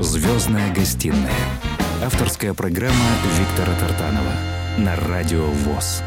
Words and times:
Звездная 0.00 0.72
гостиная. 0.72 1.34
Авторская 2.04 2.54
программа 2.54 2.94
Виктора 3.36 3.76
Тартанова 3.80 4.32
на 4.78 4.94
Радио 4.94 5.46
ВОЗ. 5.46 6.04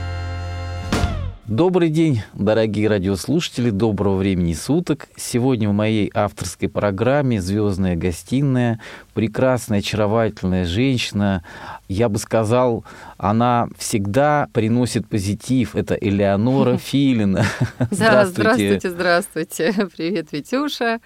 Добрый 1.46 1.90
день, 1.90 2.22
дорогие 2.34 2.88
радиослушатели, 2.88 3.70
доброго 3.70 4.16
времени 4.16 4.54
суток. 4.54 5.10
Сегодня 5.18 5.68
в 5.68 5.74
моей 5.74 6.10
авторской 6.14 6.70
программе 6.70 7.42
«Звездная 7.42 7.98
гостиная» 7.98 8.80
прекрасная, 9.14 9.80
очаровательная 9.80 10.64
женщина. 10.64 11.44
Я 11.90 12.08
бы 12.08 12.18
сказал, 12.18 12.86
она 13.18 13.68
всегда 13.78 14.48
приносит 14.54 15.10
позитив. 15.10 15.76
Это 15.76 15.96
Элеонора 15.96 16.78
Филина. 16.82 17.44
Здравствуйте. 17.92 18.80
Здравствуйте, 18.80 18.90
здравствуйте. 18.90 19.74
Привет, 19.98 20.32
Витюша. 20.32 21.02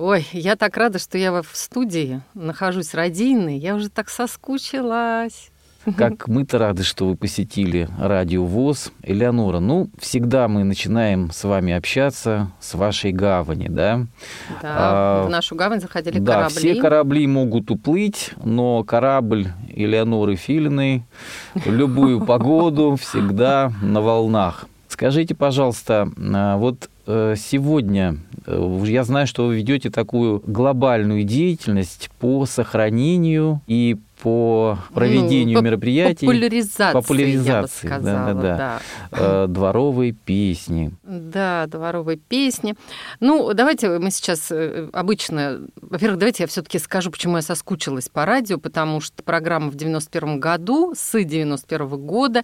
Ой, 0.00 0.24
я 0.30 0.54
так 0.54 0.76
рада, 0.76 1.00
что 1.00 1.18
я 1.18 1.42
в 1.42 1.50
студии 1.54 2.20
нахожусь 2.32 2.94
родийной. 2.94 3.58
Я 3.58 3.74
уже 3.74 3.88
так 3.88 4.10
соскучилась. 4.10 5.50
Как 5.96 6.28
мы-то 6.28 6.58
рады, 6.58 6.84
что 6.84 7.08
вы 7.08 7.16
посетили 7.16 7.88
Радио 7.98 8.44
ВОЗ. 8.44 8.92
Элеонора, 9.02 9.58
ну, 9.58 9.90
всегда 9.98 10.46
мы 10.46 10.62
начинаем 10.62 11.32
с 11.32 11.42
вами 11.42 11.72
общаться 11.72 12.52
с 12.60 12.74
вашей 12.74 13.10
гавани, 13.10 13.66
да? 13.68 14.06
Да, 14.62 14.76
а, 14.76 15.26
в 15.26 15.30
нашу 15.30 15.56
гавань 15.56 15.80
заходили 15.80 16.20
да, 16.20 16.34
корабли. 16.34 16.56
все 16.56 16.74
корабли 16.76 17.26
могут 17.26 17.70
уплыть, 17.72 18.30
но 18.44 18.84
корабль 18.84 19.48
Элеоноры 19.68 20.36
Филиной 20.36 21.02
в 21.54 21.72
любую 21.72 22.24
погоду 22.24 22.96
всегда 23.00 23.72
на 23.82 24.00
волнах. 24.00 24.66
Скажите, 24.88 25.34
пожалуйста, 25.34 26.08
а, 26.16 26.56
вот 26.56 26.88
сегодня 27.36 28.18
э, 28.46 28.82
я 28.86 29.04
знаю, 29.04 29.26
что 29.26 29.46
вы 29.46 29.56
ведете 29.56 29.88
такую 29.88 30.42
глобальную 30.46 31.24
деятельность 31.24 32.10
по 32.18 32.44
сохранению 32.44 33.62
и 33.66 33.96
по 34.22 34.78
проведению 34.92 35.58
ну, 35.58 35.64
мероприятий. 35.64 36.26
Популяризации, 36.26 36.92
популяризации 36.92 37.88
я 37.88 37.94
бы 37.94 37.98
сказала, 38.00 38.34
да, 38.34 38.42
да, 38.42 38.56
да. 38.56 38.80
Э, 39.12 39.46
дворовые 39.48 40.12
песни. 40.12 40.92
Да, 41.04 41.66
дворовые 41.66 42.16
песни. 42.16 42.74
Ну, 43.20 43.52
давайте 43.54 43.98
мы 43.98 44.10
сейчас 44.10 44.50
э, 44.50 44.88
обычно... 44.92 45.60
Во-первых, 45.80 46.18
давайте 46.18 46.42
я 46.44 46.46
все 46.48 46.62
таки 46.62 46.78
скажу, 46.78 47.10
почему 47.10 47.36
я 47.36 47.42
соскучилась 47.42 48.08
по 48.08 48.24
радио, 48.24 48.58
потому 48.58 49.00
что 49.00 49.22
программа 49.22 49.70
в 49.70 49.76
91 49.76 50.40
году, 50.40 50.94
с 50.96 51.18
91 51.22 51.88
года, 51.88 52.42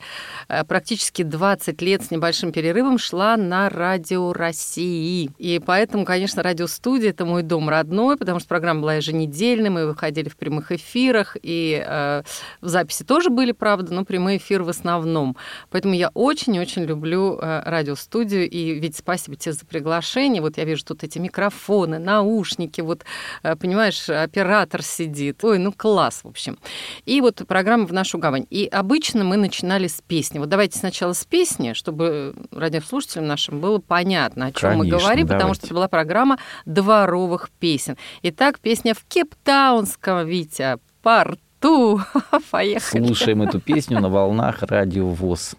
э, 0.48 0.64
практически 0.64 1.22
20 1.22 1.82
лет 1.82 2.04
с 2.04 2.10
небольшим 2.10 2.52
перерывом 2.52 2.98
шла 2.98 3.36
на 3.36 3.68
радио 3.68 4.32
России. 4.32 5.30
И 5.38 5.60
поэтому, 5.64 6.04
конечно, 6.04 6.42
радиостудия— 6.42 7.10
это 7.10 7.24
мой 7.24 7.42
дом 7.42 7.68
родной, 7.68 8.16
потому 8.16 8.38
что 8.38 8.48
программа 8.48 8.80
была 8.80 8.94
еженедельной, 8.94 9.70
мы 9.70 9.86
выходили 9.86 10.28
в 10.28 10.36
прямых 10.36 10.70
эфирах, 10.70 11.36
и 11.42 11.63
э, 11.72 12.22
в 12.60 12.68
записи 12.68 13.04
тоже 13.04 13.30
были, 13.30 13.52
правда, 13.52 13.94
но 13.94 14.04
прямой 14.04 14.36
эфир 14.38 14.62
в 14.62 14.68
основном. 14.68 15.36
Поэтому 15.70 15.94
я 15.94 16.10
очень-очень 16.14 16.84
люблю 16.84 17.38
э, 17.40 17.62
радиостудию, 17.64 18.48
и 18.48 18.78
ведь 18.78 18.96
спасибо 18.96 19.36
тебе 19.36 19.52
за 19.52 19.64
приглашение. 19.66 20.42
Вот 20.42 20.58
я 20.58 20.64
вижу 20.64 20.84
тут 20.84 21.04
эти 21.04 21.18
микрофоны, 21.18 21.98
наушники, 21.98 22.80
вот, 22.80 23.04
э, 23.42 23.56
понимаешь, 23.56 24.08
оператор 24.08 24.82
сидит. 24.82 25.42
Ой, 25.44 25.58
ну 25.58 25.72
класс, 25.72 26.20
в 26.22 26.28
общем. 26.28 26.58
И 27.04 27.20
вот 27.20 27.42
программа 27.46 27.86
«В 27.86 27.92
нашу 27.92 28.18
гавань». 28.18 28.46
И 28.50 28.66
обычно 28.66 29.24
мы 29.24 29.36
начинали 29.36 29.86
с 29.86 30.00
песни. 30.06 30.38
Вот 30.38 30.48
давайте 30.48 30.78
сначала 30.78 31.12
с 31.12 31.24
песни, 31.24 31.72
чтобы 31.72 32.34
радиослушателям 32.50 33.26
нашим 33.26 33.60
было 33.60 33.78
понятно, 33.78 34.46
о 34.46 34.52
чем 34.52 34.70
Конечно, 34.70 34.78
мы 34.78 34.86
говорим, 34.88 35.26
давайте. 35.26 35.34
потому 35.34 35.54
что 35.54 35.66
это 35.66 35.74
была 35.74 35.88
программа 35.88 36.38
дворовых 36.66 37.50
песен. 37.58 37.96
Итак, 38.22 38.60
песня 38.60 38.94
в 38.94 39.04
Кейптаунском, 39.04 40.26
Витя, 40.26 40.78
парт 41.02 41.40
ту. 41.64 41.98
Поехали. 42.50 43.06
Слушаем 43.06 43.40
эту 43.40 43.58
песню 43.58 43.98
на 43.98 44.10
волнах 44.10 44.62
радио 44.62 45.08
ВОЗ. 45.08 45.54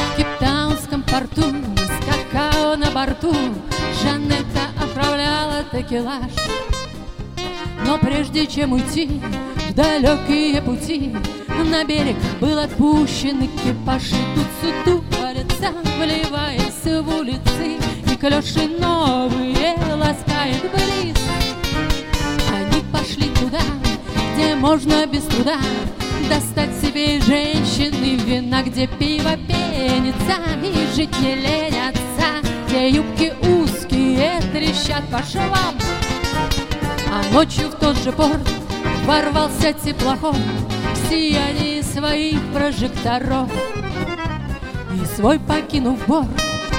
В 0.00 0.16
Кейптаунском 0.16 1.04
порту 1.04 1.42
с 1.76 2.04
какао 2.04 2.74
на 2.76 2.90
борту 2.90 3.32
Жанетта 4.02 4.64
отправляла 4.82 5.62
текелаж 5.70 6.32
Но 7.86 7.98
прежде 7.98 8.48
чем 8.48 8.72
уйти 8.72 9.22
в 9.70 9.74
далекие 9.74 10.60
пути 10.60 11.14
На 11.70 11.84
берег 11.84 12.16
был 12.40 12.58
отпущен 12.58 13.44
экипаж 13.44 14.02
И 14.10 14.24
тут 14.34 14.46
суту 14.60 15.04
по 15.12 15.32
лицам 15.32 15.74
в 16.84 17.08
улицы 17.08 17.78
И 18.10 18.16
клёши 18.16 18.68
новые 18.78 19.74
ласкает 19.96 20.62
бриз 20.72 21.16
Они 22.52 22.82
пошли 22.92 23.28
туда, 23.40 23.60
где 24.34 24.54
можно 24.54 25.06
без 25.06 25.22
труда 25.24 25.58
Достать 26.28 26.74
себе 26.80 27.20
женщины 27.20 28.16
вина, 28.16 28.62
где 28.62 28.86
пиво 28.86 29.36
пенится 29.36 30.36
И 30.62 30.94
жить 30.94 31.18
не 31.20 31.34
ленятся, 31.36 32.42
где 32.66 32.90
юбки 32.90 33.32
узкие 33.42 34.40
трещат 34.52 35.04
по 35.10 35.22
швам. 35.22 35.74
А 37.10 37.32
ночью 37.32 37.68
в 37.68 37.74
тот 37.74 37.96
же 37.96 38.12
порт 38.12 38.48
ворвался 39.06 39.72
теплоход 39.72 40.36
В 40.94 41.08
сиянии 41.08 41.80
своих 41.82 42.40
прожекторов. 42.52 43.50
И 44.94 45.04
свой 45.16 45.38
покинув 45.38 45.98
борт, 46.06 46.28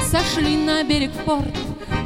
сошли 0.05 0.57
на 0.57 0.83
берег 0.83 1.11
в 1.11 1.23
порт. 1.25 1.55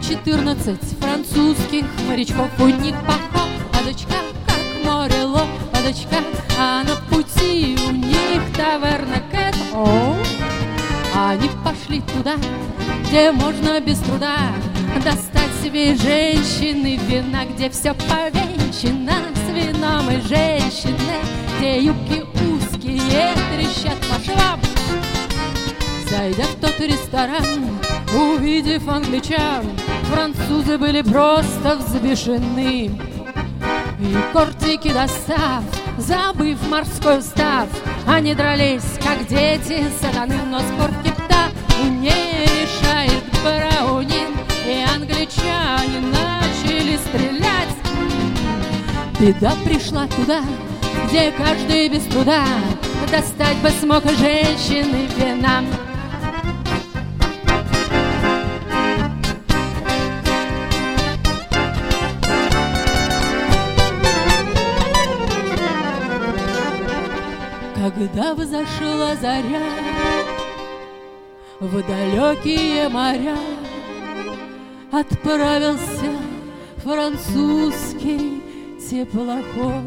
Четырнадцать 0.02 0.98
французских 1.00 1.86
морячков 2.08 2.50
У 2.60 2.68
них 2.68 2.96
поход, 3.02 3.50
а 3.74 3.84
дочка, 3.84 4.16
как 4.48 4.86
море 4.86 5.24
лоб, 5.24 5.48
а 5.74 5.82
дочка 5.84 6.24
А 6.58 6.84
на 6.84 6.96
пути 7.10 7.78
у 7.88 7.92
них 7.92 8.42
таверна 8.56 9.22
Кэт. 9.32 9.56
О, 9.74 10.16
Они 11.16 11.50
пошли 11.64 12.02
туда, 12.02 12.38
где 13.08 13.32
можно 13.32 13.80
без 13.82 14.00
труда 14.00 14.38
Достать 15.04 15.54
себе 15.62 15.96
женщины 15.96 17.00
вина, 17.08 17.46
где 17.46 17.70
все 17.70 17.94
повенчано 17.94 19.18
С 19.36 19.54
вином 19.54 20.10
и 20.10 20.22
женщиной, 20.22 21.22
где 21.58 21.81
юбки 21.84 22.24
узкие 22.50 23.34
трещат 23.54 23.98
по 24.08 24.24
швам 24.24 24.60
Зайдя 26.09 26.46
в 26.46 26.56
тот 26.56 26.80
ресторан, 26.80 27.80
увидев 28.16 28.88
англичан, 28.88 29.64
Французы 30.12 30.80
были 30.80 31.03
просто 31.03 31.75
взбешены. 31.75 33.00
И 34.00 34.16
кортики 34.34 34.92
достав, 34.92 35.64
забыв 36.00 36.58
морской 36.68 37.19
устав, 37.19 37.68
Они 38.08 38.34
дрались, 38.34 38.98
как 39.03 39.28
дети 39.28 39.86
сатаны, 40.02 40.38
но 40.50 40.59
спор 40.62 40.90
кипта 41.03 41.52
не 41.84 42.09
решает 42.09 43.24
Браунин, 43.44 44.34
И 44.66 44.84
англичане 44.96 46.00
начали 46.00 46.98
стрелять. 46.98 47.75
Беда 49.19 49.53
пришла 49.64 50.08
туда, 50.08 50.42
где 51.08 51.31
каждый 51.31 51.90
без 51.90 52.03
труда 52.06 52.46
Достать 53.12 53.58
бы 53.58 53.69
смог 53.69 54.03
женщины 54.06 55.08
вина. 55.18 55.64
Когда 67.90 68.36
взошла 68.36 69.16
заря 69.16 69.64
В 71.60 71.88
далекие 71.88 72.88
моря 72.88 73.36
Отправился 74.92 76.12
французский 76.78 78.44
теплоход 78.80 79.84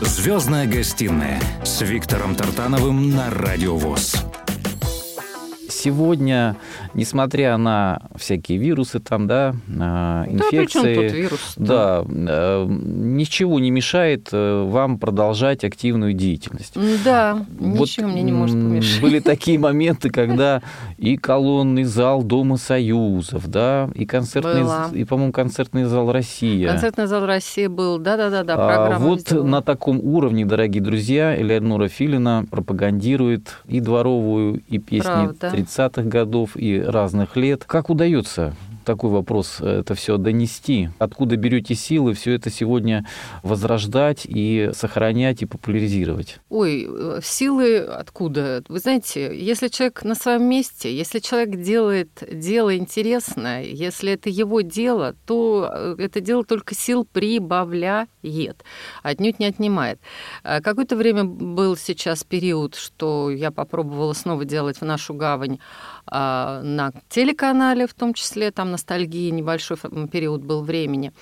Звездная 0.00 0.66
гостиная 0.66 1.38
с 1.62 1.82
Виктором 1.82 2.34
Тартановым 2.34 3.10
на 3.10 3.28
Радио 3.30 3.76
ВОЗ. 3.76 4.24
Сегодня, 5.76 6.56
несмотря 6.94 7.56
на 7.56 8.00
всякие 8.16 8.58
вирусы 8.58 9.00
там, 9.00 9.26
да, 9.26 9.54
инфекции, 9.68 10.94
да, 10.94 11.02
вирус? 11.02 11.52
Да, 11.56 12.04
ничего 12.06 13.60
не 13.60 13.70
мешает 13.70 14.28
вам 14.32 14.98
продолжать 14.98 15.64
активную 15.64 16.12
деятельность. 16.12 16.74
Да, 17.04 17.44
вот 17.58 17.80
ничего 17.80 18.08
мне 18.08 18.22
не 18.22 18.32
может 18.32 18.56
помешать. 18.56 19.02
Были 19.02 19.20
такие 19.26 19.58
моменты, 19.58 20.10
когда 20.10 20.62
и 20.98 21.16
колонный 21.16 21.84
зал 21.84 22.22
Дома 22.22 22.56
Союзов, 22.56 23.48
да, 23.48 23.88
и 23.94 24.06
концертный, 24.06 24.62
Была. 24.62 24.90
и, 24.92 25.04
по-моему, 25.04 25.32
концертный 25.32 25.84
зал 25.84 26.12
Россия. 26.12 26.68
Концертный 26.68 27.06
зал 27.06 27.26
России 27.26 27.66
был, 27.66 27.98
да-да-да, 27.98 28.54
а 28.54 28.56
программа. 28.56 28.96
А, 28.96 28.98
вот 28.98 29.30
на 29.30 29.62
таком 29.62 30.00
уровне, 30.00 30.44
дорогие 30.44 30.82
друзья, 30.82 31.40
Элеонора 31.40 31.88
Филина 31.88 32.46
пропагандирует 32.50 33.62
и 33.66 33.80
дворовую, 33.80 34.62
и 34.68 34.78
песни 34.78 35.06
Правда. 35.06 35.50
30-х 35.66 36.02
годов, 36.02 36.56
и 36.56 36.80
разных 36.80 37.36
лет. 37.36 37.64
Как 37.64 37.90
удается 37.90 38.54
такой 38.86 39.10
вопрос, 39.10 39.58
э, 39.60 39.80
это 39.80 39.94
все 39.94 40.16
донести. 40.16 40.88
Откуда 40.98 41.36
берете 41.36 41.74
силы 41.74 42.14
все 42.14 42.32
это 42.32 42.50
сегодня 42.50 43.04
возрождать 43.42 44.22
и 44.24 44.70
сохранять 44.72 45.42
и 45.42 45.46
популяризировать? 45.46 46.38
Ой, 46.48 46.86
э, 46.88 47.20
силы 47.22 47.78
откуда? 47.80 48.62
Вы 48.68 48.78
знаете, 48.78 49.38
если 49.38 49.68
человек 49.68 50.04
на 50.04 50.14
своем 50.14 50.44
месте, 50.44 50.96
если 50.96 51.18
человек 51.18 51.60
делает 51.60 52.10
дело 52.32 52.74
интересное, 52.76 53.64
если 53.64 54.12
это 54.12 54.30
его 54.30 54.62
дело, 54.62 55.14
то 55.26 55.68
э, 55.70 55.96
это 55.98 56.20
дело 56.20 56.44
только 56.44 56.74
сил 56.74 57.04
прибавляет, 57.04 58.08
отнюдь 59.02 59.38
не 59.38 59.46
отнимает. 59.46 60.00
Какое-то 60.42 60.96
время 60.96 61.24
был 61.24 61.76
сейчас 61.76 62.22
период, 62.24 62.74
что 62.76 63.30
я 63.30 63.50
попробовала 63.50 64.12
снова 64.12 64.44
делать 64.44 64.80
в 64.80 64.84
нашу 64.84 65.14
гавань 65.14 65.58
на 66.10 66.92
телеканале, 67.08 67.86
в 67.86 67.94
том 67.94 68.14
числе 68.14 68.50
там 68.50 68.70
ностальгии, 68.70 69.30
небольшой 69.30 69.76
период 70.10 70.42
был 70.42 70.62
времени. 70.62 71.12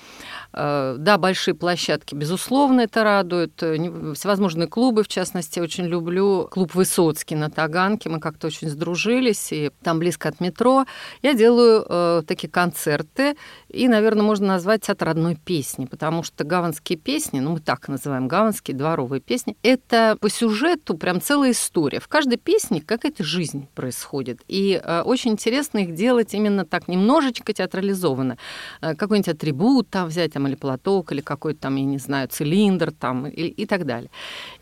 А, 0.53 0.95
да, 0.97 1.17
большие 1.17 1.53
площадки, 1.53 2.15
безусловно, 2.15 2.81
это 2.81 3.03
радует. 3.03 3.61
Э, 3.61 4.13
всевозможные 4.13 4.67
клубы, 4.67 5.03
в 5.03 5.07
частности, 5.07 5.59
очень 5.59 5.85
люблю. 5.85 6.47
Клуб 6.49 6.75
Высоцкий 6.75 7.35
на 7.35 7.49
Таганке, 7.49 8.09
мы 8.09 8.19
как-то 8.19 8.47
очень 8.47 8.69
сдружились, 8.69 9.51
и 9.51 9.71
там 9.83 9.99
близко 9.99 10.29
от 10.29 10.39
метро. 10.39 10.85
Я 11.21 11.33
делаю 11.33 11.85
э, 11.87 12.21
такие 12.25 12.49
концерты, 12.49 13.35
и, 13.69 13.87
наверное, 13.87 14.23
можно 14.23 14.47
назвать 14.47 14.83
театр 14.83 15.09
одной 15.09 15.35
песни, 15.35 15.85
потому 15.85 16.23
что 16.23 16.43
гаванские 16.43 16.97
песни, 16.97 17.39
ну, 17.39 17.51
мы 17.51 17.59
так 17.59 17.87
называем 17.87 18.27
гаванские 18.27 18.77
дворовые 18.77 19.19
песни, 19.19 19.57
это 19.61 20.17
по 20.21 20.29
сюжету 20.29 20.97
прям 20.97 21.21
целая 21.21 21.51
история. 21.51 21.99
В 21.99 22.07
каждой 22.07 22.37
песне 22.37 22.81
какая-то 22.81 23.23
жизнь 23.23 23.67
происходит. 23.75 24.41
И 24.47 24.74
Э, 24.83 25.01
очень 25.01 25.31
интересно 25.31 25.79
их 25.79 25.93
делать 25.93 26.33
именно 26.33 26.65
так, 26.65 26.87
немножечко 26.87 27.53
театрализованно. 27.53 28.37
Э, 28.81 28.95
какой-нибудь 28.95 29.35
атрибут 29.35 29.89
там 29.89 30.07
взять, 30.07 30.33
там, 30.33 30.47
или 30.47 30.55
платок, 30.55 31.11
или 31.11 31.21
какой-то 31.21 31.61
там, 31.61 31.75
я 31.75 31.85
не 31.85 31.97
знаю, 31.97 32.27
цилиндр 32.27 32.91
там, 32.91 33.27
и, 33.27 33.47
и 33.47 33.65
так 33.65 33.85
далее. 33.85 34.09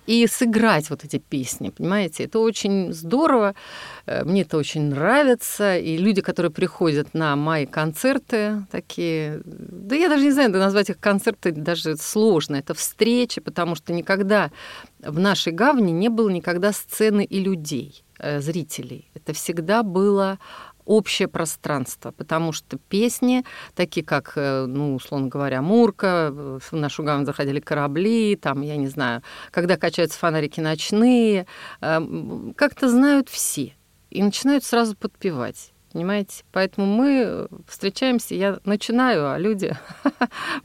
И 0.06 0.28
сыграть 0.28 0.90
вот 0.90 1.06
эти 1.06 1.18
песни, 1.18 1.70
понимаете, 1.70 2.26
это 2.26 2.40
очень 2.40 2.92
здорово, 2.94 3.56
э, 4.06 4.24
мне 4.26 4.42
это 4.42 4.58
очень 4.58 4.90
нравится, 4.90 5.78
и 5.78 5.98
люди, 5.98 6.22
которые 6.22 6.52
приходят 6.52 7.14
на 7.14 7.36
мои 7.36 7.66
концерты 7.66 8.66
такие, 8.72 9.42
да 9.46 9.96
я 9.96 10.10
даже 10.10 10.26
не 10.26 10.32
знаю, 10.32 10.52
назвать 10.52 10.90
их 10.90 11.00
концерты 11.00 11.52
даже 11.52 11.96
сложно, 11.98 12.58
это 12.58 12.74
встречи, 12.74 13.40
потому 13.40 13.76
что 13.76 13.94
никогда 13.94 14.52
в 15.00 15.20
нашей 15.20 15.54
гавне 15.54 15.94
не 15.94 16.10
было 16.10 16.30
никогда 16.30 16.74
сцены 16.74 17.24
и 17.24 17.40
людей. 17.40 18.04
Э, 18.24 18.40
зрителей. 18.40 19.12
Это 19.16 19.34
всегда 19.34 19.84
было 19.84 20.40
общее 20.86 21.28
пространство, 21.28 22.12
потому 22.12 22.54
что 22.54 22.78
песни, 22.78 23.44
такие 23.76 24.06
как, 24.06 24.34
э, 24.38 24.66
ну, 24.66 24.96
условно 24.96 25.28
говоря, 25.28 25.62
Мурка, 25.62 26.32
в 26.32 26.72
нашу 26.72 27.04
гавань 27.04 27.26
заходили 27.26 27.60
корабли, 27.60 28.38
там, 28.38 28.62
я 28.62 28.78
не 28.78 28.88
знаю, 28.88 29.24
когда 29.52 29.76
качаются 29.76 30.18
фонарики 30.18 30.62
ночные, 30.62 31.48
э, 31.82 32.54
как-то 32.56 32.90
знают 32.90 33.28
все 33.28 33.74
и 34.10 34.24
начинают 34.24 34.64
сразу 34.64 34.96
подпевать. 34.96 35.73
Понимаете? 35.94 36.44
Поэтому 36.52 36.88
мы 36.88 37.48
встречаемся, 37.68 38.34
я 38.34 38.58
начинаю, 38.66 39.32
а 39.32 39.38
люди 39.38 39.78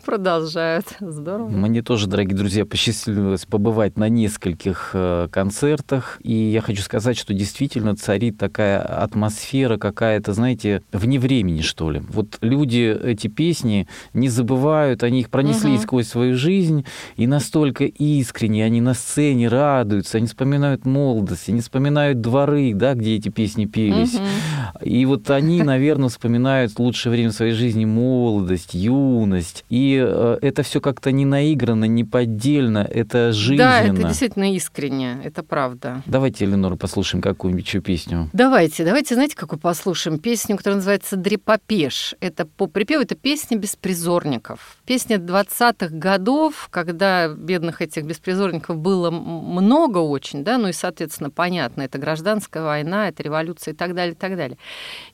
продолжают. 0.07 0.87
Здорово. 1.01 1.51
Мне 1.51 1.83
тоже, 1.83 2.07
дорогие 2.07 2.35
друзья, 2.35 2.65
посчастливилось 2.65 3.45
побывать 3.45 3.99
на 3.99 4.09
нескольких 4.09 4.93
э, 4.95 5.29
концертах. 5.31 6.19
И 6.23 6.33
я 6.33 6.63
хочу 6.63 6.81
сказать, 6.81 7.19
что 7.19 7.35
действительно 7.35 7.95
царит 7.95 8.39
такая 8.39 8.81
атмосфера 8.81 9.77
какая-то, 9.77 10.33
знаете, 10.33 10.83
вне 10.93 11.19
времени, 11.19 11.61
что 11.61 11.91
ли. 11.91 12.01
Вот 12.09 12.39
люди 12.41 12.99
эти 13.05 13.27
песни 13.27 13.87
не 14.15 14.31
забывают, 14.31 15.03
они 15.03 15.21
их 15.21 15.29
пронесли 15.29 15.75
угу. 15.75 15.83
сквозь 15.83 16.09
свою 16.09 16.39
жизнь, 16.39 16.87
и 17.17 17.27
настолько 17.27 17.85
искренне 17.85 18.65
они 18.65 18.81
на 18.81 18.95
сцене 18.95 19.49
радуются, 19.49 20.17
они 20.17 20.27
вспоминают 20.27 20.87
молодость, 20.87 21.51
они 21.51 21.61
вспоминают 21.61 22.23
дворы, 22.23 22.73
да, 22.73 22.95
где 22.95 23.17
эти 23.17 23.29
песни 23.29 23.67
пелись. 23.67 24.15
Угу. 24.15 24.85
И 24.85 25.05
вот 25.05 25.18
вот 25.19 25.31
они, 25.31 25.63
наверное, 25.63 26.09
вспоминают 26.09 26.79
лучшее 26.79 27.13
время 27.13 27.33
своей 27.33 27.53
жизни 27.53 27.85
молодость, 27.85 28.75
юность. 28.75 29.65
И 29.69 30.01
э, 30.01 30.39
это 30.41 30.63
все 30.63 30.81
как-то 30.81 31.11
не 31.11 31.25
наиграно, 31.25 31.87
не 31.87 32.05
поддельно, 32.05 32.79
это 32.79 33.33
жизненно. 33.33 33.71
Да, 33.71 33.83
это 33.83 34.03
действительно 34.05 34.55
искренне, 34.55 35.21
это 35.25 35.43
правда. 35.43 36.03
Давайте, 36.07 36.45
Эленора, 36.45 36.77
послушаем 36.77 37.21
какую-нибудь 37.21 37.67
еще 37.67 37.81
песню. 37.81 38.31
Давайте, 38.33 38.85
давайте, 38.85 39.15
знаете, 39.15 39.37
какую 39.37 39.59
послушаем? 39.59 40.19
Песню, 40.19 40.57
которая 40.57 40.77
называется 40.77 41.17
«Дрепопеш». 41.17 42.15
Это 42.21 42.47
по 42.47 42.67
припеву, 42.67 43.03
это 43.03 43.17
песня 43.17 43.57
беспризорников. 43.57 44.77
Песня 44.87 45.17
20-х 45.17 45.89
годов, 45.91 46.69
когда 46.71 47.29
бедных 47.29 47.83
этих 47.83 48.05
беспризорников 48.05 48.79
было 48.79 49.11
много 49.11 49.99
очень, 49.99 50.45
да, 50.45 50.59
ну 50.59 50.69
и, 50.69 50.73
соответственно, 50.73 51.31
понятно, 51.31 51.83
это 51.83 51.99
гражданская 51.99 52.63
война, 52.63 53.09
это 53.09 53.23
революция 53.23 53.75
и 53.75 53.77
так 53.77 53.95
далее, 53.95 54.15
и 54.15 54.17
так 54.17 54.37
далее. 54.37 54.59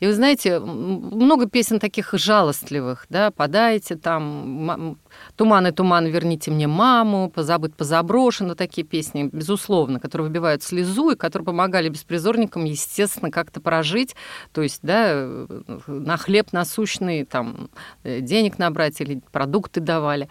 И 0.01 0.07
вы 0.07 0.13
знаете, 0.13 0.59
много 0.59 1.49
песен 1.49 1.79
таких 1.79 2.13
жалостливых, 2.13 3.07
да, 3.09 3.31
подайте 3.31 3.97
там, 3.97 4.99
туманы, 5.37 5.73
туманы, 5.73 6.09
верните 6.09 6.51
мне 6.51 6.67
маму, 6.67 7.31
позабыт, 7.35 7.75
позаброшено, 7.77 8.55
такие 8.55 8.87
песни, 8.87 9.29
безусловно, 9.33 10.01
которые 10.01 10.29
выбивают 10.29 10.63
слезу 10.63 11.11
и 11.11 11.17
которые 11.17 11.47
помогали 11.47 11.89
беспризорникам, 11.89 12.65
естественно, 12.65 13.31
как-то 13.31 13.61
прожить, 13.61 14.15
то 14.53 14.63
есть, 14.63 14.81
да, 14.83 15.29
на 15.87 16.17
хлеб 16.17 16.53
насущный, 16.53 17.25
там, 17.25 17.71
денег 18.05 18.59
набрать 18.59 19.01
или 19.01 19.21
продукты 19.33 19.81
давали. 19.81 20.29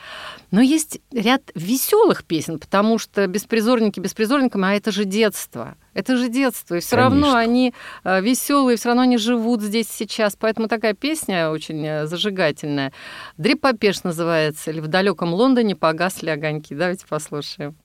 Но 0.54 0.62
есть 0.62 1.00
ряд 1.12 1.50
веселых 1.56 2.26
песен, 2.26 2.60
потому 2.60 3.00
что 3.00 3.26
беспризорники 3.26 4.00
беспризорниками, 4.00 4.68
а 4.68 4.76
это 4.76 4.92
же 4.92 5.04
детство. 5.04 5.78
Это 5.96 6.16
же 6.16 6.30
детство, 6.30 6.76
и 6.76 6.80
все 6.80 6.96
равно 6.96 7.34
они 7.34 7.74
э, 8.04 8.22
веселые, 8.22 8.78
все 8.78 8.90
равно 8.90 9.02
они 9.02 9.18
живут 9.18 9.64
здесь 9.64 9.88
сейчас. 9.90 10.36
Поэтому 10.36 10.68
такая 10.68 10.94
песня 10.94 11.50
очень 11.50 11.84
э, 11.84 12.06
зажигательная. 12.06 12.94
Дрипопеш 13.36 14.04
называется, 14.04 14.70
или 14.70 14.80
в 14.80 14.86
далеком 14.86 15.34
Лондоне 15.34 15.76
погасли 15.76 16.30
огоньки. 16.30 16.76
Давайте 16.76 17.08
послушаем. 17.08 17.76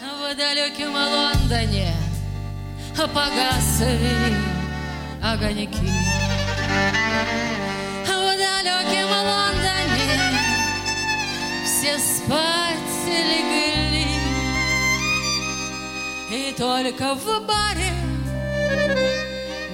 В 0.00 0.34
далеком 0.34 0.94
Лондоне 0.94 1.92
погасли 2.96 4.32
огоньки. 5.22 6.01
В 8.04 8.36
далеком 8.38 9.10
Лондоне 9.10 10.38
все 11.64 11.98
спать 11.98 12.78
И 16.30 16.54
только 16.56 17.14
в 17.14 17.46
баре, 17.46 17.92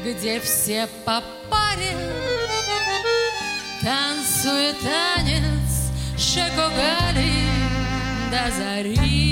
где 0.05 0.41
все 0.41 0.89
по 1.05 1.23
паре, 1.49 1.97
Танцует 3.81 4.77
танец 4.81 5.93
Шекогали 6.17 7.47
до 8.31 8.51
зари. 8.51 9.28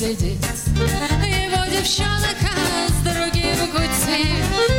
Сидит. 0.00 0.42
Его 0.76 1.66
девчонка 1.70 2.54
с 2.88 3.02
другим 3.04 3.68
кутит. 3.70 4.69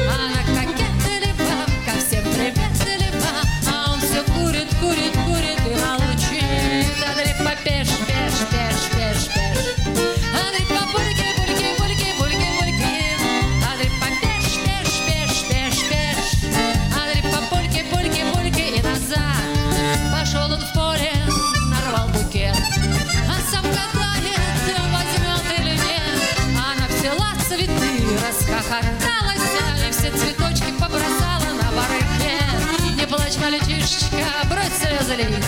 Мальчишечка, 33.51 34.47
брось 34.49 34.77
слезы 34.79 35.15
лить, 35.15 35.43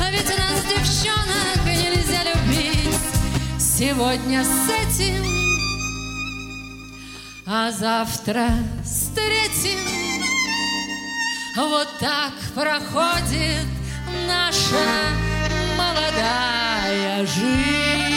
а 0.00 0.10
ведь 0.10 0.24
у 0.24 0.38
нас 0.38 0.62
девчонок 0.64 1.66
нельзя 1.66 2.22
любить. 2.24 2.98
Сегодня 3.58 4.42
с 4.42 4.70
этим, 4.70 5.24
а 7.46 7.70
завтра 7.70 8.48
с 8.82 9.08
третьим. 9.14 9.78
Вот 11.56 11.88
так 12.00 12.32
проходит 12.54 13.66
наша 14.26 14.80
молодая 15.76 17.26
жизнь. 17.26 18.13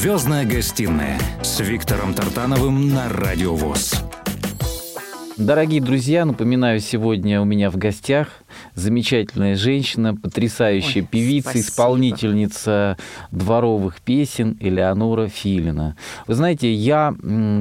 Звездная 0.00 0.44
гостиная 0.44 1.18
с 1.42 1.58
Виктором 1.58 2.14
Тартановым 2.14 2.90
на 2.90 3.08
Радио 3.08 3.56
ВОЗ. 3.56 3.94
Дорогие 5.36 5.80
друзья, 5.80 6.24
напоминаю, 6.24 6.78
сегодня 6.78 7.40
у 7.40 7.44
меня 7.44 7.68
в 7.68 7.76
гостях 7.78 8.28
замечательная 8.78 9.56
женщина, 9.56 10.14
потрясающая 10.14 11.02
Ой, 11.02 11.08
певица, 11.10 11.50
спасибо. 11.50 11.66
исполнительница 11.66 12.96
дворовых 13.30 14.00
песен 14.00 14.56
Элеонора 14.60 15.28
Филина. 15.28 15.96
Вы 16.26 16.34
знаете, 16.34 16.72
я, 16.72 17.14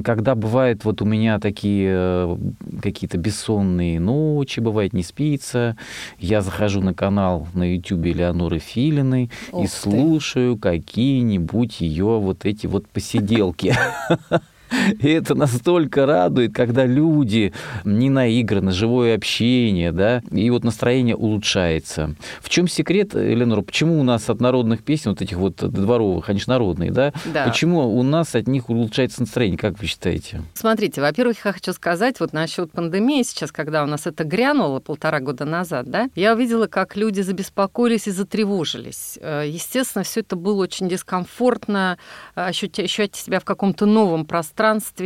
когда 0.03 0.35
бывает 0.35 0.85
вот 0.85 1.01
у 1.01 1.05
меня 1.05 1.39
такие 1.39 1.89
э, 1.91 2.37
какие-то 2.81 3.17
бессонные 3.17 3.99
ночи, 3.99 4.59
бывает 4.59 4.93
не 4.93 5.03
спится, 5.03 5.75
я 6.19 6.41
захожу 6.41 6.81
на 6.81 6.93
канал 6.93 7.47
на 7.53 7.73
YouTube 7.73 8.05
Элеоноры 8.05 8.59
Филиной 8.59 9.25
и 9.25 9.55
Ух 9.55 9.63
ты. 9.63 9.67
слушаю 9.67 10.57
какие-нибудь 10.57 11.81
ее 11.81 12.19
вот 12.19 12.45
эти 12.45 12.67
вот 12.67 12.87
посиделки. 12.87 13.75
И 14.99 15.07
это 15.09 15.35
настолько 15.35 16.05
радует, 16.05 16.53
когда 16.53 16.85
люди 16.85 17.53
не 17.85 18.09
наиграны, 18.09 18.71
живое 18.71 19.15
общение, 19.15 19.91
да, 19.91 20.21
и 20.31 20.49
вот 20.49 20.63
настроение 20.63 21.15
улучшается. 21.15 22.15
В 22.41 22.49
чем 22.49 22.67
секрет, 22.67 23.15
Эленор, 23.15 23.61
почему 23.61 23.99
у 23.99 24.03
нас 24.03 24.29
от 24.29 24.41
народных 24.41 24.83
песен, 24.83 25.11
вот 25.11 25.21
этих 25.21 25.37
вот 25.37 25.55
дворовых, 25.57 26.29
они 26.29 26.39
же 26.39 26.49
народные, 26.49 26.91
да, 26.91 27.13
Да. 27.33 27.45
почему 27.45 27.97
у 27.97 28.03
нас 28.03 28.35
от 28.35 28.47
них 28.47 28.69
улучшается 28.69 29.21
настроение, 29.21 29.57
как 29.57 29.79
вы 29.79 29.87
считаете? 29.87 30.41
Смотрите, 30.53 31.01
во-первых, 31.01 31.37
я 31.45 31.53
хочу 31.53 31.73
сказать 31.73 32.19
вот 32.19 32.33
насчет 32.33 32.71
пандемии 32.71 33.23
сейчас, 33.23 33.51
когда 33.51 33.83
у 33.83 33.87
нас 33.87 34.07
это 34.07 34.23
грянуло 34.23 34.79
полтора 34.79 35.19
года 35.19 35.45
назад, 35.45 35.89
да, 35.89 36.09
я 36.15 36.33
увидела, 36.33 36.67
как 36.67 36.95
люди 36.95 37.21
забеспокоились 37.21 38.07
и 38.07 38.11
затревожились. 38.11 39.17
Э, 39.21 39.43
Естественно, 39.47 40.03
все 40.03 40.19
это 40.21 40.35
было 40.35 40.63
очень 40.63 40.87
дискомфортно, 40.89 41.97
ощущать 42.35 43.15
себя 43.15 43.39
в 43.39 43.45
каком-то 43.45 43.85
новом 43.85 44.25
пространстве, 44.25 44.56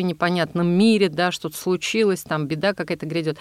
непонятном 0.01 0.67
мире, 0.67 1.09
да, 1.09 1.31
что-то 1.31 1.57
случилось, 1.57 2.21
там 2.21 2.47
беда 2.47 2.73
какая-то 2.73 3.05
грядет. 3.05 3.37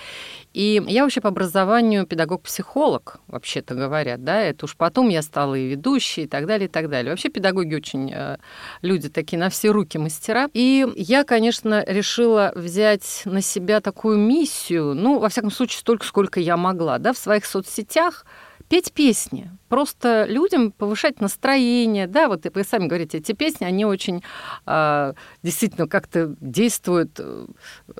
И 0.52 0.82
я 0.86 1.02
вообще 1.02 1.20
по 1.20 1.28
образованию 1.28 2.06
педагог-психолог, 2.06 3.20
вообще-то 3.26 3.74
говоря, 3.74 4.16
да, 4.16 4.40
это 4.40 4.64
уж 4.66 4.76
потом 4.76 5.08
я 5.08 5.22
стала 5.22 5.54
и 5.54 5.68
ведущей, 5.68 6.22
и 6.22 6.26
так 6.26 6.46
далее, 6.46 6.66
и 6.68 6.70
так 6.70 6.88
далее. 6.88 7.12
Вообще 7.12 7.28
педагоги 7.28 7.74
очень 7.74 8.12
э, 8.12 8.36
люди 8.82 9.08
такие 9.08 9.38
на 9.38 9.50
все 9.50 9.70
руки 9.70 9.98
мастера. 9.98 10.48
И 10.52 10.86
я, 10.96 11.24
конечно, 11.24 11.84
решила 11.86 12.52
взять 12.54 13.22
на 13.24 13.42
себя 13.42 13.80
такую 13.80 14.18
миссию, 14.18 14.94
ну, 14.94 15.18
во 15.18 15.28
всяком 15.28 15.50
случае, 15.50 15.78
столько, 15.78 16.06
сколько 16.06 16.40
я 16.40 16.56
могла, 16.56 16.98
да, 16.98 17.12
в 17.12 17.18
своих 17.18 17.44
соцсетях 17.46 18.24
петь 18.70 18.92
песни, 18.92 19.50
просто 19.68 20.26
людям 20.28 20.70
повышать 20.70 21.20
настроение, 21.20 22.06
да, 22.06 22.28
вот 22.28 22.46
вы 22.54 22.62
сами 22.62 22.86
говорите, 22.86 23.18
эти 23.18 23.32
песни, 23.32 23.64
они 23.64 23.84
очень 23.84 24.22
а, 24.64 25.14
действительно 25.42 25.88
как-то 25.88 26.36
действуют 26.40 27.18
э, 27.18 27.46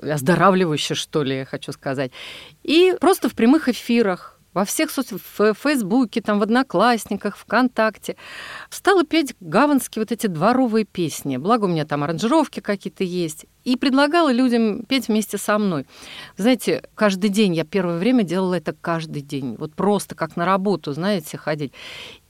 оздоравливающе, 0.01 0.95
что 0.95 1.23
ли, 1.23 1.39
я 1.39 1.45
хочу 1.45 1.73
сказать. 1.73 2.13
И 2.63 2.95
просто 3.01 3.27
в 3.27 3.33
прямых 3.33 3.67
эфирах, 3.67 4.30
во 4.53 4.65
всех 4.65 4.91
соцсетях, 4.91 5.21
в 5.37 5.53
Фейсбуке, 5.53 6.21
там, 6.21 6.39
в 6.39 6.43
Одноклассниках, 6.43 7.37
ВКонтакте, 7.37 8.15
стала 8.69 9.03
петь 9.03 9.35
гаванские 9.39 10.01
вот 10.01 10.11
эти 10.11 10.27
дворовые 10.27 10.85
песни. 10.85 11.37
Благо 11.37 11.65
у 11.65 11.67
меня 11.67 11.85
там 11.85 12.03
аранжировки 12.03 12.59
какие-то 12.59 13.03
есть. 13.03 13.45
И 13.63 13.77
предлагала 13.77 14.31
людям 14.31 14.83
петь 14.85 15.07
вместе 15.07 15.37
со 15.37 15.57
мной. 15.57 15.85
Знаете, 16.35 16.83
каждый 16.95 17.29
день, 17.29 17.53
я 17.53 17.63
первое 17.63 17.97
время 17.97 18.23
делала 18.23 18.55
это 18.55 18.73
каждый 18.73 19.21
день. 19.21 19.55
Вот 19.57 19.75
просто 19.75 20.15
как 20.15 20.35
на 20.35 20.45
работу, 20.45 20.93
знаете, 20.93 21.37
ходить. 21.37 21.71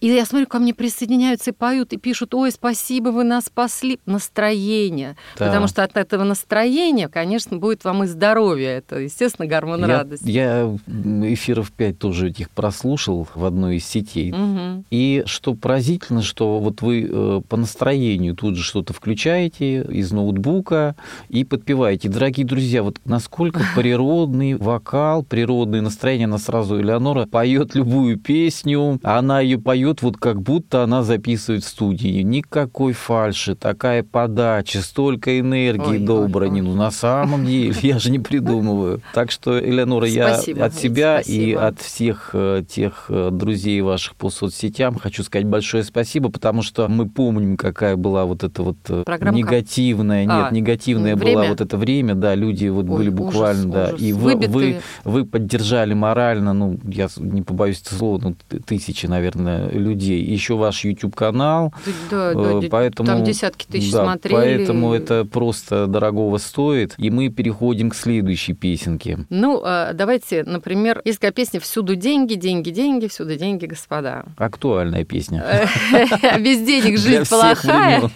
И 0.02 0.08
я 0.08 0.26
смотрю, 0.26 0.48
ко 0.48 0.58
мне 0.58 0.74
присоединяются 0.74 1.52
и 1.52 1.54
поют, 1.54 1.94
и 1.94 1.98
пишут, 1.98 2.34
ой, 2.34 2.52
спасибо, 2.52 3.10
вы 3.10 3.24
нас 3.24 3.46
спасли. 3.46 4.00
Настроение. 4.08 5.16
Да. 5.38 5.46
Потому 5.46 5.68
что 5.68 5.84
от 5.84 5.96
этого 5.96 6.24
настроения, 6.24 7.08
конечно, 7.08 7.58
будет 7.58 7.84
вам 7.84 8.04
и 8.04 8.08
здоровье. 8.08 8.70
Это, 8.70 8.98
естественно, 8.98 9.48
гормон 9.48 9.82
Я, 9.82 9.88
радости. 9.88 10.28
я 10.28 10.76
эфиров 10.88 11.72
5 11.72 12.00
тоже 12.00 12.30
этих 12.30 12.50
прослушал 12.50 13.28
в 13.34 13.46
одной 13.46 13.78
из 13.78 13.86
сетей. 13.86 14.32
Мгм. 14.32 14.86
И 14.90 15.22
что 15.28 15.54
поразительно, 15.54 16.24
что 16.24 16.60
вот 16.60 16.82
вы 16.82 17.08
э, 17.08 17.42
по 17.48 17.58
настроению 17.58 18.36
тут 18.36 18.56
же 18.56 18.64
что-то 18.64 18.94
включаете 18.94 19.84
из 19.84 20.12
ноутбука 20.12 20.96
и 21.30 21.44
подпеваете. 21.44 22.10
Дорогие 22.10 22.46
друзья, 22.46 22.82
вот 22.82 22.98
насколько 23.06 23.62
природный 23.76 24.56
вокал, 24.56 25.22
природное 25.22 25.82
настроение, 25.82 26.26
она 26.26 26.40
сразу, 26.40 26.82
Элеонора, 26.82 27.28
поет 27.28 27.76
любую 27.76 28.18
песню, 28.18 29.00
она 29.04 29.42
ее 29.42 29.60
поет 29.60 29.91
вот 30.02 30.16
как 30.18 30.42
будто 30.42 30.84
она 30.84 31.04
записывает 31.04 31.64
в 31.66 31.68
студии. 31.68 32.22
Никакой 32.22 32.94
фальши, 32.94 33.56
такая 33.56 34.04
подача, 34.04 34.82
столько 34.82 35.38
энергии 35.40 35.98
Ой, 35.98 36.00
доброй. 36.00 36.50
ой, 36.50 36.56
ой. 36.56 36.62
ну 36.62 36.76
на 36.76 36.92
самом 36.92 37.46
деле, 37.46 37.76
я 37.82 38.00
же 38.00 38.12
не 38.12 38.20
придумываю. 38.20 39.02
Так 39.14 39.32
что, 39.32 39.60
Элеонора, 39.60 40.08
я 40.08 40.36
Спасибо, 40.36 40.66
от 40.66 40.76
себя 40.76 41.20
и 41.20 41.52
от 41.54 41.82
всех 41.82 42.30
э, 42.34 42.64
тех 42.68 43.08
э, 43.10 43.30
друзей 43.32 43.82
ваших 43.82 44.16
по 44.16 44.30
соцсетям 44.30 44.98
хочу 44.98 45.24
сказать 45.24 45.48
большое 45.48 45.84
спасибо, 45.84 46.30
потому 46.30 46.62
что 46.62 46.88
мы 46.88 47.10
помним, 47.10 47.58
какая 47.58 47.96
была 47.98 48.26
вот 48.26 48.44
эта 48.44 48.64
вот 48.64 48.78
э, 48.88 49.04
негативная, 49.32 50.26
нет, 50.26 50.32
А, 50.32 50.52
негативное 50.52 51.16
время? 51.16 51.40
было 51.40 51.48
вот 51.50 51.62
это 51.62 51.78
время, 51.78 52.16
да, 52.16 52.36
люди 52.36 52.68
вот 52.68 52.86
Ой, 52.90 52.98
были 52.98 53.10
ужас, 53.10 53.18
буквально, 53.34 53.72
да, 53.72 53.86
ужас. 53.90 54.02
и 54.02 54.14
вы, 54.14 54.82
вы, 55.04 55.26
поддержали 55.26 55.94
морально, 55.94 56.54
ну, 56.54 56.80
я 56.84 57.08
не 57.18 57.42
побоюсь 57.42 57.82
этого 57.82 57.98
слова, 57.98 58.22
ну, 58.24 58.36
тысячи, 58.66 59.06
наверное, 59.06 59.70
людей. 59.82 60.24
Еще 60.24 60.56
ваш 60.56 60.86
YouTube-канал, 60.86 61.74
Да, 62.10 62.34
да, 62.34 62.52
Э, 62.52 62.62
да, 62.62 62.68
поэтому, 62.70 63.08
там 63.08 63.24
десятки 63.24 63.66
тысяч 63.66 63.92
да, 63.92 64.04
смотрели. 64.04 64.36
Поэтому 64.36 64.94
это 64.94 65.26
просто 65.26 65.88
дорогого 65.88 66.38
стоит. 66.38 66.96
И 66.98 67.10
мы 67.10 67.30
переходим 67.30 67.90
к 67.90 67.96
следующей 67.96 68.54
песенке. 68.54 69.20
Ну, 69.30 69.62
э, 69.64 69.92
давайте, 69.94 70.44
например, 70.44 71.02
есть 71.06 71.20
такая 71.20 71.32
песня 71.32 71.60
«Всюду 71.60 71.96
деньги, 71.96 72.36
деньги, 72.36 72.70
деньги, 72.70 73.08
всюду 73.08 73.36
деньги, 73.36 73.66
господа». 73.66 74.26
Актуальная 74.38 75.06
песня. 75.06 75.44
А 75.44 76.40
Без 76.40 76.60
денег 76.62 76.98
жизнь 76.98 77.28
плохая, 77.30 78.10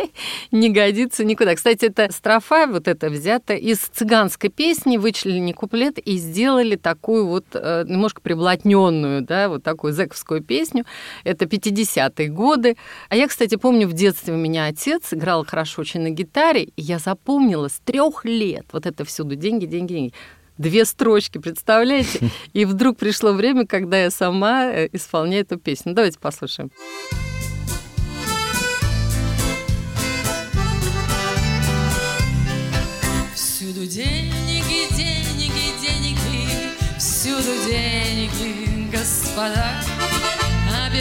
не 0.52 0.70
годится 0.70 1.24
никуда. 1.24 1.54
Кстати, 1.54 1.86
эта 1.86 2.12
строфа 2.12 2.66
вот 2.66 2.88
эта 2.88 3.08
взята 3.10 3.54
из 3.54 3.78
цыганской 3.78 4.50
песни, 4.50 4.96
вычленили 4.96 5.52
куплет 5.52 5.98
и 5.98 6.16
сделали 6.16 6.76
такую 6.76 7.26
вот 7.26 7.46
э, 7.54 7.84
немножко 7.86 8.20
приблотненную, 8.20 9.22
да, 9.22 9.48
вот 9.48 9.62
такую 9.62 9.92
зэковскую 9.92 10.42
песню. 10.42 10.84
Это 11.24 11.44
50-е 11.44 12.28
годы. 12.28 12.76
А 13.08 13.16
я, 13.16 13.28
кстати, 13.28 13.56
помню, 13.56 13.88
в 13.88 13.92
детстве 13.92 14.34
у 14.34 14.36
меня 14.36 14.66
отец 14.66 15.12
играл 15.12 15.44
хорошо 15.44 15.82
очень 15.82 16.00
на 16.00 16.10
гитаре, 16.10 16.64
и 16.64 16.82
я 16.82 16.98
запомнила 16.98 17.68
с 17.68 17.80
трех 17.84 18.24
лет 18.24 18.66
вот 18.72 18.86
это 18.86 19.04
всюду 19.04 19.36
деньги, 19.36 19.66
деньги, 19.66 19.92
деньги. 19.92 20.14
Две 20.60 20.84
строчки, 20.84 21.38
представляете? 21.38 22.30
И 22.52 22.66
вдруг 22.66 22.98
пришло 22.98 23.32
время, 23.32 23.66
когда 23.66 23.98
я 23.98 24.10
сама 24.10 24.66
э, 24.66 24.90
исполняю 24.92 25.42
эту 25.42 25.58
песню. 25.58 25.94
Давайте 25.94 26.18
послушаем. 26.18 26.70
Всюду 33.34 33.86
деньги, 33.86 34.94
деньги, 34.94 35.62
деньги, 35.80 36.98
всюду 36.98 37.52
деньги, 37.66 38.90
господа. 38.92 39.79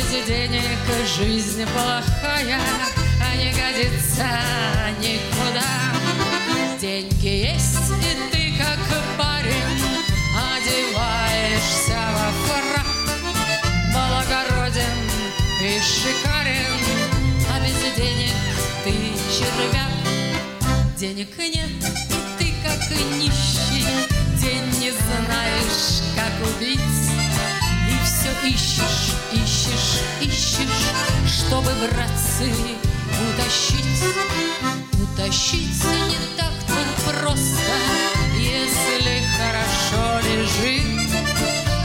Кости 0.09 0.25
денег 0.25 0.63
жизнь 1.05 1.65
плохая, 1.65 2.59
а 3.21 3.35
не 3.35 3.51
годится 3.51 4.27
никуда. 4.99 5.61
Деньги 6.81 7.51
есть, 7.53 7.91
и 8.01 8.31
ты 8.31 8.57
как 8.57 8.79
парень 9.19 9.53
одеваешься 10.33 11.99
во 12.15 12.31
фрак. 12.47 12.87
Благороден 13.93 14.99
и 15.61 15.79
шикарен, 15.79 16.79
а 17.53 17.59
без 17.59 17.95
денег 17.95 18.33
ты 18.83 18.93
червя. 19.31 19.85
Денег 20.97 21.37
нет, 21.37 21.69
и 22.09 22.43
ты 22.43 22.53
как 22.63 22.89
нищий, 23.15 23.85
день 24.41 24.65
не 24.79 24.91
знаешь, 24.91 26.01
как 26.15 26.33
убить, 26.47 26.79
и 27.87 28.03
все 28.03 28.47
ищешь 28.47 29.13
ищешь, 29.69 30.01
ищешь 30.21 30.91
Чтобы, 31.27 31.71
братцы, 31.75 32.51
утащить. 33.33 34.03
Утащить 35.01 35.83
не 36.07 36.17
так-то 36.37 36.81
просто 37.11 37.73
Если 38.37 39.23
хорошо 39.37 40.03
лежит. 40.27 41.09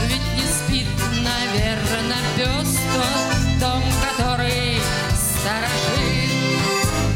Ведь 0.07 0.27
не 0.35 0.45
спит, 0.45 0.87
наверное, 1.21 2.23
пес 2.35 2.71
тот 2.93 3.35
Дом, 3.59 3.83
который 4.01 4.79
сторожит. 5.13 6.31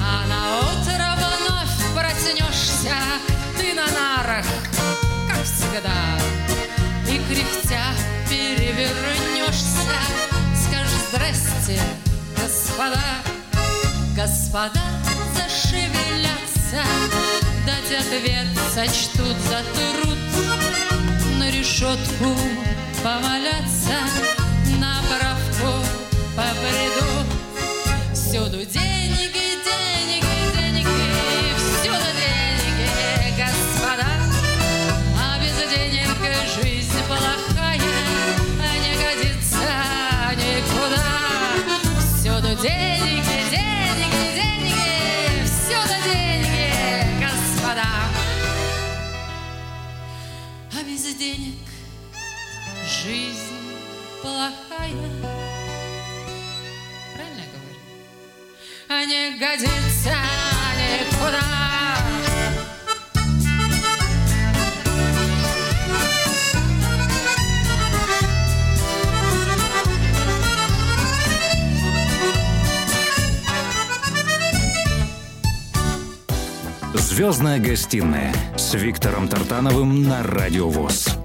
А 0.01 0.03
на 0.27 0.41
утро 0.59 1.07
вновь 1.17 1.77
проснешься 1.95 2.97
Ты 3.57 3.67
на 3.73 3.87
нарах, 3.87 4.45
как 5.27 5.43
всегда. 5.43 5.99
И 7.07 7.09
кряхтя 7.27 7.85
перевернешься 8.29 10.28
здрасте, 11.69 11.81
господа 12.37 13.01
Господа 14.15 14.81
зашевелятся 15.35 16.83
Дать 17.65 17.99
ответ 17.99 18.47
сочтут 18.73 19.35
за 19.47 19.63
труд 19.73 20.17
На 21.37 21.49
решетку 21.51 22.35
поваляться 23.03 23.99
На 24.79 25.01
правку 25.09 25.85
побредут 26.35 27.27
Всюду 28.13 28.65
деньги, 28.65 28.98
годится 59.37 60.15
никуда 60.77 61.59
Звездная 76.93 77.59
гостиная 77.59 78.33
с 78.55 78.73
Виктором 78.75 79.27
Тартановым 79.27 80.03
на 80.03 80.23
Радио 80.23 80.69
ВОЗ. 80.69 81.18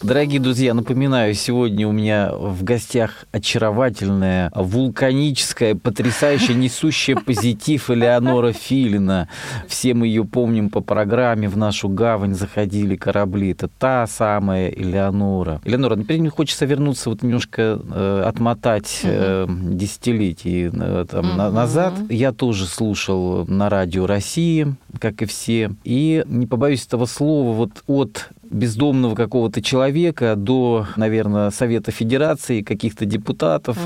Дорогие 0.00 0.38
друзья, 0.38 0.74
напоминаю, 0.74 1.34
сегодня 1.34 1.88
у 1.88 1.90
меня 1.92 2.30
в 2.32 2.62
гостях 2.62 3.24
очаровательная, 3.32 4.52
вулканическая, 4.54 5.74
потрясающая, 5.74 6.54
несущая 6.54 7.16
позитив 7.16 7.90
Элеонора 7.90 8.52
Филина. 8.52 9.28
Все 9.66 9.94
мы 9.94 10.06
ее 10.06 10.24
помним 10.24 10.70
по 10.70 10.80
программе 10.80 11.48
«В 11.48 11.56
нашу 11.56 11.88
гавань 11.88 12.34
заходили 12.34 12.94
корабли». 12.94 13.50
Это 13.50 13.66
та 13.66 14.06
самая 14.06 14.68
Элеонора. 14.68 15.60
Элеонора, 15.64 15.96
теперь 15.96 16.20
мне 16.20 16.30
хочется 16.30 16.64
вернуться, 16.64 17.10
вот 17.10 17.24
немножко 17.24 17.80
э, 17.82 18.22
отмотать 18.24 19.00
э, 19.02 19.46
десятилетий 19.48 20.70
э, 20.72 21.06
там, 21.10 21.36
на- 21.36 21.50
назад. 21.50 21.94
Я 22.08 22.30
тоже 22.32 22.66
слушал 22.66 23.46
на 23.48 23.68
радио 23.68 24.06
России, 24.06 24.76
как 25.00 25.22
и 25.22 25.26
все. 25.26 25.72
И 25.82 26.22
не 26.28 26.46
побоюсь 26.46 26.86
этого 26.86 27.06
слова, 27.06 27.52
вот 27.52 27.70
от 27.88 28.28
бездомного 28.50 29.14
какого-то 29.14 29.62
человека 29.62 30.34
до, 30.36 30.86
наверное, 30.96 31.50
Совета 31.50 31.90
Федерации, 31.90 32.62
каких-то 32.62 33.04
депутатов. 33.04 33.78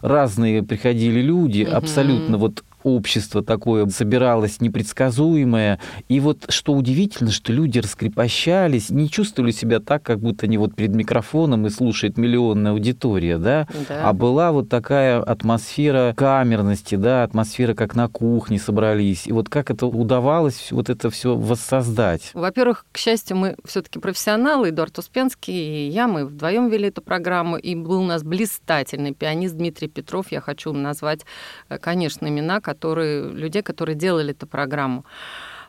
Разные 0.00 0.62
приходили 0.62 1.20
люди, 1.20 1.62
абсолютно 1.62 2.38
вот 2.38 2.64
общество 2.86 3.42
такое 3.42 3.86
собиралось 3.88 4.60
непредсказуемое. 4.60 5.80
И 6.08 6.20
вот 6.20 6.44
что 6.48 6.72
удивительно, 6.72 7.30
что 7.32 7.52
люди 7.52 7.80
раскрепощались, 7.80 8.90
не 8.90 9.10
чувствовали 9.10 9.50
себя 9.50 9.80
так, 9.80 10.04
как 10.04 10.20
будто 10.20 10.46
они 10.46 10.56
вот 10.56 10.74
перед 10.76 10.94
микрофоном 10.94 11.66
и 11.66 11.70
слушает 11.70 12.16
миллионная 12.16 12.72
аудитория, 12.72 13.38
да? 13.38 13.66
Да. 13.88 14.08
А 14.08 14.12
была 14.12 14.52
вот 14.52 14.68
такая 14.68 15.20
атмосфера 15.20 16.14
камерности, 16.16 16.94
да, 16.94 17.24
атмосфера, 17.24 17.74
как 17.74 17.96
на 17.96 18.08
кухне 18.08 18.60
собрались. 18.60 19.26
И 19.26 19.32
вот 19.32 19.48
как 19.48 19.70
это 19.70 19.86
удавалось 19.86 20.70
вот 20.70 20.88
это 20.88 21.10
все 21.10 21.34
воссоздать? 21.34 22.30
Во-первых, 22.34 22.86
к 22.92 22.98
счастью, 22.98 23.36
мы 23.36 23.56
все-таки 23.64 23.98
профессионалы, 23.98 24.70
Эдуард 24.70 24.96
Успенский 24.98 25.56
и 25.56 25.88
я, 25.88 26.06
мы 26.06 26.24
вдвоем 26.24 26.68
вели 26.68 26.88
эту 26.88 27.02
программу, 27.02 27.56
и 27.56 27.74
был 27.74 28.02
у 28.02 28.06
нас 28.06 28.22
блистательный 28.22 29.12
пианист 29.12 29.56
Дмитрий 29.56 29.88
Петров, 29.88 30.30
я 30.30 30.40
хочу 30.40 30.72
назвать, 30.72 31.20
э, 31.68 31.78
конечно, 31.78 32.28
имена 32.28 32.60
которые, 32.60 32.75
людей, 32.84 33.62
которые 33.62 33.94
делали 33.94 34.32
эту 34.32 34.46
программу. 34.46 35.04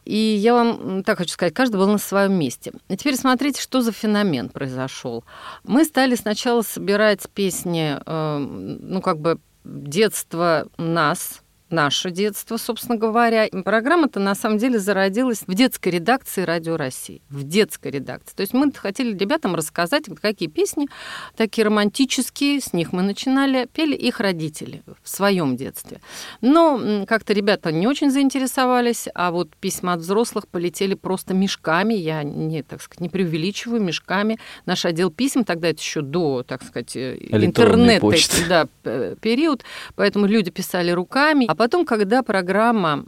И 0.05 0.15
я 0.15 0.53
вам 0.53 1.03
так 1.03 1.17
хочу 1.17 1.31
сказать, 1.31 1.53
каждый 1.53 1.75
был 1.75 1.87
на 1.87 1.97
своем 1.97 2.33
месте. 2.33 2.71
И 2.87 2.95
теперь 2.95 3.17
смотрите, 3.17 3.61
что 3.61 3.81
за 3.81 3.91
феномен 3.91 4.47
произошел. 4.47 5.25
Мы 5.65 5.83
стали 5.83 6.15
сначала 6.15 6.61
собирать 6.61 7.29
песни, 7.33 7.97
э, 8.05 8.37
ну, 8.37 9.01
как 9.01 9.19
бы 9.19 9.37
детство 9.65 10.67
нас, 10.77 11.41
наше 11.69 12.11
детство, 12.11 12.57
собственно 12.57 12.97
говоря. 12.97 13.47
Программа-то 13.63 14.19
на 14.19 14.35
самом 14.35 14.57
деле 14.57 14.79
зародилась 14.79 15.43
в 15.47 15.53
детской 15.53 15.89
редакции 15.89 16.43
Радио 16.43 16.77
России. 16.77 17.21
В 17.29 17.43
детской 17.43 17.91
редакции. 17.91 18.35
То 18.35 18.41
есть 18.41 18.53
мы 18.53 18.71
хотели 18.71 19.17
ребятам 19.17 19.55
рассказать, 19.55 20.05
какие 20.21 20.49
песни 20.49 20.87
такие 21.35 21.65
романтические, 21.65 22.61
с 22.61 22.73
них 22.73 22.93
мы 22.93 23.03
начинали, 23.03 23.67
пели 23.71 23.95
их 23.95 24.19
родители 24.19 24.83
в 25.03 25.09
своем 25.09 25.55
детстве. 25.57 25.99
Но 26.41 27.05
как-то 27.07 27.33
ребята 27.33 27.71
не 27.71 27.87
очень 27.87 28.11
заинтересовались, 28.11 29.07
а 29.13 29.31
вот 29.31 29.49
письма 29.59 29.93
от 29.93 29.99
взрослых 30.01 30.47
полетели 30.47 30.93
просто 30.93 31.33
мешками. 31.33 31.93
Я 31.93 32.23
не, 32.23 32.63
так 32.63 32.81
сказать, 32.81 33.01
не 33.01 33.09
преувеличиваю, 33.09 33.81
мешками. 33.81 34.39
Наш 34.65 34.85
отдел 34.85 35.11
писем, 35.11 35.43
тогда 35.43 35.69
это 35.69 35.79
еще 35.79 36.01
до, 36.01 36.43
так 36.43 36.63
сказать, 36.63 36.95
э, 36.95 37.17
интернета, 37.19 38.07
да, 38.47 38.67
п- 38.83 39.15
период, 39.21 39.63
поэтому 39.95 40.25
люди 40.25 40.51
писали 40.51 40.91
руками. 40.91 41.45
А 41.47 41.55
потом, 41.57 41.85
когда 41.85 42.23
программа 42.23 43.03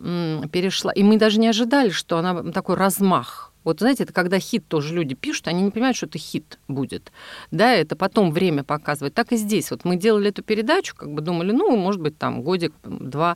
перешла, 0.52 0.92
и 0.92 1.04
мы 1.04 1.18
даже 1.18 1.40
не 1.40 1.48
ожидали, 1.48 1.90
что 1.90 2.18
она 2.18 2.44
такой 2.52 2.76
размах. 2.76 3.50
Вот 3.66 3.80
знаете, 3.82 4.04
это 4.04 4.14
когда 4.14 4.40
хит 4.40 4.68
тоже 4.68 4.96
люди 4.96 5.16
пишут, 5.16 5.48
они 5.48 5.62
не 5.62 5.70
понимают, 5.70 5.98
что 5.98 6.06
это 6.06 6.18
хит 6.18 6.58
будет. 6.68 7.12
Да, 7.52 7.74
это 7.74 7.96
потом 7.96 8.32
время 8.32 8.64
показывает. 8.64 9.14
Так 9.14 9.34
и 9.34 9.36
здесь. 9.36 9.70
Вот 9.70 9.84
мы 9.84 9.98
делали 9.98 10.30
эту 10.30 10.42
передачу, 10.42 10.96
как 10.96 11.14
бы 11.14 11.22
думали, 11.22 11.52
ну, 11.52 11.76
может 11.76 12.02
быть, 12.02 12.18
там 12.18 12.42
годик, 12.42 12.74
два. 12.84 13.36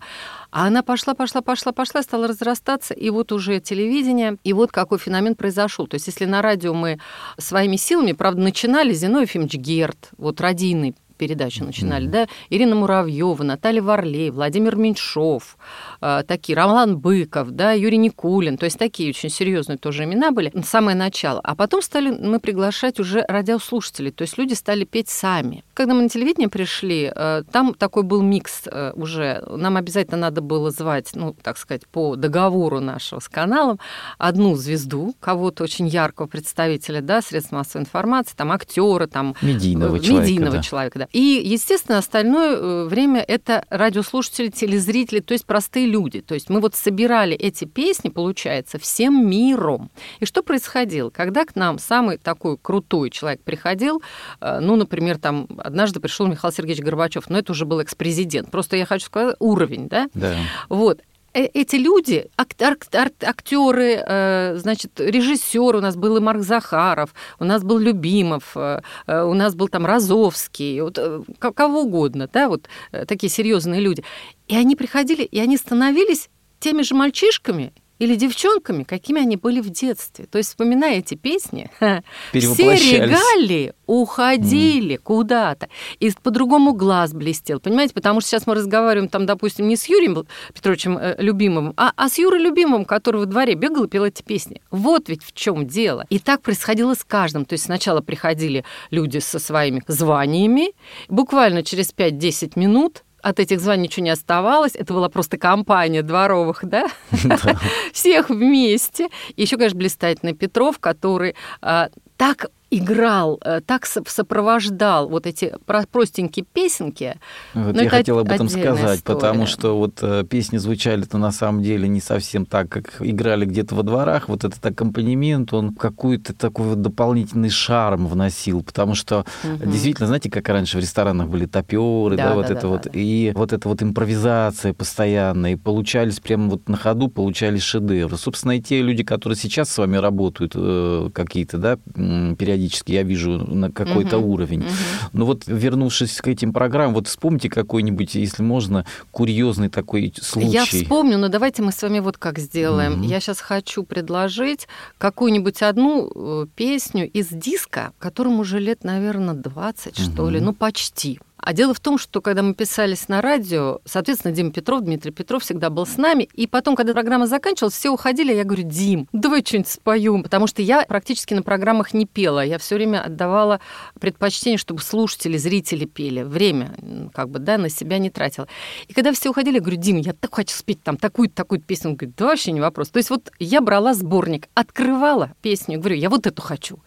А 0.50 0.68
она 0.68 0.82
пошла, 0.82 1.14
пошла, 1.14 1.42
пошла, 1.42 1.74
пошла, 1.74 2.02
стала 2.02 2.28
разрастаться, 2.28 2.94
и 2.94 3.10
вот 3.10 3.32
уже 3.32 3.60
телевидение, 3.60 4.38
и 4.44 4.54
вот 4.54 4.72
какой 4.72 4.98
феномен 4.98 5.36
произошел. 5.36 5.88
То 5.88 5.96
есть 5.96 6.08
если 6.08 6.26
на 6.26 6.42
радио 6.42 6.74
мы 6.74 7.00
своими 7.38 7.76
силами, 7.76 8.14
правда, 8.14 8.42
начинали, 8.42 8.94
Зиновий 8.94 9.26
Ефимович 9.26 9.56
Герд, 9.56 10.10
вот 10.18 10.40
радийный 10.40 10.96
передачи 11.18 11.62
начинали, 11.62 12.08
да, 12.08 12.28
Ирина 12.50 12.76
Муравьева, 12.76 13.44
Наталья 13.44 13.82
Варлей, 13.82 14.30
Владимир 14.30 14.76
Меньшов, 14.76 15.58
э, 16.02 16.24
такие, 16.28 16.56
Роман 16.56 16.98
Быков, 16.98 17.52
да, 17.52 17.72
Юрий 17.72 17.98
Никулин, 17.98 18.58
то 18.58 18.66
есть 18.66 18.78
такие 18.78 19.10
очень 19.10 19.30
серьезные 19.30 19.78
тоже 19.78 20.04
имена 20.04 20.32
были, 20.32 20.52
самое 20.64 20.96
начало. 20.96 21.40
А 21.44 21.56
потом 21.56 21.82
стали 21.82 22.12
мы 22.12 22.40
приглашать 22.40 23.00
уже 23.00 23.26
радиослушателей, 23.28 24.12
то 24.12 24.24
есть 24.24 24.38
люди 24.38 24.54
стали 24.54 24.86
петь 24.86 25.10
сами. 25.10 25.64
Когда 25.74 25.94
мы 25.94 26.04
на 26.04 26.10
телевидение 26.10 26.50
пришли, 26.50 27.12
э, 27.14 27.44
там 27.52 27.74
такой 27.74 28.04
был 28.04 28.22
микс 28.22 28.64
э, 28.66 28.92
уже, 28.96 29.44
нам 29.50 29.78
обязательно 29.78 30.18
надо 30.18 30.42
было 30.42 30.72
звать, 30.72 31.12
ну, 31.14 31.36
так 31.42 31.58
сказать, 31.58 31.88
по 31.88 32.16
договору 32.16 32.80
нашего 32.80 33.20
с 33.20 33.30
каналом, 33.30 33.80
одну 34.18 34.56
звезду, 34.56 35.16
кого-то 35.20 35.64
очень 35.64 35.88
яркого 35.88 36.28
представителя, 36.28 37.02
да, 37.02 37.22
средств 37.22 37.52
массовой 37.52 37.84
информации, 37.84 38.34
там 38.36 38.52
актера, 38.52 39.08
там 39.08 39.36
Медийного 39.42 39.98
э, 39.98 40.00
человека, 40.00 40.24
медийного 40.24 40.56
да. 40.58 40.64
человека, 40.64 41.03
да. 41.04 41.10
И, 41.12 41.42
естественно, 41.44 41.98
остальное 41.98 42.56
э, 42.56 42.86
время 42.86 43.24
это 43.28 43.66
радиослушатели, 43.70 44.50
телезрители, 44.50 45.20
то 45.20 45.34
есть 45.34 45.46
простые 45.46 45.88
люди. 45.88 46.22
То 46.22 46.34
есть 46.34 46.50
мы 46.50 46.60
вот 46.60 46.76
собирали 46.76 47.36
эти 47.36 47.66
песни, 47.66 48.10
получается, 48.10 48.80
всем 48.80 49.28
миром. 49.30 49.90
И 50.20 50.26
что 50.26 50.44
происходило? 50.44 51.10
Когда 51.10 51.46
к 51.46 51.56
нам 51.56 51.80
самый 51.80 52.18
такой 52.18 52.58
крутой 52.58 53.10
человек 53.10 53.42
приходил, 53.44 54.02
э, 54.42 54.60
ну, 54.60 54.76
например, 54.76 55.18
там 55.18 55.48
однажды 55.58 56.00
пришел 56.00 56.28
Михаил 56.28 56.54
Сергеевич 56.54 56.84
Горбачев, 56.84 57.30
но 57.30 57.40
это 57.40 57.52
уже 57.52 57.66
был 57.66 57.80
экс-президент. 57.80 58.52
Просто 58.52 58.78
я 58.78 58.86
хочу 58.86 59.06
сказать 59.06 59.36
уровень, 59.40 59.88
да? 59.88 60.08
Да. 60.14 60.36
Вот. 60.70 61.02
Э, 61.34 61.46
эти 61.46 61.76
люди, 61.76 62.30
актер, 62.38 62.78
актеры, 63.22 64.04
э, 64.06 64.56
значит, 64.58 65.00
режиссер 65.00 65.76
у 65.76 65.82
нас 65.82 65.96
был 65.96 66.18
и 66.18 66.20
Марк 66.20 66.42
Захаров, 66.42 67.14
у 67.40 67.46
нас 67.46 67.64
был 67.64 67.78
Любимов, 67.78 68.56
э, 68.56 68.82
у 69.08 69.34
нас 69.34 69.56
был 69.56 69.68
там 69.68 69.86
Розовский, 69.86 70.82
вот, 70.82 71.00
кого 71.40 71.82
угодно, 71.82 72.30
да, 72.32 72.48
вот 72.50 72.68
такие 73.08 73.30
серьезные 73.30 73.82
люди. 73.82 74.04
И 74.48 74.56
они 74.56 74.76
приходили, 74.76 75.24
и 75.24 75.40
они 75.40 75.58
становились 75.58 76.30
теми 76.60 76.82
же 76.84 76.96
мальчишками, 76.96 77.74
или 78.00 78.16
девчонками, 78.16 78.84
какими 78.84 79.22
они 79.22 79.38
были 79.38 79.62
в 79.62 79.70
детстве. 79.70 80.26
То 80.26 80.38
есть, 80.38 80.50
вспоминая 80.50 81.00
эти 81.00 81.16
песни, 81.16 81.70
все 82.32 82.76
регалии 82.76 83.74
уходили 83.86 84.96
mm. 84.96 85.00
куда-то. 85.00 85.70
И 86.00 86.12
по-другому 86.22 86.74
глаз 86.74 87.14
блестел. 87.14 87.60
Понимаете, 87.60 87.94
потому 87.94 88.22
что 88.22 88.30
сейчас 88.30 88.48
мы 88.48 88.56
разговариваем, 88.56 89.10
там, 89.10 89.26
допустим, 89.26 89.68
не 89.68 89.76
с 89.76 89.86
Юрием 89.88 90.26
Петровичем 90.54 90.98
э, 90.98 91.16
Любимым, 91.20 91.74
а, 91.78 91.92
а 91.96 92.10
с 92.10 92.18
Юрой 92.18 92.42
Любимым, 92.42 92.86
который 92.86 93.18
во 93.18 93.26
дворе 93.26 93.56
бегал 93.56 93.86
и 93.86 93.88
пел 93.88 94.06
эти 94.06 94.22
песни. 94.22 94.62
Вот 94.72 95.10
ведь 95.10 95.24
в 95.24 95.34
чем 95.34 95.68
дело. 95.68 96.06
И 96.10 96.20
так 96.20 96.42
происходило 96.42 96.96
с 96.96 97.04
каждым. 97.04 97.46
То 97.46 97.54
есть 97.54 97.66
сначала 97.66 98.02
приходили 98.02 98.64
люди 98.92 99.20
со 99.20 99.40
своими 99.40 99.84
званиями, 99.88 100.74
буквально 101.10 101.64
через 101.64 101.94
5-10 101.94 102.54
минут 102.56 103.04
от 103.24 103.40
этих 103.40 103.62
званий 103.62 103.84
ничего 103.84 104.04
не 104.04 104.10
оставалось. 104.10 104.76
Это 104.76 104.94
была 104.94 105.10
просто 105.10 105.38
компания 105.38 106.04
дворовых, 106.04 106.60
да? 106.64 106.88
Всех 107.94 108.30
вместе. 108.30 109.08
Еще, 109.38 109.56
конечно, 109.56 109.80
блистательный 109.80 110.34
Петров, 110.34 110.78
который 110.80 111.36
а, 111.62 111.90
так 112.18 112.48
играл, 112.78 113.40
э, 113.44 113.62
так 113.66 113.86
сопровождал 113.86 115.08
вот 115.08 115.28
эти 115.28 115.54
простенькие 115.66 116.46
песенки. 116.52 117.16
Вот 117.54 117.80
я 117.80 117.90
хотел 117.90 118.20
об 118.20 118.32
этом 118.32 118.50
сказать, 118.50 119.00
история. 119.00 119.16
потому 119.16 119.46
что 119.46 119.78
вот 119.78 120.00
э, 120.02 120.24
песни 120.28 120.58
звучали-то 120.58 121.18
на 121.18 121.32
самом 121.32 121.62
деле 121.62 121.88
не 121.88 122.02
совсем 122.02 122.46
так, 122.46 122.70
как 122.70 122.96
играли 123.00 123.46
где-то 123.46 123.76
во 123.76 123.84
дворах. 123.84 124.28
Вот 124.28 124.44
этот 124.44 124.66
аккомпанемент, 124.66 125.54
он 125.54 125.74
какой-то 125.74 126.34
такой 126.34 126.70
вот 126.70 126.82
дополнительный 126.82 127.50
шарм 127.50 128.08
вносил, 128.08 128.64
потому 128.64 128.96
что 128.96 129.26
угу. 129.44 129.70
действительно, 129.70 130.08
знаете, 130.08 130.30
как 130.30 130.50
раньше 130.50 130.78
в 130.78 130.82
ресторанах 130.82 131.28
были 131.28 131.46
топеры, 131.46 132.18
да, 132.18 132.30
да, 132.30 132.36
вот 132.36 132.48
да, 132.48 132.54
это 132.54 132.62
да, 132.62 132.68
вот, 132.68 132.82
да. 132.84 132.90
и 132.94 133.32
вот 133.36 133.54
эта 133.54 133.70
вот 133.70 133.84
импровизация 133.84 134.74
постоянная, 134.74 135.54
и 135.54 135.56
получались 135.56 136.20
прямо 136.20 136.50
вот 136.50 136.68
на 136.68 136.78
ходу, 136.78 137.08
получались 137.08 137.62
шедевры. 137.62 138.18
Собственно, 138.18 138.58
и 138.58 138.62
те 138.62 138.82
люди, 138.82 139.04
которые 139.04 139.38
сейчас 139.38 139.70
с 139.70 139.78
вами 139.78 139.98
работают, 139.98 140.54
э, 140.56 141.10
какие-то, 141.14 141.58
да, 141.58 141.78
периодически 141.94 142.63
периодически 142.64 142.92
я 142.92 143.04
вижу 143.04 143.32
на 143.32 143.72
какой-то 143.72 144.18
угу, 144.18 144.34
уровень. 144.34 144.62
Угу. 144.62 144.70
Но 145.14 145.26
вот 145.26 145.44
вернувшись 145.48 146.22
к 146.22 146.28
этим 146.28 146.54
программам, 146.54 146.94
вот 146.96 147.08
вспомните 147.08 147.50
какой-нибудь, 147.50 148.16
если 148.16 148.44
можно, 148.44 148.86
курьезный 149.12 149.70
такой 149.70 150.14
случай. 150.22 150.50
Я 150.50 150.66
вспомню, 150.66 151.18
но 151.18 151.30
давайте 151.30 151.62
мы 151.62 151.72
с 151.72 151.82
вами 151.82 152.00
вот 152.00 152.18
как 152.18 152.40
сделаем. 152.40 153.02
Угу. 153.02 153.04
Я 153.04 153.20
сейчас 153.20 153.40
хочу 153.42 153.84
предложить 153.84 154.68
какую-нибудь 154.98 155.62
одну 155.62 156.12
э, 156.14 156.46
песню 156.56 157.10
из 157.10 157.28
диска, 157.30 157.92
которому 158.00 158.40
уже 158.40 158.60
лет, 158.60 158.84
наверное, 158.84 159.36
20, 159.36 160.00
угу. 160.00 160.12
что 160.12 160.30
ли, 160.30 160.40
ну 160.40 160.54
почти. 160.54 161.20
А 161.46 161.52
дело 161.52 161.74
в 161.74 161.82
том, 161.82 161.98
что 161.98 162.22
когда 162.22 162.42
мы 162.42 162.54
писались 162.54 163.10
на 163.10 163.22
радио, 163.22 163.82
соответственно, 163.84 164.34
Дима 164.34 164.52
Петров, 164.52 164.82
Дмитрий 164.82 165.12
Петров 165.12 165.44
всегда 165.44 165.70
был 165.70 165.86
с 165.86 165.98
нами. 165.98 166.30
И 166.34 166.48
потом, 166.48 166.78
когда 166.78 166.94
программа 166.94 167.28
заканчивалась, 167.28 167.74
все 167.74 167.90
уходили, 167.90 168.34
я 168.34 168.46
говорю, 168.46 168.64
Дим, 168.64 169.10
давай 169.12 169.44
что-нибудь 169.44 169.68
споем. 169.68 170.24
Потому 170.24 170.48
что 170.48 170.62
я 170.62 170.86
практически 170.86 171.34
на 171.34 171.44
программах 171.44 171.94
не 171.94 172.06
пела. 172.06 172.46
Я 172.46 172.58
все 172.60 172.76
время 172.76 173.04
отдавала 173.04 173.60
предпочтение, 174.00 174.58
чтобы 174.58 174.82
слушатели, 174.82 175.36
зрители 175.36 175.84
пели. 175.84 176.24
Время, 176.24 176.76
как 177.14 177.30
бы, 177.30 177.40
да, 177.40 177.58
на 177.58 177.68
себя 177.68 177.98
не 177.98 178.10
тратила. 178.10 178.48
И 178.88 178.94
когда 178.94 179.12
все 179.12 179.30
уходили, 179.30 179.56
я 179.56 179.62
говорю, 179.62 179.78
Дим, 179.78 179.98
я 179.98 180.14
так 180.14 180.34
хочу 180.34 180.56
спеть 180.56 180.82
там 180.82 180.96
такую-то, 180.96 181.36
такую-то 181.36 181.66
песню. 181.66 181.90
Он 181.90 181.98
говорит, 181.98 182.16
да 182.16 182.26
вообще 182.26 182.54
не 182.54 182.62
вопрос. 182.62 182.88
То 182.88 182.98
есть 182.98 183.10
вот 183.10 183.34
я 183.40 183.60
брала 183.60 183.94
сборник, 183.94 184.48
открывала 184.54 185.34
песню, 185.42 185.78
говорю, 185.78 185.98
я 185.98 186.10
вот 186.10 186.26
эту 186.26 186.42
хочу. 186.42 186.80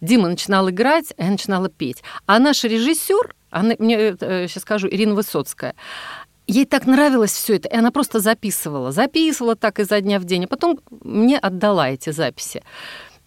Дима 0.00 0.28
начинал 0.28 0.68
играть, 0.68 1.14
а 1.16 1.22
я 1.22 1.30
начинала 1.30 1.68
петь. 1.68 2.02
А 2.26 2.40
наш 2.40 2.64
режиссер, 2.64 3.36
она, 3.52 3.74
мне 3.78 4.16
сейчас 4.18 4.56
э, 4.56 4.60
скажу, 4.60 4.88
Ирина 4.88 5.14
Высоцкая, 5.14 5.74
Ей 6.48 6.66
так 6.66 6.86
нравилось 6.86 7.32
все 7.32 7.56
это, 7.56 7.68
и 7.68 7.76
она 7.76 7.92
просто 7.92 8.18
записывала, 8.18 8.90
записывала 8.90 9.54
так 9.54 9.78
изо 9.78 10.00
дня 10.00 10.18
в 10.18 10.24
день, 10.24 10.44
а 10.44 10.48
потом 10.48 10.80
мне 10.90 11.38
отдала 11.38 11.88
эти 11.88 12.10
записи. 12.10 12.64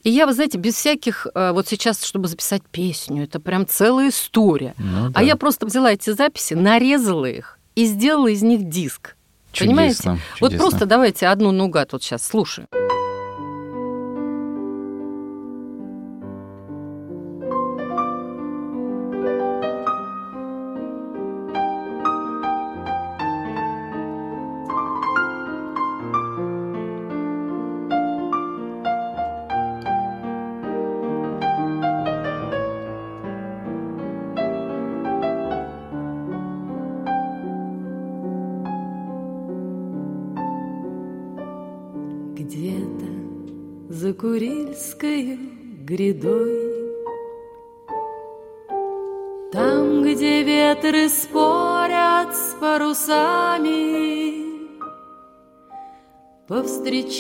И 0.03 0.09
я, 0.09 0.27
вы 0.27 0.33
знаете, 0.33 0.57
без 0.57 0.75
всяких, 0.75 1.25
э, 1.33 1.51
вот 1.53 1.67
сейчас, 1.67 2.03
чтобы 2.03 2.27
записать 2.27 2.61
песню, 2.69 3.23
это 3.23 3.39
прям 3.39 3.65
целая 3.65 4.09
история. 4.09 4.75
Ну, 4.77 5.07
а 5.07 5.09
да. 5.09 5.19
А 5.21 5.23
я 5.23 5.38
просто 5.38 5.65
взяла 5.65 5.93
эти 5.93 6.11
записи, 6.11 6.53
нарезала 6.53 7.25
их 7.25 7.57
и 7.75 7.85
сделала 7.85 8.27
из 8.27 8.43
них 8.43 8.69
диск. 8.69 9.15
Чудесно, 9.51 9.65
Понимаете? 9.65 9.95
Чудесно. 9.95 10.19
Вот 10.41 10.57
просто 10.57 10.85
давайте 10.85 11.27
одну 11.27 11.51
наугад 11.51 11.93
вот 11.93 12.03
сейчас 12.03 12.23
слушаем. 12.25 12.67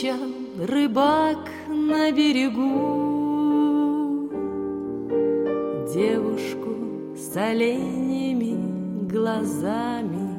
Повстречал 0.05 0.67
рыбак 0.67 1.49
на 1.67 2.11
берегу 2.11 3.09
Девушку 5.91 7.15
с 7.17 7.35
оленями 7.35 9.09
глазами. 9.09 10.29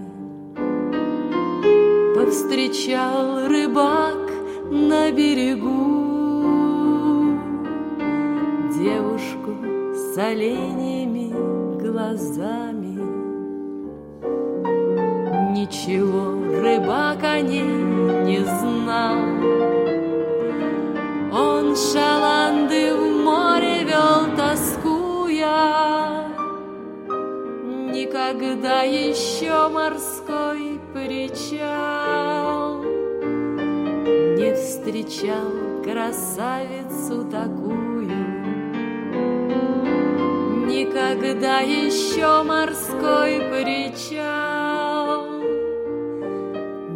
Повстречал 2.15 3.49
рыбак 3.49 4.31
на 4.71 5.11
берегу 5.11 5.97
девушку 8.79 9.51
с 9.95 10.17
оленями 10.17 11.06
красавицу 36.37 37.25
такую. 37.31 38.11
Никогда 40.67 41.61
еще 41.61 42.43
морской 42.43 43.41
причал 43.51 45.27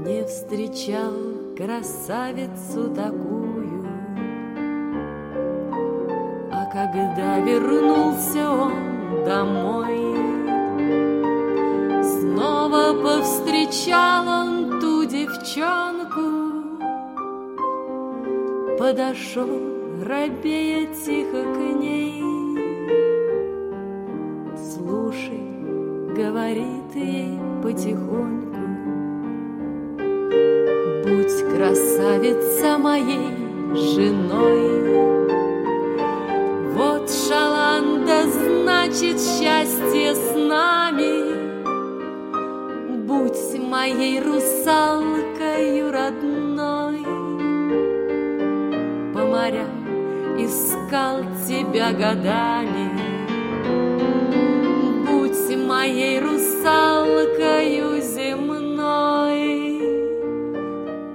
Не 0.05 0.25
встречал 0.25 1.15
красавицу 1.57 2.91
такую 2.95 3.87
А 6.53 6.67
когда 6.73 7.39
вернулся 7.39 8.51
он 8.51 9.25
домой 9.25 10.15
Снова 12.03 12.93
повстречал 13.03 14.29
он 14.29 14.81
ту 14.81 15.05
девчонку 15.05 16.00
Подошел, 18.81 19.47
робея 20.03 20.87
тихо 21.05 21.43
к 21.43 21.59
ней 21.81 22.21
говорит 26.21 26.95
ей 26.95 27.39
потихоньку. 27.63 28.57
Будь 31.05 31.55
красавица 31.55 32.79
моей 32.79 33.37
женой. 33.75 34.71
Вот 36.75 37.11
шаланда 37.11 38.23
значит 38.31 39.21
счастье 39.21 40.15
с 40.15 40.35
нами. 40.35 41.15
Будь 43.07 43.59
моей 43.59 44.21
русалкой 44.21 45.10
искал 50.91 51.19
тебя 51.47 51.93
годами. 51.93 52.91
Будь 55.07 55.57
моей 55.57 56.19
русалкою 56.19 58.03
земной 58.03 59.81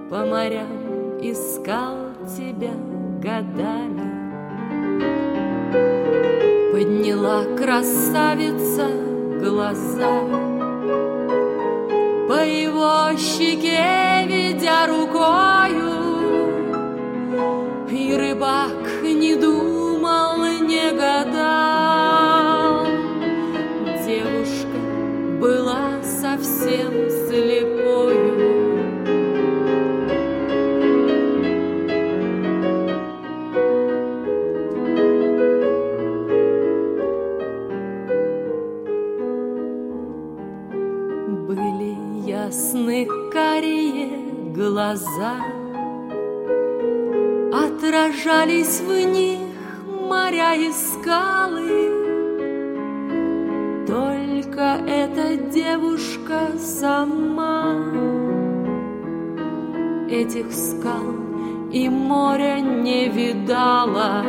По 0.10 0.26
морям 0.26 1.20
искал 1.22 1.98
тебя 2.26 2.72
годами. 3.22 4.16
Подняла 6.72 7.44
красавица 7.58 8.88
глаза 9.42 10.22
По 12.30 12.46
его 12.46 13.18
щеке 13.18 14.26
ведя 14.26 14.88
рукою 14.88 15.96
И 17.90 18.16
рыбак 18.16 18.75
совсем 26.76 27.10
слепою. 27.10 28.36
Были 41.48 41.96
ясны 42.28 43.08
карие 43.32 44.10
глаза 44.54 45.36
Отражались 47.54 48.82
в 48.82 48.92
них 49.06 49.40
моря 49.88 50.56
и 50.56 50.72
скалы 50.72 51.95
Только 54.56 54.90
эта 54.90 55.36
девушка 55.36 56.58
сама. 56.58 57.76
Этих 60.10 60.54
скал 60.54 61.14
и 61.74 61.90
моря 61.90 62.62
не 62.62 63.10
видала. 63.10 64.24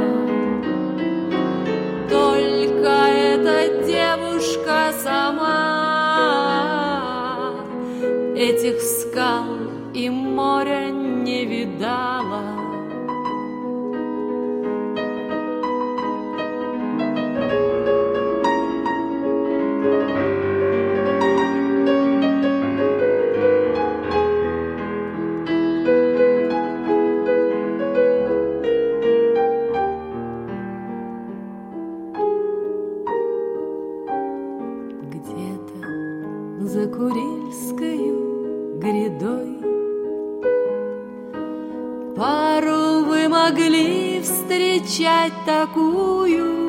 Только 2.10 3.06
эта 3.06 3.86
девушка 3.86 4.92
сама. 5.00 5.62
Этих 8.36 8.80
скал 8.80 9.46
и 9.94 10.10
моря 10.10 10.90
не 10.90 11.44
видала 11.44 12.25
такую 45.46 46.66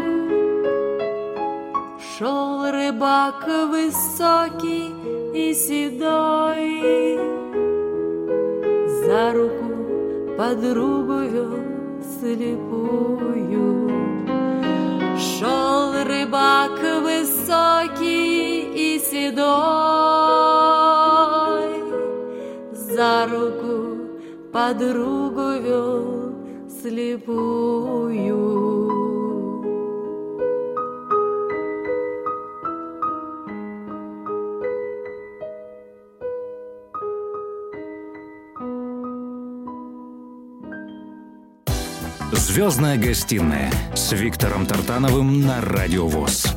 Шел 2.00 2.72
рыбак 2.72 3.46
высокий 3.74 4.94
и 5.34 5.54
седой 5.54 7.18
За 9.04 9.34
руку 9.34 9.68
подругу 10.38 11.20
вел 11.34 11.54
слепую 12.20 13.68
Шел 15.18 15.94
рыбак 16.06 16.80
высокий 17.02 18.62
и 18.86 19.00
седой, 19.00 19.48
За 22.72 23.28
руку 23.32 23.98
подругу 24.52 25.50
вел 25.64 26.18
слепую. 26.82 28.67
Звездная 42.58 42.98
гостиная 42.98 43.72
с 43.94 44.12
Виктором 44.14 44.66
Тартановым 44.66 45.42
на 45.42 45.62
Радио 45.62 46.08
ВОЗ. 46.08 46.56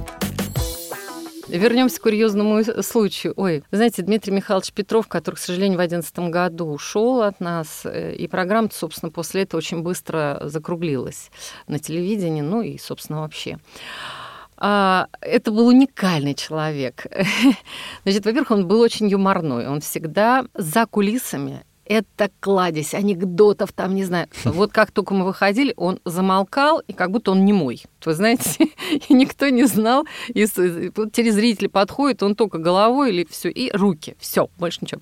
Вернемся 1.46 2.00
к 2.00 2.04
курьезному 2.04 2.64
случаю. 2.82 3.34
Ой, 3.36 3.64
знаете, 3.70 4.00
Дмитрий 4.00 4.32
Михайлович 4.32 4.72
Петров, 4.72 5.08
который, 5.08 5.34
к 5.34 5.38
сожалению, 5.38 5.74
в 5.74 5.82
2011 5.82 6.32
году 6.32 6.68
ушел 6.68 7.20
от 7.20 7.38
нас, 7.40 7.82
э, 7.84 8.14
и 8.14 8.26
программа, 8.28 8.70
собственно, 8.72 9.12
после 9.12 9.42
этого 9.42 9.58
очень 9.58 9.82
быстро 9.82 10.40
закруглилась 10.44 11.30
на 11.66 11.78
телевидении, 11.78 12.40
ну 12.40 12.62
и, 12.62 12.78
собственно, 12.78 13.20
вообще. 13.20 13.58
А, 14.56 15.06
это 15.20 15.50
был 15.50 15.68
уникальный 15.68 16.34
человек. 16.34 17.08
Значит, 18.04 18.24
во-первых, 18.24 18.50
он 18.52 18.66
был 18.66 18.80
очень 18.80 19.06
юморной. 19.06 19.68
Он 19.68 19.82
всегда 19.82 20.46
за 20.54 20.86
кулисами 20.86 21.62
это 21.90 22.30
кладезь 22.38 22.94
анекдотов, 22.94 23.72
там, 23.72 23.96
не 23.96 24.04
знаю. 24.04 24.28
Вот 24.44 24.72
как 24.72 24.92
только 24.92 25.12
мы 25.12 25.24
выходили, 25.24 25.74
он 25.76 25.98
замолкал, 26.04 26.80
и 26.86 26.92
как 26.92 27.10
будто 27.10 27.32
он 27.32 27.44
не 27.44 27.52
мой. 27.52 27.82
Вы 28.04 28.14
знаете, 28.14 28.68
и 29.08 29.12
никто 29.12 29.48
не 29.48 29.64
знал. 29.64 30.06
И 30.28 30.46
телезрители 30.46 31.66
подходят, 31.66 32.22
он 32.22 32.36
только 32.36 32.58
головой 32.58 33.10
или 33.10 33.26
все, 33.28 33.50
и 33.50 33.72
руки. 33.76 34.14
Все, 34.20 34.48
больше 34.56 34.78
ничего. 34.82 35.00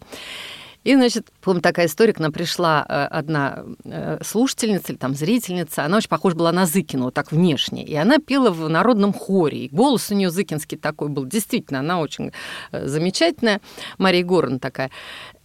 И, 0.85 0.95
значит, 0.95 1.27
помню, 1.43 1.61
такая 1.61 1.87
история, 1.87 2.15
к 2.15 2.19
нам 2.19 2.33
пришла 2.33 2.87
э, 2.89 3.05
одна 3.11 3.65
э, 3.85 4.19
слушательница 4.25 4.93
или 4.93 4.99
там 4.99 5.15
зрительница, 5.15 5.85
она 5.85 5.99
очень 5.99 6.09
похожа 6.09 6.37
была 6.37 6.53
на 6.53 6.65
Зыкину, 6.65 7.05
вот 7.05 7.15
так 7.15 7.33
внешне, 7.33 7.85
и 7.85 7.95
она 7.95 8.19
пела 8.19 8.51
в 8.51 8.69
народном 8.71 9.13
хоре, 9.13 9.67
и 9.67 9.69
голос 9.69 10.11
у 10.11 10.15
нее 10.15 10.31
зыкинский 10.31 10.79
такой 10.79 11.09
был, 11.09 11.27
действительно, 11.27 11.81
она 11.81 12.01
очень 12.01 12.33
э, 12.73 12.87
замечательная, 12.87 13.61
Мария 13.99 14.21
Егоровна 14.21 14.61
такая. 14.61 14.91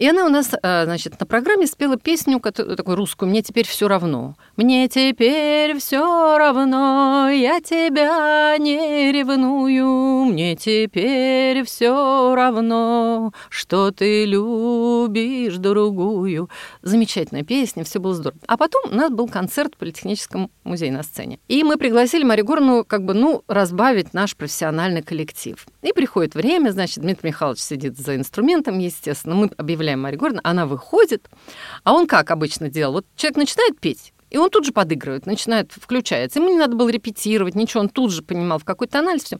И 0.04 0.08
она 0.10 0.26
у 0.26 0.30
нас, 0.30 0.50
значит, 0.62 1.18
на 1.18 1.26
программе 1.26 1.66
спела 1.66 1.96
песню, 1.96 2.42
такую 2.42 2.98
русскую 2.98 3.30
«Мне 3.30 3.42
теперь 3.42 3.66
все 3.66 3.88
равно». 3.88 4.36
«Мне 4.58 4.90
теперь 4.90 5.78
все 5.78 6.38
равно, 6.38 7.30
я 7.30 7.62
тебя 7.62 8.58
не 8.58 9.14
ревную, 9.14 10.26
мне 10.26 10.58
теперь 10.58 11.64
все 11.64 12.36
равно, 12.36 13.32
что 13.48 13.92
ты 13.92 14.26
любишь 14.26 15.56
другую». 15.56 16.50
Замечательная 16.82 17.44
песня, 17.44 17.86
все 17.86 18.00
было 18.00 18.14
здорово. 18.14 18.42
А 18.46 18.58
потом 18.58 18.92
у 18.92 18.96
нас 18.96 19.10
был 19.10 19.30
концерт 19.30 19.76
в 19.76 19.78
Политехническом 19.78 20.52
музее 20.66 20.92
на 20.92 21.04
сцене. 21.04 21.40
И 21.48 21.64
мы 21.64 21.78
пригласили 21.78 22.26
Марию 22.26 22.46
Горну 22.46 22.84
как 22.84 23.06
бы, 23.06 23.14
ну, 23.14 23.46
разбавить 23.48 24.14
наш 24.14 24.36
профессиональный 24.36 25.02
коллектив. 25.02 25.66
И 25.82 25.94
приходит 25.94 26.36
время, 26.36 26.72
значит, 26.72 27.02
Дмитрий 27.02 27.30
Михайлович 27.30 27.62
сидит 27.62 27.98
за 27.98 28.18
инструментом, 28.18 28.80
естественно, 28.80 29.36
мы 29.36 29.50
объявляем 29.56 29.93
Марию 29.98 30.20
Горну, 30.20 30.40
она 30.44 30.66
выходит, 30.66 31.30
а 31.84 31.94
он 31.94 32.08
как 32.08 32.32
обычно 32.32 32.70
делал? 32.70 32.94
Вот 32.94 33.06
человек 33.16 33.38
начинает 33.38 33.80
петь, 33.80 34.14
и 34.30 34.38
он 34.38 34.50
тут 34.50 34.66
же 34.66 34.72
подыгрывает, 34.72 35.26
начинает, 35.26 35.72
включается. 35.72 36.40
Ему 36.40 36.50
не 36.50 36.58
надо 36.58 36.76
было 36.76 36.90
репетировать, 36.90 37.56
ничего, 37.56 37.82
он 37.82 37.90
тут 37.90 38.12
же 38.12 38.24
понимал, 38.24 38.60
в 38.60 38.66
какой 38.66 38.88
тональность 38.88 39.28
все. 39.28 39.40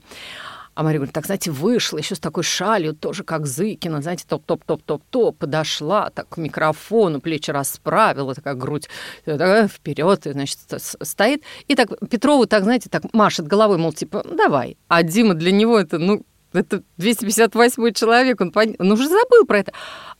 А 0.74 0.82
Мария 0.82 0.98
говорит, 0.98 1.14
так, 1.14 1.24
знаете, 1.26 1.52
вышла 1.52 1.98
еще 1.98 2.16
с 2.16 2.18
такой 2.18 2.42
шалью, 2.42 2.94
тоже 2.94 3.22
как 3.22 3.46
Зыкина, 3.46 4.02
знаете, 4.02 4.24
топ-топ-топ-топ-топ, 4.28 5.38
подошла 5.38 6.10
так 6.10 6.28
к 6.28 6.36
микрофону, 6.36 7.20
плечи 7.20 7.52
расправила, 7.52 8.34
такая 8.34 8.54
грудь 8.54 8.88
вперед, 9.24 10.26
и, 10.26 10.32
значит, 10.32 10.58
стоит. 10.78 11.44
И 11.68 11.76
так 11.76 11.90
Петрову 12.08 12.46
так, 12.46 12.64
знаете, 12.64 12.88
так 12.90 13.04
машет 13.12 13.46
головой, 13.46 13.78
мол, 13.78 13.92
типа, 13.92 14.24
давай. 14.28 14.76
А 14.88 15.04
Дима 15.04 15.34
для 15.34 15.52
него 15.52 15.78
это, 15.78 15.98
ну, 15.98 16.24
это 16.54 16.82
258 16.98 17.92
человек, 17.92 18.40
он, 18.40 18.52
пон... 18.52 18.74
он 18.78 18.92
уже 18.92 19.08
забыл 19.08 19.44
про 19.46 19.58
это. 19.58 19.72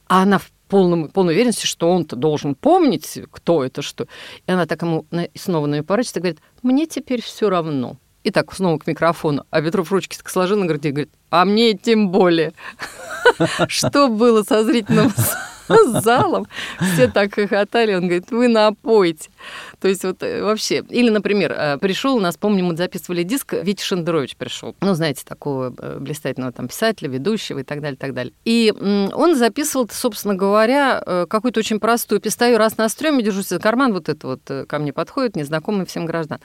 А 0.07 0.23
она 0.23 0.39
в 0.39 0.51
полном, 0.69 1.09
полной 1.09 1.35
уверенности, 1.35 1.67
что 1.67 1.91
он-то 1.91 2.17
должен 2.17 2.55
помнить, 2.55 3.21
кто 3.31 3.65
это, 3.65 3.83
что. 3.83 4.07
И 4.47 4.51
она 4.51 4.67
так 4.67 4.83
ему 4.83 5.07
снова 5.35 5.67
на 5.67 5.75
нее 5.75 5.83
поворачивается 5.83 6.19
и 6.19 6.23
говорит, 6.23 6.41
мне 6.63 6.87
теперь 6.87 7.23
все 7.23 7.49
равно. 7.49 7.97
И 8.25 8.31
так 8.31 8.53
снова 8.55 8.79
к 8.79 8.87
микрофону. 8.87 9.45
А 9.51 9.61
Петров 9.61 9.93
ручки 9.93 10.17
сложил 10.27 10.59
на 10.59 10.67
груди 10.67 10.89
и 10.89 10.93
говорит, 10.93 11.13
а 11.31 11.45
мне 11.45 11.75
тем 11.75 12.11
более. 12.11 12.53
Что 13.69 14.09
было 14.09 14.43
со 14.43 14.65
зрительным 14.65 15.13
залом. 16.03 16.47
Все 16.81 17.09
так 17.09 17.35
хохотали. 17.35 17.95
Он 17.95 18.03
говорит, 18.03 18.31
вы 18.31 18.49
напойте. 18.49 19.31
То 19.81 19.89
есть 19.89 20.05
вот 20.05 20.23
э, 20.23 20.43
вообще. 20.43 20.85
Или, 20.89 21.11
например, 21.11 21.53
э, 21.53 21.79
пришел 21.79 22.17
у 22.17 22.21
нас, 22.21 22.37
помню, 22.37 22.65
мы 22.65 22.77
записывали 22.77 23.23
диск, 23.23 23.53
Витя 23.53 23.83
Шендерович 23.83 24.37
пришел. 24.37 24.75
Ну, 24.81 24.95
знаете, 24.95 25.23
такого 25.27 25.75
э, 25.77 25.99
блистательного 25.99 26.53
там 26.53 26.69
писателя, 26.69 27.09
ведущего 27.09 27.61
и 27.61 27.63
так 27.65 27.81
далее, 27.81 27.97
и 27.97 27.99
так 27.99 28.15
далее. 28.15 28.33
И 28.45 28.73
он 28.73 29.37
записывал, 29.37 29.89
собственно 29.91 30.35
говоря, 30.35 31.03
какую-то 31.29 31.61
очень 31.61 31.81
простую 31.81 32.21
пистаю 32.21 32.59
раз 32.59 32.77
на 32.77 32.89
стреме, 32.89 33.23
держусь 33.23 33.49
за 33.49 33.59
карман, 33.59 33.93
вот 33.93 34.09
это 34.09 34.27
вот 34.27 34.67
ко 34.69 34.79
мне 34.79 34.93
подходит, 34.93 35.37
незнакомый 35.37 35.87
всем 35.87 36.07
граждан. 36.07 36.41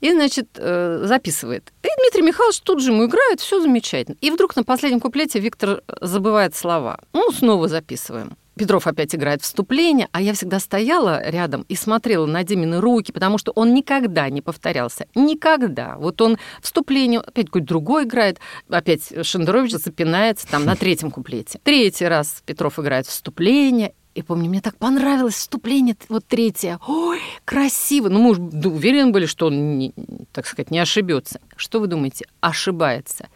И, 0.00 0.12
значит, 0.12 0.48
записывает. 0.54 1.72
И 1.82 1.88
Дмитрий 2.00 2.22
Михайлович 2.22 2.60
тут 2.60 2.82
же 2.82 2.92
ему 2.92 3.06
играет, 3.06 3.40
все 3.40 3.60
замечательно. 3.60 4.16
И 4.20 4.30
вдруг 4.30 4.54
на 4.56 4.64
последнем 4.64 5.00
куплете 5.00 5.38
Виктор 5.40 5.82
забывает 6.00 6.54
слова. 6.54 7.00
Ну, 7.12 7.30
снова 7.32 7.68
записываем. 7.68 8.36
Петров 8.58 8.86
опять 8.86 9.14
играет 9.14 9.42
вступление, 9.42 10.08
а 10.12 10.22
я 10.22 10.32
всегда 10.32 10.60
стояла 10.60 11.28
рядом 11.28 11.66
и 11.68 11.76
смотрела 11.76 12.24
на 12.24 12.42
Димины 12.42 12.80
руки, 12.80 13.12
потому 13.12 13.36
что 13.36 13.52
он 13.52 13.74
никогда 13.74 14.30
не 14.30 14.40
повторялся. 14.40 15.06
Никогда. 15.14 15.96
Вот 15.98 16.22
он 16.22 16.38
вступление, 16.62 17.20
опять 17.20 17.46
какой-то 17.46 17.66
другой 17.66 18.04
играет, 18.04 18.38
опять 18.70 19.12
Шендерович 19.26 19.72
запинается 19.72 20.48
там 20.48 20.64
на 20.64 20.74
третьем 20.74 21.10
куплете. 21.10 21.60
Третий 21.64 22.06
раз 22.06 22.42
Петров 22.46 22.78
играет 22.78 23.06
вступление, 23.06 23.92
и 24.16 24.22
помню, 24.22 24.48
мне 24.48 24.62
так 24.62 24.76
понравилось 24.76 25.34
вступление, 25.34 25.94
вот 26.08 26.24
третье. 26.26 26.80
Ой, 26.88 27.20
красиво. 27.44 28.08
Ну, 28.08 28.20
мы 28.20 28.30
уж 28.30 28.38
уверены 28.38 29.12
были, 29.12 29.26
что 29.26 29.48
он, 29.48 29.78
не, 29.78 29.92
так 30.32 30.46
сказать, 30.46 30.70
не 30.70 30.78
ошибется. 30.78 31.40
Что 31.54 31.80
вы 31.80 31.86
думаете? 31.86 32.26
Ошибается. 32.40 33.28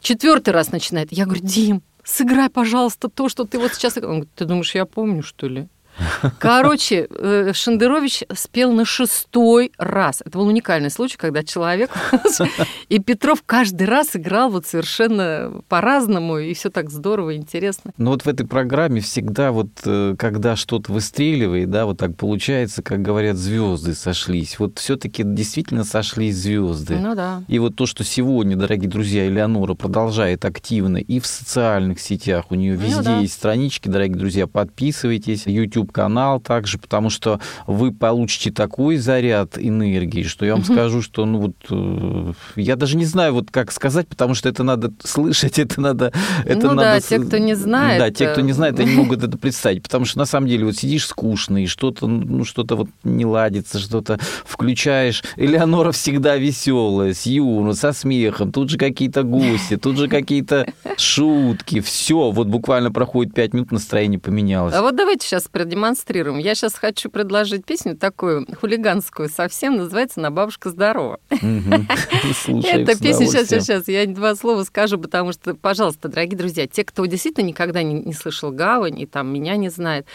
Четвертый 0.00 0.50
раз 0.50 0.72
начинает. 0.72 1.12
Я 1.12 1.24
говорю, 1.24 1.42
Дим, 1.44 1.82
сыграй, 2.02 2.50
пожалуйста, 2.50 3.08
то, 3.08 3.28
что 3.28 3.44
ты 3.44 3.58
вот 3.60 3.74
сейчас... 3.74 3.96
Он 3.96 4.02
говорит, 4.02 4.30
ты 4.34 4.44
думаешь, 4.44 4.74
я 4.74 4.86
помню, 4.86 5.22
что 5.22 5.46
ли? 5.46 5.68
Короче, 6.38 7.08
э, 7.10 7.52
Шендерович 7.52 8.24
спел 8.34 8.72
на 8.72 8.84
шестой 8.84 9.72
раз. 9.78 10.22
Это 10.24 10.38
был 10.38 10.46
уникальный 10.46 10.90
случай, 10.90 11.16
когда 11.16 11.42
человек... 11.42 11.90
И 12.88 12.98
Петров 12.98 13.42
каждый 13.44 13.86
раз 13.86 14.16
играл 14.16 14.50
вот 14.50 14.66
совершенно 14.66 15.62
по-разному, 15.68 16.38
и 16.38 16.54
все 16.54 16.70
так 16.70 16.90
здорово, 16.90 17.36
интересно. 17.36 17.92
Но 17.98 18.12
вот 18.12 18.22
в 18.22 18.28
этой 18.28 18.46
программе 18.46 19.00
всегда 19.00 19.52
вот, 19.52 19.68
э, 19.84 20.14
когда 20.18 20.56
что-то 20.56 20.92
выстреливает, 20.92 21.70
да, 21.70 21.84
вот 21.84 21.98
так 21.98 22.16
получается, 22.16 22.82
как 22.82 23.02
говорят, 23.02 23.36
звезды 23.36 23.94
сошлись. 23.94 24.58
Вот 24.58 24.78
все-таки 24.78 25.22
действительно 25.22 25.84
сошлись 25.84 26.36
звезды. 26.36 26.96
Ну 26.96 27.14
да. 27.14 27.42
И 27.48 27.58
вот 27.58 27.76
то, 27.76 27.86
что 27.86 28.04
сегодня, 28.04 28.56
дорогие 28.56 28.88
друзья, 28.88 29.26
Элеонора 29.26 29.74
продолжает 29.74 30.44
активно 30.44 30.96
и 30.96 31.20
в 31.20 31.26
социальных 31.26 32.00
сетях, 32.00 32.46
у 32.50 32.54
нее 32.54 32.74
ну 32.74 32.80
везде 32.84 32.96
ну, 32.96 33.04
да. 33.04 33.18
есть 33.20 33.34
странички, 33.34 33.88
дорогие 33.88 34.16
друзья, 34.16 34.46
подписывайтесь. 34.46 35.46
YouTube 35.46 35.87
YouTube-канал 35.88 36.40
также, 36.40 36.78
потому 36.78 37.10
что 37.10 37.40
вы 37.66 37.92
получите 37.92 38.50
такой 38.50 38.96
заряд 38.96 39.58
энергии, 39.58 40.22
что 40.22 40.44
я 40.44 40.54
вам 40.54 40.64
скажу, 40.64 41.02
что, 41.02 41.24
ну 41.24 41.38
вот, 41.38 41.54
э, 41.70 42.32
я 42.56 42.76
даже 42.76 42.96
не 42.96 43.04
знаю, 43.04 43.34
вот 43.34 43.50
как 43.50 43.72
сказать, 43.72 44.06
потому 44.08 44.34
что 44.34 44.48
это 44.48 44.62
надо 44.62 44.92
слышать, 45.02 45.58
это 45.58 45.80
надо... 45.80 46.12
Это 46.44 46.68
ну 46.68 46.74
надо, 46.74 46.80
да, 46.82 47.00
те, 47.00 47.18
кто 47.18 47.38
не 47.38 47.54
знает. 47.54 47.98
Да, 47.98 48.10
те, 48.10 48.28
кто 48.28 48.40
не 48.40 48.52
знает, 48.52 48.78
они 48.80 48.92
могут 48.94 49.22
это 49.22 49.36
представить, 49.38 49.82
потому 49.82 50.04
что 50.04 50.18
на 50.18 50.26
самом 50.26 50.48
деле 50.48 50.64
вот 50.64 50.76
сидишь 50.76 51.06
скучно, 51.06 51.62
и 51.62 51.66
что-то, 51.66 52.06
ну, 52.06 52.44
что-то 52.44 52.76
вот 52.76 52.88
не 53.04 53.24
ладится, 53.24 53.78
что-то 53.78 54.18
включаешь. 54.44 55.22
Элеонора 55.36 55.92
всегда 55.92 56.36
веселая, 56.36 57.14
с 57.14 57.26
юмором, 57.26 57.74
со 57.74 57.92
смехом, 57.92 58.52
тут 58.52 58.70
же 58.70 58.78
какие-то 58.78 59.22
гости, 59.22 59.76
тут 59.76 59.96
же 59.96 60.08
какие-то 60.08 60.66
шутки, 60.96 61.80
все, 61.80 62.30
вот 62.30 62.46
буквально 62.48 62.92
проходит 62.92 63.34
пять 63.34 63.54
минут, 63.54 63.72
настроение 63.72 64.18
поменялось. 64.18 64.74
А 64.74 64.82
вот 64.82 64.96
давайте 64.96 65.26
сейчас 65.26 65.44
продемонстрируем 65.48 65.77
продемонстрируем. 65.78 66.38
Я 66.38 66.54
сейчас 66.54 66.74
хочу 66.74 67.08
предложить 67.10 67.64
песню 67.64 67.96
такую 67.96 68.46
хулиганскую 68.60 69.28
совсем, 69.28 69.76
называется 69.76 70.20
«На 70.20 70.30
бабушка 70.30 70.70
здорова». 70.70 71.20
Эта 71.30 72.98
песня, 72.98 73.26
сейчас, 73.26 73.48
сейчас, 73.48 73.64
сейчас, 73.64 73.88
я 73.88 74.06
два 74.06 74.34
слова 74.34 74.64
скажу, 74.64 74.98
потому 74.98 75.32
что, 75.32 75.54
пожалуйста, 75.54 76.08
дорогие 76.08 76.36
друзья, 76.36 76.66
те, 76.66 76.84
кто 76.84 77.06
действительно 77.06 77.44
никогда 77.44 77.82
не, 77.82 77.94
не 77.94 78.12
слышал 78.12 78.50
гавань 78.50 78.98
и 78.98 79.06
там 79.06 79.32
меня 79.32 79.56
не 79.56 79.68
знает, 79.68 80.06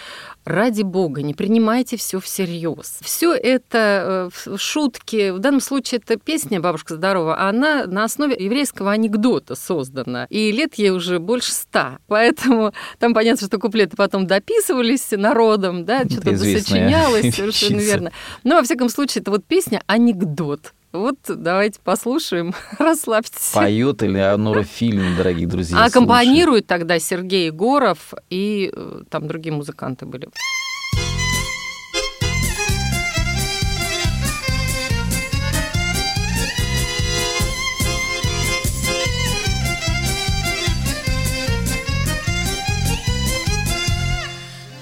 ради 0.46 0.82
бога, 0.82 1.22
не 1.22 1.34
принимайте 1.34 1.98
все 1.98 2.20
всерьез. 2.20 2.98
Все 3.02 3.34
это 3.34 4.30
э, 4.46 4.58
шутки, 4.58 5.32
в 5.32 5.40
данном 5.40 5.62
случае 5.62 6.02
это 6.04 6.18
песня 6.18 6.60
«Бабушка 6.60 6.96
здорова», 6.96 7.40
она 7.40 7.86
на 7.86 8.04
основе 8.04 8.36
еврейского 8.38 8.92
анекдота 8.92 9.56
создана, 9.56 10.26
и 10.30 10.52
лет 10.52 10.76
ей 10.76 10.92
уже 10.92 11.20
больше 11.20 11.52
ста, 11.52 12.00
поэтому 12.08 12.74
там 13.00 13.14
понятно, 13.14 13.48
что 13.48 13.60
куплеты 13.60 13.96
потом 13.96 14.28
дописывались 14.28 15.12
народ 15.12 15.34
народом, 15.34 15.86
да, 15.86 16.04
что-то 16.06 16.38
сочинялось, 16.38 17.36
совершенно 17.36 17.80
верно. 17.80 18.12
Но, 18.44 18.56
во 18.56 18.64
всяком 18.64 18.90
случае, 18.90 19.22
это 19.22 19.32
вот 19.32 19.46
песня 19.46 19.82
«Анекдот». 19.88 20.74
Вот 20.94 21.18
давайте 21.28 21.80
послушаем, 21.84 22.54
расслабьтесь. 22.78 23.52
Поет 23.52 24.04
Элеонора 24.04 24.64
Фильм, 24.64 25.18
дорогие 25.18 25.48
друзья. 25.48 25.80
А 25.80 25.86
аккомпанирует 25.86 26.68
тогда 26.68 27.00
Сергей 27.00 27.48
Егоров 27.48 28.14
и 28.30 28.72
э, 28.72 29.02
там 29.10 29.28
другие 29.28 29.56
музыканты 29.56 30.06
были. 30.06 30.30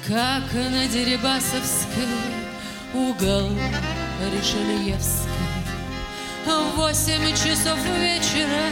Как 0.06 0.54
на 0.54 0.88
Дерибасовской 0.90 2.04
угол 2.94 3.50
Ришельевской 4.36 5.41
В 6.46 6.76
восемь 6.76 7.36
часов 7.36 7.78
вечера 8.00 8.72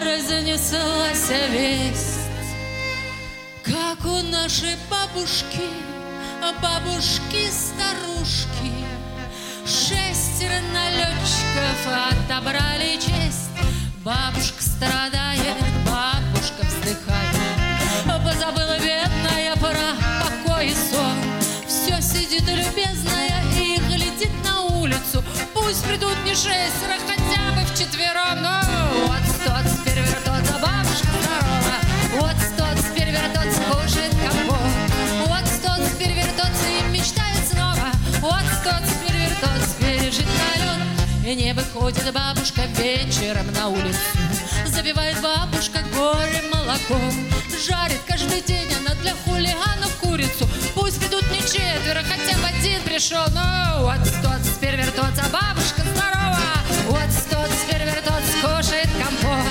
разнеслась 0.00 1.30
весть. 1.50 2.30
Как 3.64 4.04
у 4.04 4.22
нашей 4.22 4.76
бабушки, 4.88 5.68
бабушки-старушки 6.62 8.72
Шестеро 9.66 10.60
налетчиков 10.72 11.88
отобрали 12.12 12.96
честь. 12.96 13.50
Бабушка 14.04 14.62
страдает, 14.62 15.56
бабушка 15.84 16.62
вздыхает. 16.62 17.34
Позабыла 18.24 18.78
бедная 18.78 19.56
пора 19.56 19.96
покой 20.22 20.68
и 20.68 20.74
сон. 20.74 21.18
Все 21.66 22.00
сидит 22.00 22.48
любезная 22.48 23.47
Пусть 25.68 25.84
придут 25.84 26.16
не 26.24 26.34
шестеро, 26.34 26.96
хотя 27.06 27.52
бы 27.52 27.62
вчетвером. 27.66 28.40
Но 28.40 28.58
вот 29.04 29.20
тот 29.44 29.70
теперь 29.70 29.98
вертется, 29.98 30.54
бабушка 30.62 31.08
здорова. 31.20 31.76
Вот 32.20 32.36
тот 32.56 32.78
теперь 32.78 33.10
вертется, 33.10 33.60
кушает 33.70 34.14
компот. 34.14 34.56
Вот 35.26 35.44
тот 35.62 35.86
теперь 35.92 36.14
вертется 36.14 36.68
и 36.70 36.90
мечтает 36.90 37.46
снова. 37.52 37.92
Вот 38.22 38.44
тот 38.64 38.80
теперь 38.88 39.20
вертется, 39.20 39.76
пережит 39.78 40.24
налет. 40.24 41.26
И 41.26 41.34
не 41.34 41.52
выходит 41.52 42.14
бабушка 42.14 42.62
вечером 42.78 43.52
на 43.52 43.68
улицу. 43.68 43.98
Забивает 44.64 45.20
бабушка 45.20 45.80
горе 45.94 46.44
молоком. 46.50 47.12
Жарит 47.66 48.00
каждый 48.06 48.40
день 48.42 48.72
она 48.74 48.94
для 49.02 49.14
хулиганов 49.24 49.92
курицу. 50.00 50.48
Пусть 50.74 51.00
придут 51.00 51.24
не 51.32 51.40
четверо, 51.40 52.04
хотя 52.04 52.38
бы 52.38 52.46
один 52.46 52.80
пришел. 52.82 53.24
Ну, 53.34 53.82
вот 53.82 53.98
тот 54.22 54.40
теперь 54.42 54.76
вертется, 54.76 55.24
бабушка 55.32 55.82
здорова. 55.82 56.38
Вот 56.86 57.10
тот 57.28 57.50
теперь 57.60 57.84
вертется, 57.84 58.32
кушает 58.40 58.88
компот. 59.02 59.44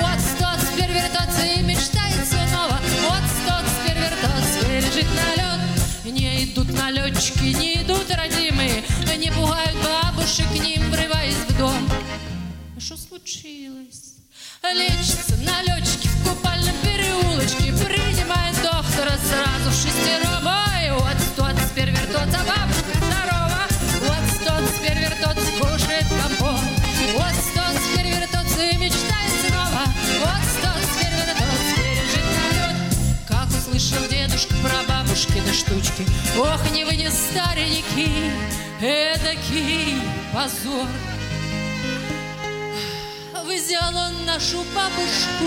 Вот 0.00 0.18
тот 0.40 0.58
теперь 0.72 0.90
вертется 0.90 1.44
и 1.46 1.62
мечтает 1.62 2.26
снова. 2.26 2.80
Вот 3.08 3.22
тот 3.46 3.64
теперь 3.78 3.98
вертется, 4.02 4.68
лежит 4.68 5.08
налет. 5.14 5.60
Не 6.04 6.44
идут 6.44 6.72
налетчики, 6.72 7.54
не 7.54 7.82
идут 7.82 8.10
родимые, 8.10 8.82
не 9.16 9.30
пугают 9.30 9.76
бабушек, 9.84 10.48
к 10.48 10.54
ним 10.54 10.90
врываясь 10.90 11.36
в 11.36 11.56
дом. 11.56 11.88
Что 12.76 12.96
случилось? 12.96 14.11
Лечится 14.70 15.36
налетчики 15.38 16.06
в 16.06 16.28
купальном 16.28 16.74
переулочке, 16.82 17.72
принимает 17.72 18.54
доктора 18.62 19.18
сразу 19.18 19.70
в 19.70 19.74
шестером. 19.74 20.46
Ой, 20.46 20.92
вот 20.98 21.16
тот 21.36 21.54
теперь 21.68 21.90
вертется, 21.90 22.38
бабушка 22.46 22.94
здорова. 22.96 23.66
Вот 24.00 24.24
тот 24.46 24.62
теперь 24.74 24.98
вертется, 25.00 25.50
кушает 25.58 26.06
компот. 26.08 26.62
Вот 27.12 27.34
тот 27.54 27.74
теперь 27.82 28.14
вертется 28.14 28.62
и 28.62 28.76
мечтает 28.78 29.32
снова. 29.46 29.84
Вот 30.20 30.46
тот 30.62 30.80
теперь 30.94 31.14
вертется, 31.18 31.74
пережит 31.76 32.26
налет. 32.38 32.76
Как 33.28 33.48
услышал 33.48 34.08
дедушка 34.08 34.54
про 34.62 34.82
бабушкины 34.88 35.52
штучки. 35.52 36.06
Ох, 36.38 36.70
не 36.70 36.84
вы 36.84 36.94
не 36.96 37.10
старенький, 37.10 38.30
эдакий 38.80 40.00
позор. 40.32 40.86
Взял 43.54 43.94
он 43.94 44.24
нашу 44.24 44.64
бабушку 44.74 45.44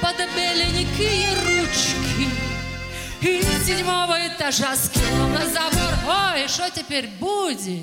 под 0.00 0.16
беленькие 0.36 1.30
ручки. 1.34 2.28
И 3.22 3.42
седьмого 3.64 4.26
этажа 4.26 4.76
скинул 4.76 5.28
на 5.28 5.46
забор. 5.46 5.94
Ой, 6.06 6.46
что 6.48 6.70
теперь 6.70 7.08
будет? 7.18 7.82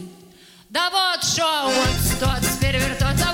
Да 0.69 0.89
вот 0.91 1.23
что, 1.23 1.65
вот 1.65 1.99
сто 2.01 2.29
теперь 2.39 2.77
вертется 2.77 3.24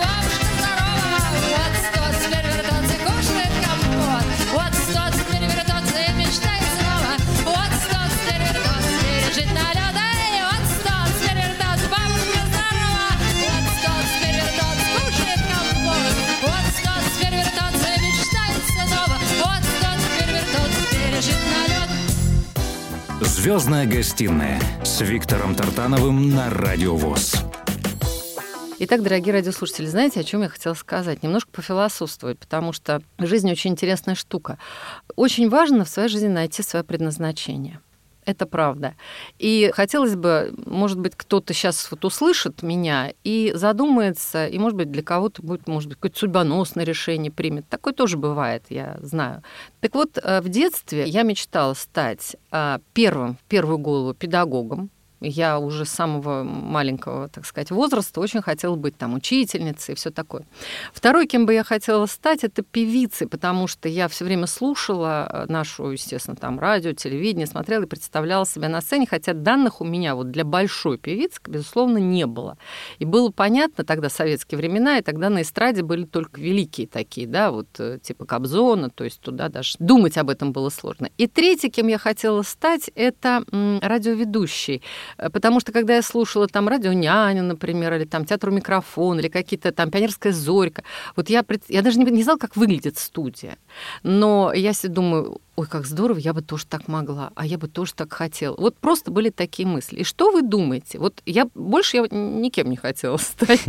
Звездная 23.42 23.88
гостиная 23.88 24.62
с 24.84 25.02
Виктором 25.02 25.56
Тартановым 25.56 26.30
на 26.30 26.52
Радио 26.52 26.96
ВОЗ. 26.96 27.38
Итак, 28.78 29.02
дорогие 29.02 29.34
радиослушатели, 29.34 29.88
знаете, 29.88 30.20
о 30.20 30.24
чем 30.24 30.44
я 30.44 30.48
хотела 30.48 30.76
сказать? 30.76 31.24
Немножко 31.24 31.50
пофилософствовать, 31.50 32.38
потому 32.38 32.72
что 32.72 33.02
жизнь 33.18 33.52
очень 33.52 33.72
интересная 33.72 34.14
штука. 34.14 34.60
Очень 35.16 35.50
важно 35.50 35.86
в 35.86 35.90
своей 35.90 36.08
жизни 36.08 36.28
найти 36.28 36.62
свое 36.62 36.86
предназначение. 36.86 37.80
Это 38.26 38.46
правда. 38.46 38.96
И 39.40 39.72
хотелось 39.74 40.16
бы, 40.16 40.54
может 40.66 41.00
быть, 41.00 41.14
кто-то 41.16 41.54
сейчас 41.54 41.90
вот 41.90 42.06
услышит 42.06 42.62
меня 42.62 43.14
и 43.24 43.52
задумается, 43.56 44.46
и, 44.46 44.60
может 44.60 44.78
быть, 44.78 44.92
для 44.92 45.02
кого-то 45.02 45.42
будет, 45.42 45.68
может 45.68 45.90
быть, 45.90 45.98
какое-то 45.98 46.20
судьбоносное 46.20 46.86
решение 46.86 47.32
примет. 47.32 47.68
Такое 47.68 47.94
тоже 47.94 48.18
бывает, 48.18 48.66
я 48.70 48.98
знаю. 49.02 49.42
Так 49.80 49.96
вот, 49.96 50.20
э, 50.22 50.42
в 50.42 50.50
детстве 50.50 51.06
я 51.08 51.24
мечтала 51.24 51.74
стать 51.74 52.36
э, 52.52 52.78
первым, 52.94 53.38
в 53.38 53.44
первую 53.50 53.80
голову, 53.80 54.14
педагогом, 54.14 54.92
я 55.22 55.60
уже 55.60 55.86
с 55.86 55.90
самого 55.90 56.44
маленького, 56.44 57.30
так 57.30 57.46
сказать, 57.46 57.72
возраста 57.72 58.20
очень 58.20 58.42
хотела 58.42 58.76
быть 58.76 58.98
там 58.98 59.14
учительницей 59.14 59.94
и 59.94 59.96
все 59.96 60.10
такое. 60.10 60.44
Второй, 60.94 61.28
кем 61.28 61.46
бы 61.46 61.54
я 61.54 61.64
хотела 61.64 62.08
стать, 62.08 62.44
это 62.44 62.64
певицей, 62.64 63.28
потому 63.28 63.68
что 63.68 63.88
я 63.88 64.08
все 64.08 64.26
время 64.26 64.48
слушала 64.48 65.46
нашу, 65.48 65.92
естественно, 65.92 66.36
там 66.36 66.60
радио, 66.60 66.94
телевидение, 66.94 67.46
смотрела 67.46 67.84
и 67.84 67.88
представляла 67.88 68.46
себя 68.46 68.68
на 68.68 68.82
сцене, 68.82 69.06
хотя 69.08 69.34
данных 69.34 69.80
у 69.80 69.86
меня 69.86 70.16
вот 70.16 70.32
для 70.32 70.44
большой 70.44 70.98
певицы, 70.98 71.40
безусловно, 71.48 72.00
не 72.00 72.26
было. 72.26 72.58
И 72.98 73.06
было 73.06 73.30
понятно 73.30 73.84
тогда 73.84 74.10
советские 74.10 74.58
времена, 74.58 74.98
и 74.98 75.02
тогда 75.02 75.30
на 75.30 75.44
эстраде 75.44 75.84
были 75.84 76.06
только 76.06 76.42
великие 76.42 76.88
такие, 76.88 77.28
да, 77.28 77.52
вот 77.52 77.68
э, 77.80 78.00
типа 78.02 78.26
Кобзона, 78.26 78.90
то 78.90 79.04
есть 79.04 79.20
туда 79.22 79.50
даже 79.50 79.76
думать 79.80 80.18
об 80.18 80.30
этом 80.30 80.52
было 80.52 80.70
сложно. 80.70 81.10
И 81.18 81.28
третий, 81.28 81.70
кем 81.70 81.88
я 81.88 81.98
хотела 81.98 82.42
стать, 82.42 82.90
это 82.96 83.44
радиоведущий. 83.82 84.82
Э, 85.18 85.30
потому 85.30 85.60
что 85.60 85.72
когда 85.72 85.96
я 85.96 86.02
слушала 86.02 86.48
там 86.48 86.68
радио 86.68 86.94
«Няня», 86.94 87.42
например, 87.42 87.94
или 87.94 88.06
там 88.06 88.26
театр 88.26 88.52
микрофон, 88.52 89.20
или 89.20 89.28
какие-то 89.28 89.72
там 89.72 89.92
пионерская 89.92 90.34
зорька, 90.34 90.84
вот 91.16 91.30
я, 91.30 91.44
я 91.70 91.82
даже 91.82 92.00
не, 92.00 92.06
не 92.12 92.24
знала, 92.24 92.38
как 92.38 92.56
выглядит 92.56 92.98
студия. 92.98 93.58
Но 94.04 94.54
я 94.54 94.74
себе 94.74 94.94
думаю, 94.94 95.42
ой, 95.56 95.68
как 95.68 95.86
здорово, 95.86 96.18
я 96.18 96.34
бы 96.34 96.42
тоже 96.42 96.66
так 96.66 96.88
могла, 96.88 97.32
а 97.36 97.46
я 97.46 97.58
бы 97.58 97.68
тоже 97.68 97.94
так 97.94 98.14
хотела. 98.14 98.56
Вот 98.58 98.78
просто 98.78 99.12
были 99.12 99.30
такие 99.30 99.68
мысли. 99.68 100.00
И 100.00 100.04
что 100.04 100.32
вы 100.32 100.42
думаете? 100.42 100.98
Вот 100.98 101.22
я 101.26 101.48
больше 101.54 101.98
я 101.98 102.04
никем 102.10 102.70
не 102.70 102.78
хотела 102.78 103.18
стать. 103.18 103.64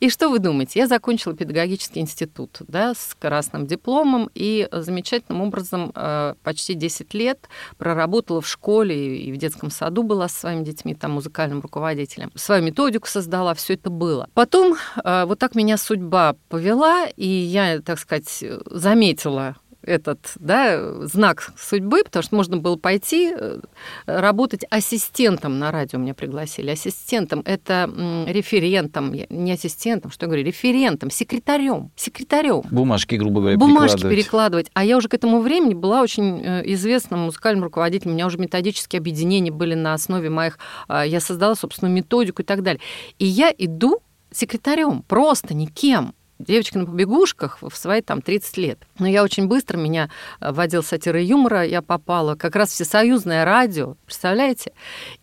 И 0.00 0.10
что 0.10 0.28
вы 0.28 0.38
думаете? 0.38 0.80
Я 0.80 0.86
закончила 0.86 1.34
педагогический 1.34 2.00
институт 2.00 2.58
да, 2.66 2.94
с 2.94 3.16
красным 3.18 3.66
дипломом 3.66 4.28
и 4.34 4.68
замечательным 4.72 5.42
образом 5.42 5.92
э, 5.94 6.34
почти 6.42 6.74
10 6.74 7.14
лет 7.14 7.48
проработала 7.78 8.40
в 8.40 8.48
школе 8.48 9.18
и 9.18 9.32
в 9.32 9.36
детском 9.36 9.70
саду 9.70 10.02
была 10.02 10.28
со 10.28 10.40
своими 10.40 10.64
детьми, 10.64 10.94
там 10.94 11.12
музыкальным 11.12 11.60
руководителем. 11.60 12.32
Свою 12.34 12.62
методику 12.62 13.06
создала, 13.06 13.54
все 13.54 13.74
это 13.74 13.88
было. 13.88 14.28
Потом 14.34 14.76
э, 15.04 15.24
вот 15.26 15.38
так 15.38 15.54
меня 15.54 15.76
судьба 15.76 16.34
повела, 16.48 17.06
и 17.16 17.26
я, 17.26 17.80
так 17.80 17.98
сказать, 17.98 18.44
заметила 18.66 19.56
этот 19.82 20.32
да, 20.36 21.06
знак 21.06 21.52
судьбы, 21.58 22.02
потому 22.04 22.22
что 22.22 22.36
можно 22.36 22.56
было 22.56 22.76
пойти 22.76 23.32
э, 23.34 23.60
работать 24.06 24.64
ассистентом 24.70 25.58
на 25.58 25.70
радио, 25.70 25.98
меня 25.98 26.14
пригласили. 26.14 26.70
Ассистентом, 26.70 27.42
это 27.44 27.90
референтом, 28.26 29.12
не 29.12 29.52
ассистентом, 29.52 30.10
что 30.10 30.24
я 30.24 30.28
говорю, 30.28 30.44
референтом, 30.44 31.10
секретарем, 31.10 31.90
секретарем. 31.96 32.62
Бумажки, 32.70 33.14
грубо 33.14 33.40
говоря, 33.40 33.56
Бумажки 33.56 34.02
перекладывать. 34.02 34.16
перекладывать. 34.16 34.70
А 34.74 34.84
я 34.84 34.96
уже 34.96 35.08
к 35.08 35.14
этому 35.14 35.40
времени 35.40 35.74
была 35.74 36.02
очень 36.02 36.42
э, 36.44 36.62
известным 36.72 37.20
музыкальным 37.20 37.64
руководителем. 37.64 38.12
У 38.12 38.14
меня 38.14 38.26
уже 38.26 38.38
методические 38.38 38.98
объединения 39.00 39.50
были 39.50 39.74
на 39.74 39.94
основе 39.94 40.30
моих... 40.30 40.58
А, 40.88 41.04
я 41.04 41.20
создала 41.20 41.54
собственную 41.54 41.94
методику 41.94 42.42
и 42.42 42.44
так 42.44 42.62
далее. 42.62 42.80
И 43.18 43.26
я 43.26 43.52
иду 43.56 44.00
секретарем, 44.32 45.02
просто 45.02 45.54
никем 45.54 46.14
девочка 46.40 46.78
на 46.78 46.86
побегушках 46.86 47.58
в 47.60 47.74
свои 47.74 48.00
там 48.00 48.22
30 48.22 48.56
лет. 48.56 48.78
Но 48.98 49.06
я 49.06 49.22
очень 49.22 49.46
быстро, 49.46 49.76
меня 49.76 50.10
э, 50.40 50.52
в 50.52 50.60
отдел 50.60 50.82
сатиры 50.82 51.20
юмора 51.20 51.64
я 51.64 51.82
попала, 51.82 52.34
как 52.34 52.56
раз 52.56 52.70
всесоюзное 52.70 53.44
радио, 53.44 53.96
представляете? 54.04 54.72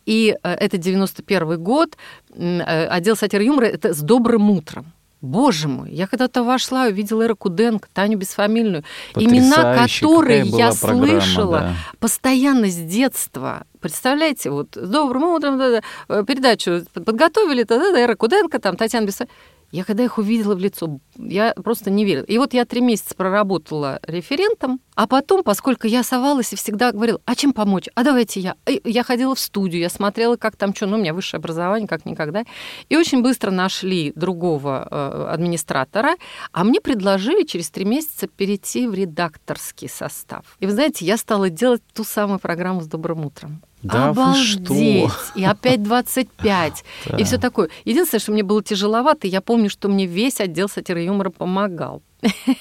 И 0.06 0.36
э, 0.42 0.50
это 0.50 0.78
91 0.78 1.62
год, 1.62 1.98
э, 2.34 2.88
отдел 2.88 3.16
сатиры 3.16 3.44
юмора, 3.44 3.66
это 3.66 3.94
«С 3.94 4.02
добрым 4.02 4.50
утром». 4.50 4.94
Боже 5.20 5.68
мой, 5.68 5.92
я 5.92 6.06
когда-то 6.06 6.44
вошла, 6.44 6.86
увидела 6.86 7.24
Эру 7.24 7.36
Куденко, 7.36 7.90
Таню 7.92 8.20
Бесфамильную, 8.20 8.84
имена 9.16 9.76
которые 9.76 10.44
я 10.44 10.72
слышала 10.72 11.60
да. 11.60 11.74
постоянно 12.00 12.68
с 12.68 12.76
детства. 12.76 13.66
Представляете, 13.82 14.52
вот 14.52 14.76
с 14.76 14.88
добрым 14.88 15.24
утром 15.24 15.58
да, 15.58 15.82
да, 16.08 16.24
передачу 16.24 16.86
подготовили, 16.94 17.64
да, 17.64 17.80
да, 17.80 18.00
Эра 18.00 18.16
Куденко, 18.16 18.60
там 18.60 18.76
Татьяна 18.78 19.08
Бесфамильная. 19.08 19.36
Я 19.72 19.84
когда 19.84 20.04
их 20.04 20.18
увидела 20.18 20.56
в 20.56 20.60
лицо, 20.60 21.00
я 21.18 21.54
просто 21.54 21.90
не 21.90 22.06
верила. 22.06 22.24
И 22.24 22.38
вот 22.38 22.54
я 22.54 22.66
три 22.66 22.80
месяца 22.80 23.16
проработала 23.16 24.00
референтом, 24.04 24.80
а 24.96 25.08
потом, 25.08 25.44
поскольку 25.44 25.88
я 25.88 26.04
совалась 26.04 26.54
и 26.54 26.56
всегда 26.56 26.92
говорила, 26.92 27.20
а 27.26 27.36
чем 27.36 27.52
помочь? 27.52 27.88
А 27.94 28.04
давайте 28.04 28.40
я. 28.40 28.56
Я 28.66 29.04
ходила 29.04 29.36
в 29.36 29.40
студию, 29.40 29.82
я 29.82 29.90
смотрела, 29.90 30.38
как 30.38 30.56
там 30.56 30.74
что, 30.74 30.88
ну, 30.88 30.98
у 30.98 31.00
меня 31.00 31.14
высшее 31.14 31.40
образование, 31.40 31.88
как 31.88 32.06
никогда. 32.06 32.46
И 32.88 32.96
очень 32.96 33.22
быстро 33.22 33.52
нашли 33.52 34.14
другого 34.16 34.88
э, 34.90 35.28
администратора, 35.32 36.16
а 36.54 36.64
мне 36.64 36.80
предложили 36.80 37.44
через 37.44 37.70
три 37.70 37.84
месяца 37.84 38.28
перейти 38.28 38.88
в 38.88 38.94
редакторский 38.94 39.90
состав. 39.90 40.46
И 40.60 40.66
вы 40.66 40.72
знаете, 40.72 41.06
я 41.06 41.18
стала 41.18 41.50
делать 41.50 41.82
ту 41.94 42.06
самую 42.06 42.40
программу 42.40 42.82
с 42.82 42.88
«Добрым 42.88 43.26
утром». 43.26 43.62
Да 43.84 44.10
Обалдеть! 44.10 44.70
вы 44.70 45.10
что? 45.10 45.40
И 45.40 45.44
опять 45.44 45.84
25. 45.84 46.84
И 47.18 47.24
все 47.24 47.38
такое. 47.38 47.70
Единственное, 47.86 48.20
что 48.20 48.32
мне 48.32 48.44
было 48.44 48.64
тяжеловато, 48.64 49.28
я 49.28 49.42
помню, 49.42 49.70
что 49.70 49.88
мне 49.88 50.06
весь 50.06 50.40
отдел 50.40 50.68
сатиры 50.68 51.04
юмора 51.04 51.30
помогал. 51.30 52.02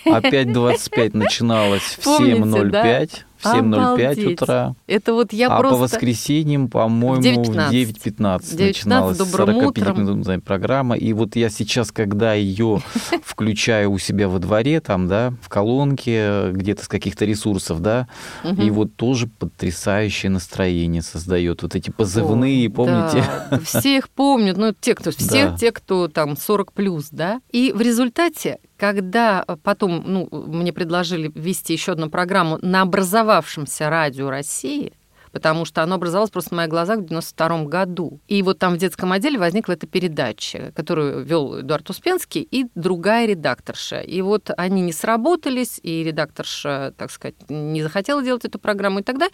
Опять 0.05 0.53
25 0.53 1.15
начиналось 1.15 1.83
в 1.99 2.07
7.05 2.07 3.11
в 3.53 3.57
7.05 3.57 4.33
утра. 4.33 4.75
Это 4.87 5.13
вот 5.13 5.33
я 5.33 5.49
а 5.49 5.59
просто... 5.59 5.77
по 5.77 5.83
воскресеньям, 5.83 6.69
по-моему, 6.69 7.45
в 7.45 7.51
9.15 7.51 8.67
начиналась 8.67 9.19
45-минутная 9.19 10.41
программа. 10.41 10.97
И 10.97 11.13
вот 11.13 11.37
я 11.37 11.49
сейчас, 11.51 11.93
когда 11.93 12.35
ее 12.35 12.81
включаю 13.25 13.93
у 13.93 13.99
себя 13.99 14.29
во 14.29 14.39
дворе, 14.39 14.81
там, 14.81 15.09
да, 15.09 15.33
в 15.43 15.49
колонке, 15.49 16.51
где-то 16.53 16.85
с 16.85 16.89
каких-то 16.89 17.25
ресурсов, 17.25 17.81
да, 17.81 18.09
и 18.45 18.71
вот 18.71 18.97
тоже 18.97 19.27
потрясающее 19.27 20.31
настроение 20.31 21.03
создает. 21.03 21.63
Вот 21.63 21.75
эти 21.75 21.91
позывные, 21.91 22.69
помните? 22.71 23.25
Да, 23.51 23.59
все 23.61 23.97
их 23.97 24.09
помнят, 24.09 24.57
ну, 24.57 24.75
те, 24.79 24.95
кто, 24.95 25.11
все 25.17 25.57
те, 25.59 25.73
кто 25.73 26.09
там 26.09 26.37
40 26.37 26.73
плюс, 26.73 27.09
да. 27.11 27.41
И 27.51 27.73
в 27.73 27.81
результате 27.81 28.59
когда 28.77 29.45
потом 29.63 30.03
ну, 30.05 30.29
мне 30.31 30.73
предложили 30.73 31.31
ввести 31.35 31.73
еще 31.73 31.93
одну 31.93 32.11
программу 32.11 32.59
на 32.63 32.83
образовавшемся 32.83 33.89
радио 33.91 34.31
России, 34.31 34.93
потому 35.37 35.67
что 35.67 35.83
оно 35.83 35.97
образовалось 35.97 36.31
просто 36.31 36.55
на 36.55 36.63
моих 36.63 36.71
глазах 36.71 37.01
в 37.01 37.05
92 37.05 37.65
году. 37.65 38.21
И 38.27 38.43
вот 38.43 38.59
там 38.59 38.73
в 38.73 38.79
детском 38.79 39.13
отделе 39.13 39.39
возникла 39.39 39.73
эта 39.73 39.87
передача, 39.87 40.73
которую 40.75 41.25
вел 41.25 41.61
Эдуард 41.61 41.91
Успенский 41.91 42.41
и 42.41 42.67
другая 42.75 43.27
редакторша. 43.27 44.01
И 44.01 44.23
вот 44.23 44.51
они 44.57 44.81
не 44.81 44.93
сработались, 44.93 45.79
и 45.83 46.03
редакторша, 46.03 46.95
так 46.97 47.11
сказать, 47.11 47.35
не 47.51 47.83
захотела 47.83 48.23
делать 48.23 48.47
эту 48.47 48.59
программу. 48.59 49.01
И 49.01 49.03
тогда 49.03 49.29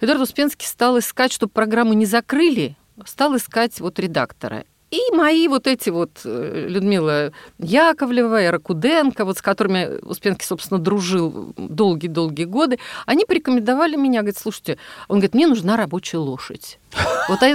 Эдуард 0.00 0.22
Успенский 0.22 0.66
стал 0.66 0.98
искать, 0.98 1.32
чтобы 1.32 1.52
программу 1.52 1.92
не 1.92 2.04
закрыли, 2.06 2.76
стал 3.04 3.36
искать 3.36 3.78
вот 3.78 4.00
редактора. 4.00 4.64
И 4.90 5.00
мои 5.12 5.48
вот 5.48 5.66
эти 5.66 5.90
вот 5.90 6.20
э, 6.24 6.66
Людмила 6.68 7.32
Яковлева, 7.58 8.42
Эра 8.42 8.58
Куденко, 8.58 9.24
вот 9.24 9.38
с 9.38 9.42
которыми 9.42 10.00
Успенский, 10.02 10.46
собственно, 10.46 10.80
дружил 10.80 11.52
долгие-долгие 11.56 12.44
годы, 12.44 12.78
они 13.04 13.24
порекомендовали 13.26 13.96
меня, 13.96 14.20
говорят, 14.20 14.38
слушайте, 14.38 14.78
он 15.08 15.18
говорит, 15.18 15.34
мне 15.34 15.46
нужна 15.46 15.76
рабочая 15.76 16.18
лошадь. 16.18 16.78
Вот 17.28 17.42
я 17.42 17.48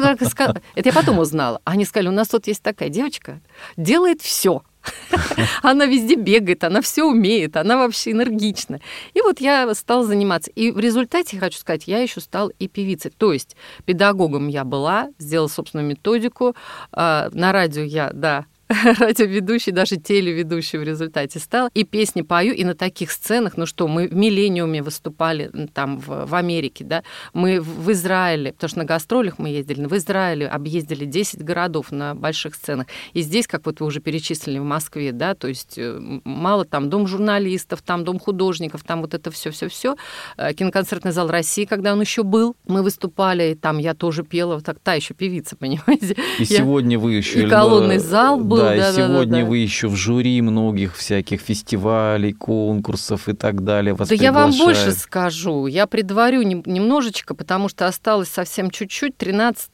это 0.76 0.90
я 0.90 0.94
потом 0.94 1.18
узнала. 1.18 1.60
Они 1.64 1.86
сказали, 1.86 2.10
у 2.10 2.12
нас 2.12 2.28
тут 2.28 2.46
есть 2.46 2.62
такая 2.62 2.90
девочка, 2.90 3.42
делает 3.78 4.22
все 4.22 4.62
Она 5.62 5.86
везде 5.86 6.16
бегает, 6.16 6.64
она 6.64 6.82
все 6.82 7.04
умеет, 7.04 7.56
она 7.58 7.78
вообще 7.78 8.12
энергична. 8.12 8.80
И 9.14 9.22
вот 9.22 9.40
я 9.40 9.74
стала 9.76 10.06
заниматься. 10.06 10.52
И 10.52 10.72
в 10.72 10.80
результате, 10.80 11.40
хочу 11.40 11.58
сказать, 11.58 11.88
я 11.88 12.00
еще 12.00 12.20
стала 12.20 12.52
и 12.60 12.68
певицей. 12.68 13.12
То 13.12 13.34
есть 13.34 13.56
педагогом 13.86 14.48
я 14.48 14.64
была, 14.64 15.10
сделала 15.20 15.48
собственную 15.48 15.88
методику. 15.88 16.56
А, 16.92 17.30
на 17.34 17.52
радио 17.52 17.84
я, 17.84 18.12
да, 18.14 18.46
радиоведущий, 19.00 19.72
даже 19.72 19.98
телеведущий 19.98 20.80
в 20.80 20.84
результате 20.84 21.40
стал. 21.40 21.70
И 21.74 21.84
песни 21.84 22.22
пою, 22.22 22.54
и 22.54 22.64
на 22.64 22.76
таких 22.76 23.12
сценах, 23.12 23.58
ну 23.58 23.66
что, 23.66 23.88
мы 23.88 24.08
в 24.08 24.16
«Миллениуме» 24.16 24.82
выступали 24.82 25.52
там 25.74 26.00
в, 26.00 26.26
в 26.26 26.36
Америке, 26.36 26.84
да, 26.84 27.04
мы 27.34 27.62
в 27.62 27.92
Израиле, 27.92 28.54
потому 28.54 28.70
что 28.70 28.80
на 28.80 28.86
гастролях 28.86 29.40
мы 29.40 29.50
ездили, 29.50 29.86
в 29.86 29.96
Израиле 29.98 30.48
объездили 30.48 31.06
10 31.06 31.44
городов 31.44 31.92
на 31.92 32.16
больших 32.16 32.56
сценах. 32.56 32.88
И 33.14 33.22
здесь, 33.22 33.48
как 33.48 33.66
вот 33.66 33.80
вы 33.80 33.86
уже 33.88 34.00
перечислили, 34.00 34.60
в 34.60 34.64
Москве, 34.64 35.12
да, 35.12 35.36
то 35.36 35.48
есть 35.48 35.78
э, 35.78 36.00
мало 36.24 36.66
там 36.66 36.90
дом 36.90 37.08
журналистов, 37.08 37.82
там 37.82 38.04
дом 38.04 38.20
художников, 38.20 38.84
там 38.84 39.02
вот 39.02 39.14
это 39.14 39.32
все, 39.32 39.52
все, 39.52 39.68
все. 39.68 39.96
Э, 40.38 40.54
киноконцертный 40.54 41.12
зал 41.12 41.30
России, 41.30 41.66
когда 41.66 41.94
он 41.94 42.02
еще 42.02 42.24
был, 42.24 42.56
мы 42.68 42.82
выступали, 42.84 43.52
и 43.52 43.56
там 43.56 43.78
я 43.78 43.94
тоже 43.94 44.24
пела, 44.24 44.62
так 44.62 44.80
та 44.80 44.94
еще 44.94 45.14
певица, 45.14 45.56
понимаете. 45.60 46.16
И 46.40 46.44
я... 46.44 46.58
сегодня 46.58 47.00
вы 47.00 47.14
еще... 47.14 47.44
И 47.44 47.50
колонный 47.50 48.00
зал 48.00 48.40
был, 48.40 48.63
да, 48.66 48.76
да, 48.76 48.90
и 48.90 48.94
сегодня 48.94 49.40
да, 49.40 49.42
да. 49.42 49.46
вы 49.46 49.58
еще 49.58 49.88
в 49.88 49.96
жюри 49.96 50.42
многих 50.42 50.96
всяких 50.96 51.42
фестивалей, 51.42 52.34
конкурсов 52.34 53.30
и 53.30 53.34
так 53.34 53.64
далее. 53.64 53.94
Вас 53.94 54.10
да 54.10 54.16
я 54.16 54.32
вам 54.32 54.52
больше 54.52 54.92
скажу. 54.92 55.68
Я 55.68 55.88
предварю 55.88 56.42
немножечко, 56.42 57.36
потому 57.36 57.70
что 57.70 57.88
осталось 57.88 58.30
совсем 58.30 58.70
чуть-чуть. 58.70 59.18
13 59.18 59.70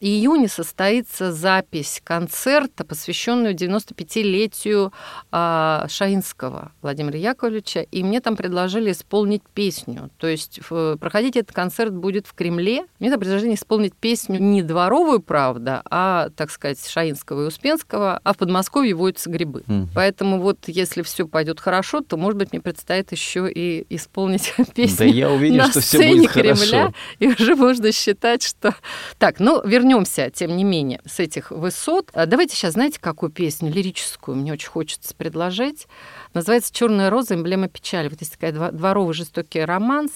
июня 0.00 0.48
состоится 0.48 1.32
запись 1.32 2.00
концерта, 2.04 2.84
посвященную 2.84 3.54
95-летию 3.54 4.92
а, 5.30 5.86
Шаинского 5.88 6.72
Владимира 6.82 7.18
Яковлевича. 7.18 7.80
И 7.80 8.02
мне 8.02 8.20
там 8.20 8.36
предложили 8.36 8.92
исполнить 8.92 9.42
песню. 9.54 10.10
То 10.18 10.26
есть 10.26 10.60
проходить 11.00 11.36
этот 11.36 11.54
концерт 11.54 11.92
будет 11.92 12.26
в 12.26 12.34
Кремле. 12.34 12.86
Мне 12.98 13.10
там 13.10 13.20
предложили 13.20 13.54
исполнить 13.54 13.94
песню 13.94 14.38
не 14.38 14.62
дворовую, 14.62 15.20
правда, 15.20 15.82
а, 15.90 16.28
так 16.36 16.50
сказать, 16.50 16.84
Шаинского 16.86 17.44
и 17.44 17.46
Успенского, 17.46 18.17
а 18.22 18.32
в 18.32 18.36
Подмосковье 18.36 18.94
водятся 18.94 19.30
грибы. 19.30 19.62
Mm. 19.66 19.88
Поэтому 19.94 20.40
вот 20.40 20.58
если 20.66 21.02
все 21.02 21.26
пойдет 21.26 21.60
хорошо, 21.60 22.00
то, 22.00 22.16
может 22.16 22.38
быть, 22.38 22.52
мне 22.52 22.60
предстоит 22.60 23.12
еще 23.12 23.50
и 23.50 23.86
исполнить 23.94 24.54
песню 24.74 24.98
да 24.98 25.04
я 25.04 25.30
уверен, 25.30 25.56
на 25.56 25.70
что 25.70 25.80
сцене 25.80 26.04
все 26.04 26.16
будет 26.16 26.30
Кремля, 26.32 26.80
хорошо. 26.80 26.94
и 27.18 27.28
уже 27.28 27.56
можно 27.56 27.92
считать, 27.92 28.42
что... 28.42 28.74
Так, 29.18 29.40
ну, 29.40 29.60
вернемся, 29.66 30.30
тем 30.30 30.56
не 30.56 30.64
менее, 30.64 31.00
с 31.06 31.20
этих 31.20 31.50
высот. 31.50 32.10
А 32.12 32.26
давайте 32.26 32.56
сейчас, 32.56 32.74
знаете, 32.74 32.98
какую 33.00 33.30
песню 33.30 33.72
лирическую 33.72 34.36
мне 34.36 34.52
очень 34.52 34.68
хочется 34.68 35.14
предложить? 35.14 35.86
Называется 36.34 36.72
«Черная 36.72 37.10
роза. 37.10 37.34
Эмблема 37.34 37.68
печали». 37.68 38.08
Вот 38.08 38.20
есть 38.20 38.32
такая 38.32 38.52
дворовый 38.72 39.14
жестокий 39.14 39.60
романс, 39.60 40.10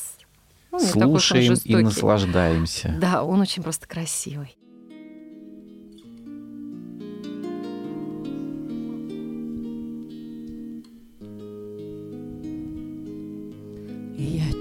ну, 0.72 0.78
Слушаем 0.78 1.55
и 1.64 1.76
наслаждаемся. 1.76 2.96
Да, 2.98 3.24
он 3.24 3.42
очень 3.42 3.62
просто 3.62 3.86
красивый. 3.86 4.57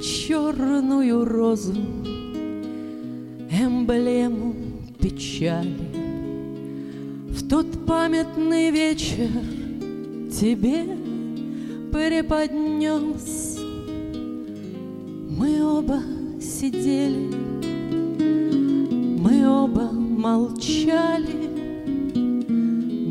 Черную 0.01 1.26
розу, 1.26 1.74
эмблему 3.51 4.55
печали. 4.99 5.76
В 7.30 7.47
тот 7.47 7.86
памятный 7.86 8.72
вечер 8.72 9.30
тебе 10.32 10.86
преподнес. 11.91 13.59
Мы 15.30 15.64
оба 15.64 16.01
сидели, 16.41 17.34
мы 19.20 19.47
оба 19.47 19.91
молчали, 19.91 21.49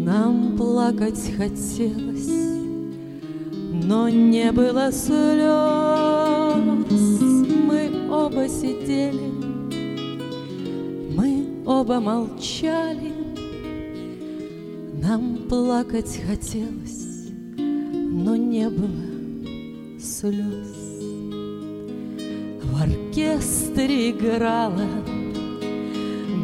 Нам 0.04 0.56
плакать 0.56 1.20
хотелось, 1.36 2.39
но 3.90 4.08
не 4.08 4.52
было 4.52 4.92
слез. 4.92 5.10
Оба 8.08 8.48
сидели, 8.48 9.32
мы 11.16 11.44
оба 11.66 11.98
молчали, 11.98 13.12
нам 15.02 15.38
плакать 15.48 16.20
хотелось, 16.24 17.30
но 17.56 18.36
не 18.36 18.68
было 18.70 19.98
слез. 19.98 20.76
В 22.62 22.80
оркестре 22.80 24.10
играла 24.10 24.86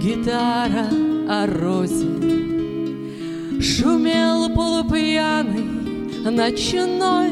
гитара 0.02 0.88
о 1.28 1.46
розе, 1.46 2.10
Шумел 3.60 4.52
полупьяный 4.52 5.75
ночной 6.30 7.30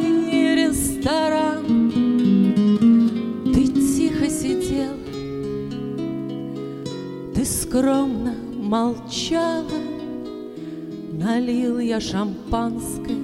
ресторан. 0.55 1.85
скромно 7.75 8.35
молчала, 8.57 9.67
Налил 11.13 11.81
я 11.81 11.99
шампанское 11.99 13.17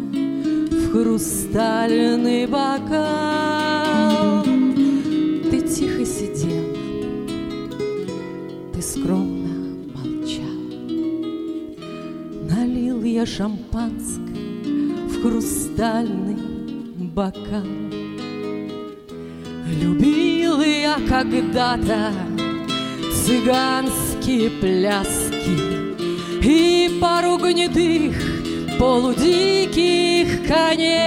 в 0.71 0.91
хрустальный 0.91 2.47
бокал. 2.47 4.43
Ты 4.45 5.61
тихо 5.61 6.05
сидела, 6.05 6.75
ты 8.73 8.83
скромно 8.83 9.87
молчала. 9.95 10.75
Налил 12.51 13.05
я 13.05 13.25
шампанское 13.25 14.30
в 15.21 15.23
хрустальный 15.23 16.37
бокал. 17.15 17.65
Любил 19.67 20.61
я 20.63 20.97
когда-то 21.09 22.13
цыганские 23.13 24.51
пляски 24.51 25.95
И 26.43 26.99
пару 27.01 27.37
гнедых 27.37 28.17
полудиких 28.79 30.47
коней. 30.49 31.07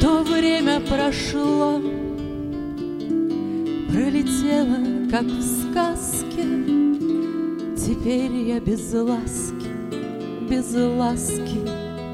То 0.00 0.22
время 0.22 0.80
прошло, 0.80 1.80
пролетело, 3.88 5.10
как 5.10 5.24
в 5.24 5.42
сказке, 5.42 6.44
Теперь 7.76 8.32
я 8.48 8.60
без 8.60 8.92
ласки, 8.92 9.43
без 10.64 10.74
ласки 10.74 11.60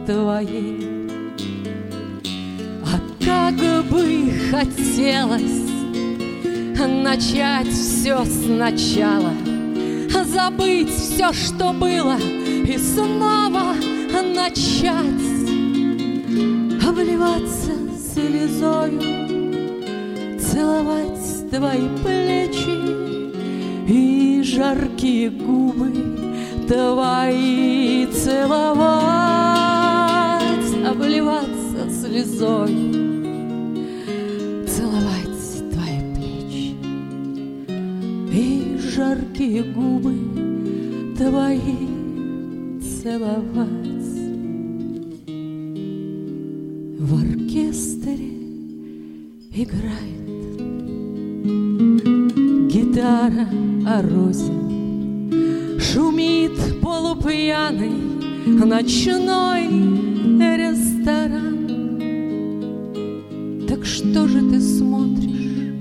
твоей. 0.07 1.09
А 2.85 3.01
как 3.25 3.55
бы 3.87 4.33
хотелось 4.51 5.71
начать 6.79 7.69
все 7.69 8.25
сначала, 8.25 9.33
забыть 10.25 10.91
все, 10.91 11.33
что 11.33 11.73
было, 11.73 12.17
и 12.19 12.79
снова 12.79 13.75
начать 14.35 15.05
обливаться 16.87 17.73
слезою, 18.15 19.01
целовать 20.41 21.51
твои 21.51 21.89
плечи 22.03 22.79
и 23.89 24.43
жаркие 24.43 25.31
губы 25.31 26.20
твои 26.71 28.07
целовать, 28.07 29.11
обливаться 30.87 31.91
слезой 31.91 33.01
жаркие 39.41 39.63
губы 39.63 40.15
твои 41.17 41.77
целовать. 42.81 43.70
Ночной 58.71 59.67
ресторан. 60.57 61.67
Так 63.67 63.85
что 63.85 64.29
же 64.29 64.41
ты 64.49 64.61
смотришь 64.61 65.75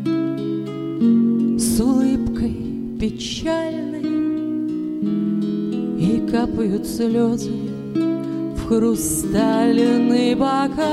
с 1.62 1.80
улыбкой 1.80 2.58
печальной, 3.00 4.10
И 6.00 6.28
капают 6.32 6.88
слезы 6.88 7.54
хрустальный 8.68 10.34
бокал. 10.34 10.86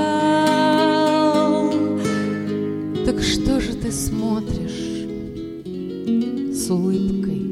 Так 3.07 3.19
что 3.23 3.59
же 3.59 3.73
ты 3.73 3.91
смотришь 3.91 5.07
с 6.53 6.69
улыбкой 6.69 7.46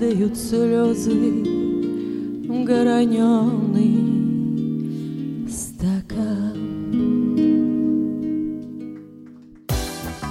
падают 0.00 0.36
слезы 0.36 1.10
в 5.44 5.50
стакан. 5.50 6.56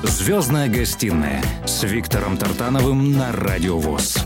Звездная 0.03 0.69
гостиная 0.69 1.43
с 1.65 1.83
Виктором 1.83 2.37
Тартановым 2.37 3.11
на 3.13 3.31
Радио 3.31 3.77
ВОЗ. 3.77 4.25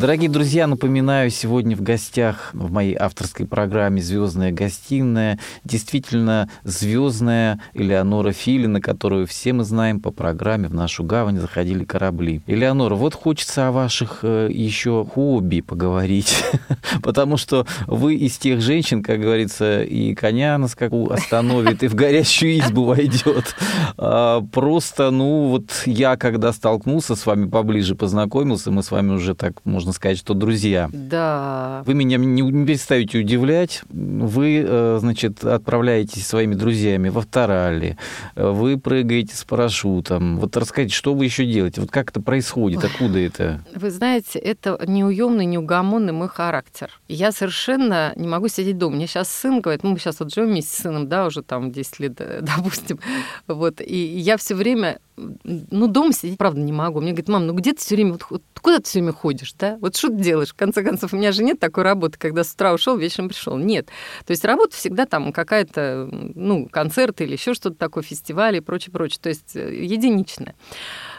Дорогие 0.00 0.30
друзья, 0.30 0.66
напоминаю, 0.66 1.28
сегодня 1.28 1.76
в 1.76 1.82
гостях 1.82 2.52
в 2.54 2.72
моей 2.72 2.96
авторской 2.98 3.46
программе 3.46 4.00
«Звездная 4.00 4.50
гостиная» 4.50 5.38
действительно 5.62 6.48
звездная 6.64 7.60
Элеонора 7.74 8.32
Филина, 8.32 8.80
которую 8.80 9.26
все 9.26 9.52
мы 9.52 9.62
знаем 9.62 10.00
по 10.00 10.10
программе 10.10 10.68
«В 10.68 10.74
нашу 10.74 11.04
гавань 11.04 11.38
заходили 11.38 11.84
корабли». 11.84 12.40
Элеонора, 12.46 12.94
вот 12.94 13.12
хочется 13.12 13.68
о 13.68 13.72
ваших 13.72 14.20
э, 14.22 14.48
еще 14.50 15.04
хобби 15.04 15.60
поговорить, 15.60 16.44
потому 17.02 17.36
что 17.36 17.66
вы 17.86 18.14
из 18.14 18.38
тех 18.38 18.62
женщин, 18.62 19.02
как 19.02 19.20
говорится, 19.20 19.82
и 19.82 20.14
коня 20.14 20.56
на 20.56 20.68
скаку 20.68 21.10
остановит, 21.10 21.82
и 21.82 21.88
в 21.88 21.94
горящую 21.94 22.60
избу 22.60 22.84
войдет. 22.84 23.54
А, 23.98 24.40
просто, 24.50 25.10
ну, 25.10 25.48
вот 25.48 25.82
я, 25.84 26.16
когда 26.16 26.54
столкнулся 26.54 27.16
с 27.16 27.26
вами 27.26 27.50
поближе, 27.50 27.94
познакомился, 27.94 28.70
мы 28.70 28.82
с 28.82 28.90
вами 28.90 29.10
уже 29.12 29.34
так, 29.34 29.62
можно 29.66 29.89
можно 29.90 29.96
сказать, 29.96 30.18
что 30.18 30.34
друзья. 30.34 30.88
Да. 30.92 31.82
Вы 31.84 31.94
меня 31.94 32.16
не, 32.16 32.42
перестаете 32.64 33.18
удивлять. 33.18 33.82
Вы, 33.88 34.64
э, 34.64 34.98
значит, 35.00 35.44
отправляетесь 35.44 36.26
своими 36.26 36.54
друзьями 36.54 37.08
в 37.08 37.18
авторалли, 37.18 37.96
вы 38.36 38.78
прыгаете 38.78 39.34
с 39.34 39.44
парашютом. 39.44 40.38
Вот 40.38 40.56
расскажите, 40.56 40.94
что 40.94 41.14
вы 41.14 41.24
еще 41.24 41.44
делаете? 41.44 41.80
Вот 41.80 41.90
как 41.90 42.10
это 42.10 42.20
происходит? 42.20 42.84
Откуда 42.84 43.18
это? 43.18 43.64
Вы 43.74 43.90
знаете, 43.90 44.38
это 44.38 44.80
неуемный, 44.86 45.46
неугомонный 45.46 46.12
мой 46.12 46.28
характер. 46.28 46.90
Я 47.08 47.32
совершенно 47.32 48.12
не 48.16 48.28
могу 48.28 48.48
сидеть 48.48 48.78
дома. 48.78 48.96
Мне 48.96 49.06
сейчас 49.06 49.28
сын 49.28 49.60
говорит, 49.60 49.82
ну, 49.82 49.90
мы 49.90 49.98
сейчас 49.98 50.20
вот 50.20 50.32
живем 50.32 50.50
вместе 50.50 50.76
с 50.76 50.82
сыном, 50.82 51.08
да, 51.08 51.26
уже 51.26 51.42
там 51.42 51.72
10 51.72 52.00
лет, 52.00 52.14
допустим. 52.42 53.00
Вот. 53.48 53.80
И 53.80 53.96
я 53.96 54.36
все 54.36 54.54
время 54.54 55.00
ну, 55.44 55.86
дома 55.86 56.12
сидеть, 56.12 56.38
правда, 56.38 56.60
не 56.60 56.72
могу. 56.72 57.00
Мне 57.00 57.12
говорит, 57.12 57.28
мам, 57.28 57.46
ну 57.46 57.52
где 57.54 57.72
ты 57.72 57.80
все 57.80 57.94
время, 57.94 58.18
вот, 58.30 58.42
куда 58.60 58.78
ты 58.78 58.84
все 58.84 58.98
время 59.00 59.12
ходишь, 59.12 59.52
да? 59.58 59.78
Вот 59.80 59.96
что 59.96 60.08
ты 60.08 60.16
делаешь? 60.16 60.50
В 60.50 60.54
конце 60.54 60.82
концов, 60.82 61.12
у 61.12 61.16
меня 61.16 61.32
же 61.32 61.42
нет 61.42 61.58
такой 61.58 61.84
работы, 61.84 62.18
когда 62.18 62.44
с 62.44 62.52
утра 62.52 62.72
ушел, 62.72 62.96
вечером 62.96 63.28
пришел. 63.28 63.56
Нет. 63.56 63.86
То 64.26 64.30
есть 64.32 64.44
работа 64.44 64.76
всегда 64.76 65.06
там 65.06 65.32
какая-то, 65.32 66.08
ну, 66.10 66.68
концерт 66.68 67.20
или 67.20 67.32
еще 67.32 67.54
что-то 67.54 67.76
такое, 67.76 68.02
фестиваль 68.02 68.56
и 68.56 68.60
прочее, 68.60 68.92
прочее. 68.92 69.20
То 69.22 69.28
есть 69.28 69.56
э, 69.56 69.84
единичная. 69.84 70.54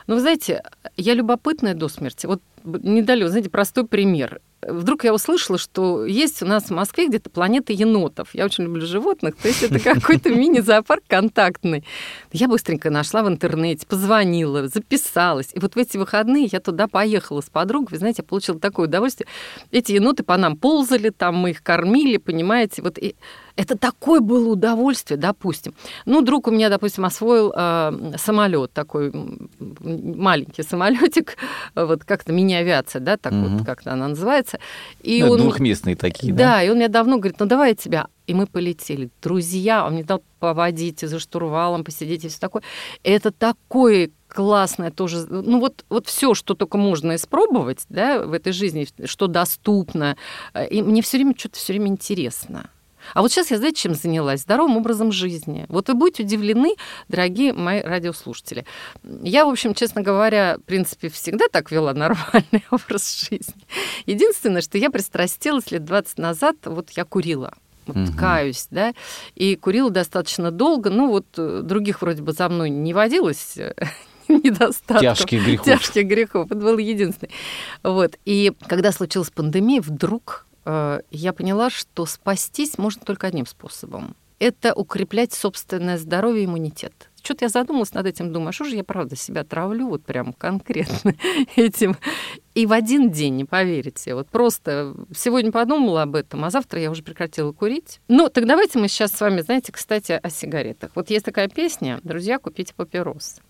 Но 0.08 0.16
вы 0.16 0.22
знаете, 0.22 0.64
я 0.98 1.14
любопытная 1.14 1.74
до 1.74 1.88
смерти. 1.88 2.26
Вот 2.26 2.42
не 2.64 3.02
дали, 3.02 3.26
знаете, 3.26 3.50
простой 3.50 3.86
пример 3.88 4.42
вдруг 4.68 5.04
я 5.04 5.14
услышала, 5.14 5.58
что 5.58 6.06
есть 6.06 6.42
у 6.42 6.46
нас 6.46 6.66
в 6.66 6.72
Москве 6.72 7.08
где-то 7.08 7.30
планета 7.30 7.74
енотов. 7.74 8.30
Я 8.34 8.46
очень 8.46 8.66
люблю 8.66 8.86
животных, 8.86 9.36
то 9.36 9.48
есть 9.48 9.64
это 9.64 9.80
какой-то 9.94 10.30
мини-зоопарк 10.30 11.04
контактный. 11.08 11.84
Я 12.32 12.48
быстренько 12.48 12.90
нашла 12.90 13.24
в 13.24 13.28
интернете, 13.28 13.86
позвонила, 13.88 14.68
записалась. 14.68 15.50
И 15.54 15.60
вот 15.60 15.76
в 15.76 15.78
эти 15.78 15.98
выходные 15.98 16.48
я 16.52 16.60
туда 16.60 16.88
поехала 16.88 17.42
с 17.42 17.50
подругой. 17.50 17.90
Вы 17.92 17.98
знаете, 17.98 18.22
я 18.22 18.28
получила 18.28 18.60
такое 18.60 18.88
удовольствие. 18.88 19.28
Эти 19.72 19.94
еноты 19.94 20.24
по 20.24 20.38
нам 20.38 20.58
ползали, 20.58 21.10
там 21.10 21.36
мы 21.36 21.52
их 21.52 21.64
кормили, 21.64 22.18
понимаете. 22.18 22.82
Вот 22.82 22.98
и 22.98 23.16
это 23.56 23.78
такое 23.78 24.22
было 24.22 24.50
удовольствие, 24.50 25.18
допустим. 25.18 25.74
Ну, 26.06 26.22
друг 26.22 26.48
у 26.48 26.52
меня, 26.52 26.70
допустим, 26.70 27.06
освоил 27.06 27.54
э, 27.56 28.14
самолет 28.18 28.72
такой 28.74 29.12
маленький 29.80 30.64
самолетик, 30.64 31.38
вот 31.76 32.04
как-то 32.04 32.34
мини-авиация, 32.52 33.00
да, 33.00 33.18
так 33.18 33.34
угу. 33.34 33.48
вот 33.48 33.66
как-то 33.66 33.94
она 33.94 34.10
называется. 34.10 34.60
И 35.02 35.24
ну, 35.24 35.32
он, 35.32 35.40
двухместные 35.40 35.96
такие, 35.96 36.34
да? 36.34 36.44
Да, 36.44 36.64
и 36.64 36.70
он 36.70 36.78
мне 36.78 36.88
давно 36.88 37.18
говорит, 37.18 37.40
ну 37.40 37.46
давай 37.46 37.70
я 37.70 37.76
тебя. 37.76 38.08
И 38.28 38.34
мы 38.34 38.48
полетели. 38.48 39.10
Друзья, 39.22 39.86
он 39.86 39.94
мне 39.94 40.04
дал 40.04 40.24
поводить 40.40 41.02
за 41.02 41.20
штурвалом, 41.20 41.84
посидеть 41.84 42.26
и 42.26 42.30
все 42.30 42.40
такое. 42.40 42.64
Это 43.04 43.32
такое 43.32 44.10
классное 44.28 44.92
тоже, 44.92 45.26
ну 45.30 45.60
вот, 45.60 45.84
вот 45.90 46.08
все, 46.08 46.34
что 46.34 46.54
только 46.54 46.78
можно 46.78 47.16
испробовать, 47.16 47.86
да, 47.90 48.24
в 48.24 48.32
этой 48.32 48.54
жизни, 48.54 48.88
что 49.06 49.28
доступно. 49.28 50.16
И 50.70 50.82
мне 50.82 51.02
все 51.02 51.18
время 51.18 51.36
что-то 51.38 51.58
все 51.58 51.74
время 51.74 51.88
интересно. 51.88 52.70
А 53.14 53.22
вот 53.22 53.32
сейчас 53.32 53.52
я, 53.52 53.58
знаете, 53.58 53.82
чем 53.82 53.96
занялась? 53.96 54.42
Здоровым 54.42 54.78
образом 54.78 55.12
жизни. 55.12 55.66
Вот 55.70 55.88
вы 55.90 55.96
будете 55.96 56.24
удивлены, 56.24 56.76
дорогие 57.08 57.54
мои 57.54 57.82
радиослушатели. 57.82 58.66
Я, 59.04 59.46
в 59.46 59.50
общем, 59.50 59.74
честно 59.74 60.02
говоря, 60.02 60.58
в 60.58 60.64
принципе, 60.64 61.10
всегда 61.10 61.46
так 61.52 61.72
вела 61.72 61.94
нормальный 61.94 62.66
образ 62.72 63.28
жизни. 63.30 63.62
Единственное, 64.06 64.62
что 64.62 64.78
я 64.78 64.90
пристрастилась 64.90 65.72
лет 65.72 65.84
20 65.86 66.18
назад, 66.18 66.56
вот 66.66 66.92
я 66.92 67.06
курила. 67.06 67.54
Вот, 67.88 67.98
угу. 67.98 68.18
каюсь, 68.18 68.68
да, 68.70 68.94
и 69.36 69.56
курила 69.56 69.90
достаточно 69.90 70.52
долго. 70.52 70.92
Ну, 70.92 71.10
вот 71.10 71.26
э, 71.38 71.62
других 71.64 72.04
вроде 72.04 72.22
бы 72.22 72.32
за 72.32 72.48
мной 72.48 72.70
не 72.70 72.94
водилось 72.94 73.58
недостатков. 74.28 75.18
Тяжких 75.18 75.44
грехов. 75.44 75.66
Тяжких 75.66 76.06
грехов. 76.06 76.46
Это 76.46 76.62
был 76.62 76.78
единственный. 76.78 77.32
Вот. 77.82 78.18
И 78.26 78.54
когда 78.68 78.92
случилась 78.92 79.32
пандемия, 79.32 79.82
вдруг 79.82 80.46
Э, 80.51 80.51
я 80.66 81.34
поняла, 81.34 81.70
что 81.70 82.06
спастись 82.06 82.78
можно 82.78 83.04
только 83.04 83.28
одним 83.28 83.46
способом. 83.46 84.16
Это 84.40 84.74
укреплять 84.74 85.34
собственное 85.34 86.00
здоровье 86.00 86.44
и 86.44 86.46
иммунитет. 86.46 87.12
Что-то 87.22 87.46
я 87.46 87.50
задумалась 87.50 87.94
над 87.94 88.08
этим, 88.08 88.34
думаю, 88.34 88.50
а 88.50 88.52
что 88.52 88.64
же 88.64 88.76
я 88.76 88.84
правда 88.84 89.16
себя 89.16 89.44
травлю 89.44 89.88
вот 89.88 90.04
прям 90.04 90.34
конкретно 90.34 91.14
этим. 91.56 91.96
И 92.56 92.66
в 92.66 92.74
один 92.74 93.12
день, 93.12 93.36
не 93.36 93.46
поверите, 93.46 94.16
вот 94.16 94.28
просто 94.30 94.96
сегодня 95.16 95.52
подумала 95.52 96.02
об 96.02 96.16
этом, 96.16 96.44
а 96.44 96.50
завтра 96.50 96.82
я 96.82 96.90
уже 96.90 97.04
прекратила 97.04 97.52
курить. 97.52 98.00
Ну, 98.08 98.30
так 98.30 98.48
давайте 98.48 98.80
мы 98.80 98.88
сейчас 98.88 99.12
с 99.12 99.22
вами, 99.22 99.42
знаете, 99.42 99.72
кстати, 99.72 100.20
о 100.22 100.30
сигаретах. 100.32 100.92
Вот 100.96 101.12
есть 101.12 101.26
такая 101.26 101.48
песня 101.48 102.00
«Друзья, 102.04 102.40
купите 102.40 102.74
папирос». 102.74 103.42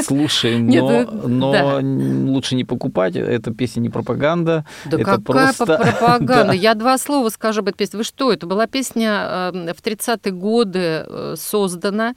Слушай, 0.00 0.58
но, 0.58 0.70
Нет, 0.70 1.08
но 1.12 1.52
да. 1.52 1.80
лучше 1.82 2.54
не 2.54 2.64
покупать. 2.64 3.16
Эта 3.16 3.52
песня 3.52 3.80
не 3.80 3.90
пропаганда. 3.90 4.64
Да 4.84 4.96
это 4.96 5.04
какая 5.04 5.54
просто... 5.54 5.66
пропаганда? 5.66 6.26
да. 6.46 6.52
Я 6.52 6.74
два 6.74 6.98
слова 6.98 7.28
скажу 7.28 7.60
об 7.60 7.68
этой 7.68 7.78
песне. 7.78 7.98
Вы 7.98 8.04
что, 8.04 8.32
это 8.32 8.46
была 8.46 8.66
песня 8.66 9.52
э, 9.54 9.72
в 9.74 9.82
30-е 9.82 10.32
годы 10.32 10.78
э, 11.06 11.34
создана, 11.36 12.14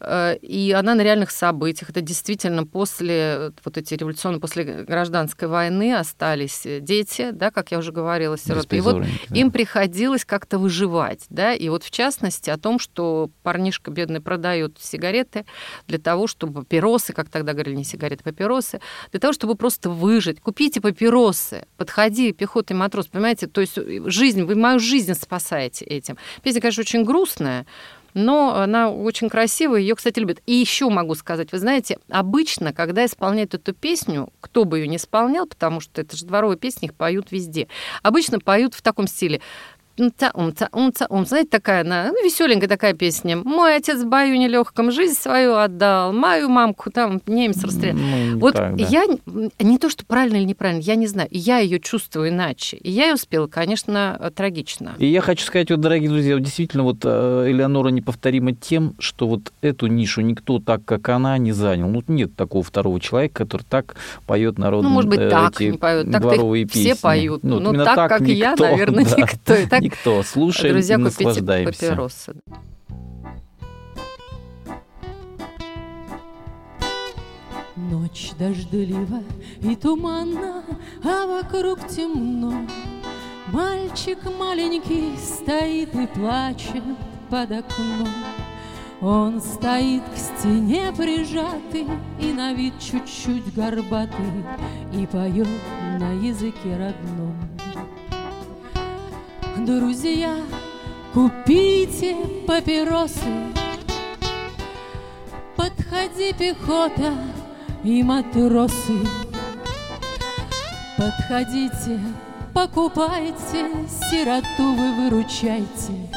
э, 0.00 0.36
и 0.36 0.72
она 0.72 0.94
на 0.94 1.02
реальных 1.02 1.30
событиях. 1.30 1.90
Это 1.90 2.00
действительно 2.00 2.64
после 2.64 3.52
вот 3.64 3.76
эти 3.76 3.94
революционные, 3.94 4.40
после 4.40 4.84
гражданской 4.84 5.48
войны 5.48 5.94
остались 5.94 6.66
дети, 6.80 7.30
да, 7.32 7.50
как 7.50 7.72
я 7.72 7.78
уже 7.78 7.92
говорила, 7.92 8.38
сироты. 8.38 8.76
И 8.76 8.80
вот 8.80 9.00
да. 9.00 9.06
им 9.34 9.50
приходилось 9.50 10.24
как-то 10.24 10.58
выживать, 10.58 11.26
да, 11.28 11.52
и 11.54 11.68
вот 11.68 11.82
в 11.82 11.90
частности 11.90 12.50
о 12.50 12.58
том, 12.58 12.78
что 12.78 13.30
парнишка 13.42 13.90
бедный 13.90 14.20
продает 14.20 14.76
сигареты 14.80 15.44
для 15.86 15.98
того, 15.98 16.26
чтобы 16.26 16.64
папиросы, 16.70 17.12
как 17.12 17.28
тогда 17.28 17.52
говорили, 17.52 17.74
не 17.74 17.84
сигареты, 17.84 18.22
папиросы, 18.22 18.80
для 19.10 19.20
того, 19.20 19.32
чтобы 19.32 19.56
просто 19.56 19.90
выжить. 19.90 20.40
Купите 20.40 20.80
папиросы, 20.80 21.66
подходи, 21.76 22.32
пехотный 22.32 22.76
матрос, 22.76 23.08
понимаете? 23.08 23.48
То 23.48 23.60
есть 23.60 23.76
э, 23.76 24.02
жизнь, 24.06 24.44
вы 24.44 24.54
мою 24.54 24.78
жизнь 24.78 25.14
спасаете 25.14 25.84
этим. 25.84 26.16
Песня, 26.42 26.60
конечно, 26.60 26.82
очень 26.82 27.04
грустная, 27.04 27.66
но 28.14 28.54
она 28.54 28.90
очень 28.90 29.28
красивая, 29.28 29.80
ее, 29.80 29.96
кстати, 29.96 30.20
любят. 30.20 30.40
И 30.46 30.52
еще 30.52 30.88
могу 30.88 31.16
сказать, 31.16 31.50
вы 31.50 31.58
знаете, 31.58 31.98
обычно, 32.08 32.72
когда 32.72 33.04
исполняют 33.04 33.54
эту 33.54 33.72
песню, 33.72 34.32
кто 34.40 34.64
бы 34.64 34.78
ее 34.78 34.86
не 34.86 34.96
исполнял, 34.96 35.46
потому 35.46 35.80
что 35.80 36.00
это 36.00 36.16
же 36.16 36.24
дворовые 36.24 36.56
песни, 36.56 36.86
их 36.86 36.94
поют 36.94 37.32
везде, 37.32 37.66
обычно 38.02 38.38
поют 38.38 38.74
в 38.74 38.82
таком 38.82 39.08
стиле 39.08 39.40
умца, 40.00 40.30
умца, 40.34 40.68
умца, 40.72 41.06
ум. 41.08 41.26
Знаете, 41.26 41.50
такая 41.50 41.82
она, 41.82 42.08
ну, 42.08 42.24
веселенькая 42.24 42.68
такая 42.68 42.94
песня. 42.94 43.36
Мой 43.36 43.76
отец 43.76 44.02
в 44.02 44.08
бою 44.08 44.36
нелегком 44.38 44.90
жизнь 44.90 45.14
свою 45.14 45.54
отдал, 45.56 46.12
мою 46.12 46.48
мамку 46.48 46.90
там 46.90 47.20
немец 47.26 47.62
расстрелял. 47.62 47.98
Ну, 47.98 48.38
вот 48.38 48.54
так, 48.54 48.76
да. 48.76 48.86
я 48.88 49.04
не 49.58 49.78
то, 49.78 49.88
что 49.88 50.04
правильно 50.04 50.36
или 50.36 50.44
неправильно, 50.44 50.80
я 50.80 50.94
не 50.94 51.06
знаю. 51.06 51.28
Я 51.30 51.58
ее 51.58 51.80
чувствую 51.80 52.30
иначе. 52.30 52.76
И 52.78 52.90
я 52.90 53.08
ее 53.08 53.14
успела, 53.14 53.46
конечно, 53.46 54.30
трагично. 54.34 54.94
И 54.98 55.06
я 55.06 55.20
хочу 55.20 55.44
сказать, 55.44 55.70
вот, 55.70 55.80
дорогие 55.80 56.08
друзья, 56.08 56.38
действительно, 56.38 56.84
вот 56.84 56.98
э, 57.04 57.44
Элеонора 57.48 57.88
неповторима 57.88 58.52
тем, 58.52 58.94
что 58.98 59.28
вот 59.28 59.52
эту 59.60 59.86
нишу 59.86 60.20
никто 60.22 60.58
так, 60.58 60.84
как 60.84 61.08
она, 61.08 61.36
не 61.38 61.52
занял. 61.52 61.88
Ну, 61.88 62.02
нет 62.08 62.34
такого 62.36 62.64
второго 62.64 63.00
человека, 63.00 63.44
который 63.44 63.62
так 63.68 63.96
поет 64.26 64.58
народные 64.58 64.88
Ну, 64.88 64.94
может 64.94 65.10
быть, 65.10 65.20
э, 65.20 65.30
так 65.30 65.60
не 65.60 65.72
поют. 65.72 66.10
Так 66.10 66.22
дворовые 66.22 66.64
песни. 66.64 66.92
все 66.92 66.96
поют. 66.96 67.42
Ну, 67.42 67.60
ну 67.60 67.72
так, 67.84 67.96
так, 67.96 68.08
как 68.08 68.20
никто, 68.20 68.32
я, 68.32 68.56
наверное, 68.58 69.04
да. 69.04 69.16
никто. 69.16 69.54
И 69.54 69.66
так 69.66 69.82
никто. 69.90 70.22
Слушаем 70.22 70.74
Друзья, 70.74 70.94
и 70.94 70.98
наслаждаемся. 70.98 71.80
папиросы. 71.80 72.34
Ночь 77.76 78.32
дождливая 78.38 79.24
и 79.62 79.74
туманна, 79.74 80.62
а 81.02 81.26
вокруг 81.26 81.86
темно. 81.88 82.66
Мальчик 83.52 84.18
маленький 84.38 85.16
стоит 85.16 85.94
и 85.94 86.06
плачет 86.06 86.84
под 87.30 87.50
окном. 87.50 88.08
Он 89.00 89.40
стоит 89.40 90.02
к 90.14 90.18
стене 90.18 90.92
прижатый 90.94 91.86
и 92.20 92.32
на 92.32 92.52
вид 92.52 92.74
чуть-чуть 92.78 93.54
горбатый 93.54 94.44
и 94.92 95.06
поет 95.06 95.48
на 95.98 96.12
языке 96.12 96.76
родном. 96.76 97.34
Друзья, 99.66 100.36
купите 101.12 102.16
папиросы, 102.46 103.52
подходи 105.54 106.32
пехота 106.32 107.12
и 107.84 108.02
матросы. 108.02 108.98
Подходите, 110.96 112.00
покупайте, 112.54 113.86
сироту 114.10 114.72
вы 114.74 114.94
выручайте, 114.94 116.08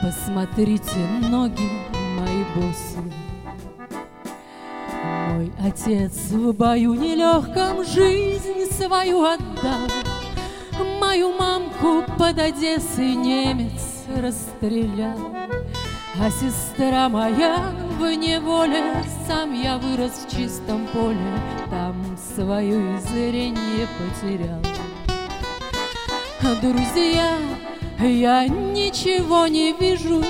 посмотрите 0.00 0.98
ноги 1.20 1.68
мои 2.16 2.44
боссы. 2.54 3.02
Мой 5.30 5.52
отец 5.60 6.30
в 6.30 6.52
бою 6.52 6.94
нелегком 6.94 7.84
жизнь 7.84 8.72
свою 8.72 9.24
отдал, 9.24 9.88
Мою 11.14 11.32
мамку 11.38 12.02
под 12.18 12.40
Одессой 12.40 13.14
немец 13.14 14.02
расстрелял, 14.16 15.16
А 16.20 16.28
сестра 16.28 17.08
моя 17.08 17.72
в 18.00 18.16
неволе, 18.16 18.82
сам 19.24 19.54
я 19.54 19.78
вырос 19.78 20.26
в 20.26 20.36
чистом 20.36 20.88
поле, 20.88 21.38
Там 21.70 21.94
свое 22.34 22.98
зрение 22.98 23.86
потерял. 23.96 24.60
Друзья, 26.60 27.38
я 28.00 28.48
ничего 28.48 29.46
не 29.46 29.72
вижу, 29.72 30.20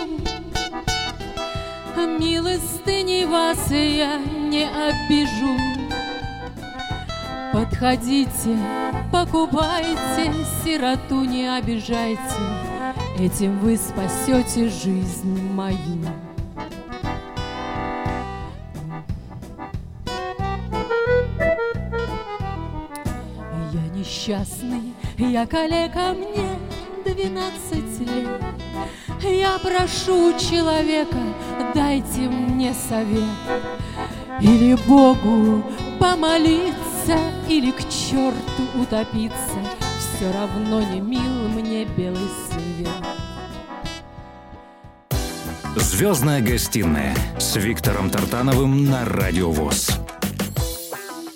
Милостыни 1.97 3.25
вас 3.25 3.71
я 3.71 4.19
не 4.19 4.65
обижу. 4.67 5.74
Подходите, 7.55 8.59
покупайте, 9.13 10.33
сироту 10.65 11.23
не 11.23 11.47
обижайте, 11.47 12.19
Этим 13.17 13.61
вы 13.61 13.77
спасете 13.77 14.69
жизнь 14.69 15.53
мою. 15.53 15.79
Я 23.73 23.89
несчастный, 23.95 24.93
я 25.17 25.47
калека, 25.47 26.13
мне 26.13 26.59
двенадцать 27.05 28.01
лет. 28.01 28.43
Я 29.23 29.61
прошу 29.61 30.37
человека, 30.41 31.19
дайте 31.73 32.23
мне 32.23 32.75
совет. 32.75 33.23
Или 34.41 34.75
Богу 34.89 35.63
помолиться, 36.01 36.84
или 37.49 37.71
к 37.71 37.81
черту 37.89 38.81
утопиться. 38.81 39.59
Все 39.99 40.33
равно 40.33 40.81
не 40.81 41.01
мил 41.01 41.49
мне 41.49 41.85
белый 41.85 42.29
свет. 42.49 42.89
Звездная 45.77 46.41
гостиная 46.41 47.15
с 47.39 47.57
Виктором 47.57 48.11
Тартановым 48.11 48.87
на 48.87 49.05
Радио 49.05 49.51
ВОЗ. 49.51 49.91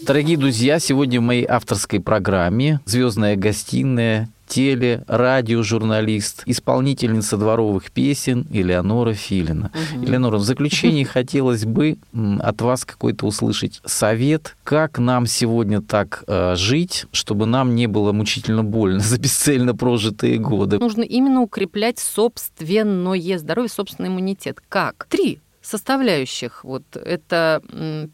Дорогие 0.03 0.39
друзья, 0.39 0.79
сегодня 0.79 1.21
в 1.21 1.25
моей 1.25 1.45
авторской 1.45 2.01
программе 2.01 2.81
«Звездная 2.87 3.37
гостиная» 3.37 4.29
теле, 4.49 5.05
радиожурналист, 5.07 6.43
исполнительница 6.47 7.37
дворовых 7.37 7.91
песен 7.91 8.47
Элеонора 8.51 9.13
Филина. 9.13 9.71
Угу. 9.95 10.07
Элеонора, 10.07 10.39
в 10.39 10.43
заключении 10.43 11.05
хотелось 11.05 11.65
бы 11.65 11.99
от 12.41 12.61
вас 12.63 12.85
какой-то 12.85 13.27
услышать 13.27 13.81
совет, 13.85 14.57
как 14.65 14.99
нам 14.99 15.27
сегодня 15.27 15.81
так 15.81 16.25
э, 16.27 16.55
жить, 16.57 17.07
чтобы 17.13 17.47
нам 17.47 17.75
не 17.75 17.87
было 17.87 18.13
мучительно 18.13 18.65
больно 18.65 19.01
за 19.01 19.19
бесцельно 19.19 19.75
прожитые 19.75 20.39
годы. 20.39 20.79
Нужно 20.79 21.03
именно 21.03 21.43
укреплять 21.43 21.99
собственное 21.99 23.39
здоровье, 23.39 23.69
собственный 23.69 24.09
иммунитет. 24.09 24.59
Как? 24.69 25.07
Три 25.11 25.41
составляющих. 25.63 26.65
Вот 26.65 26.85
это 26.97 27.63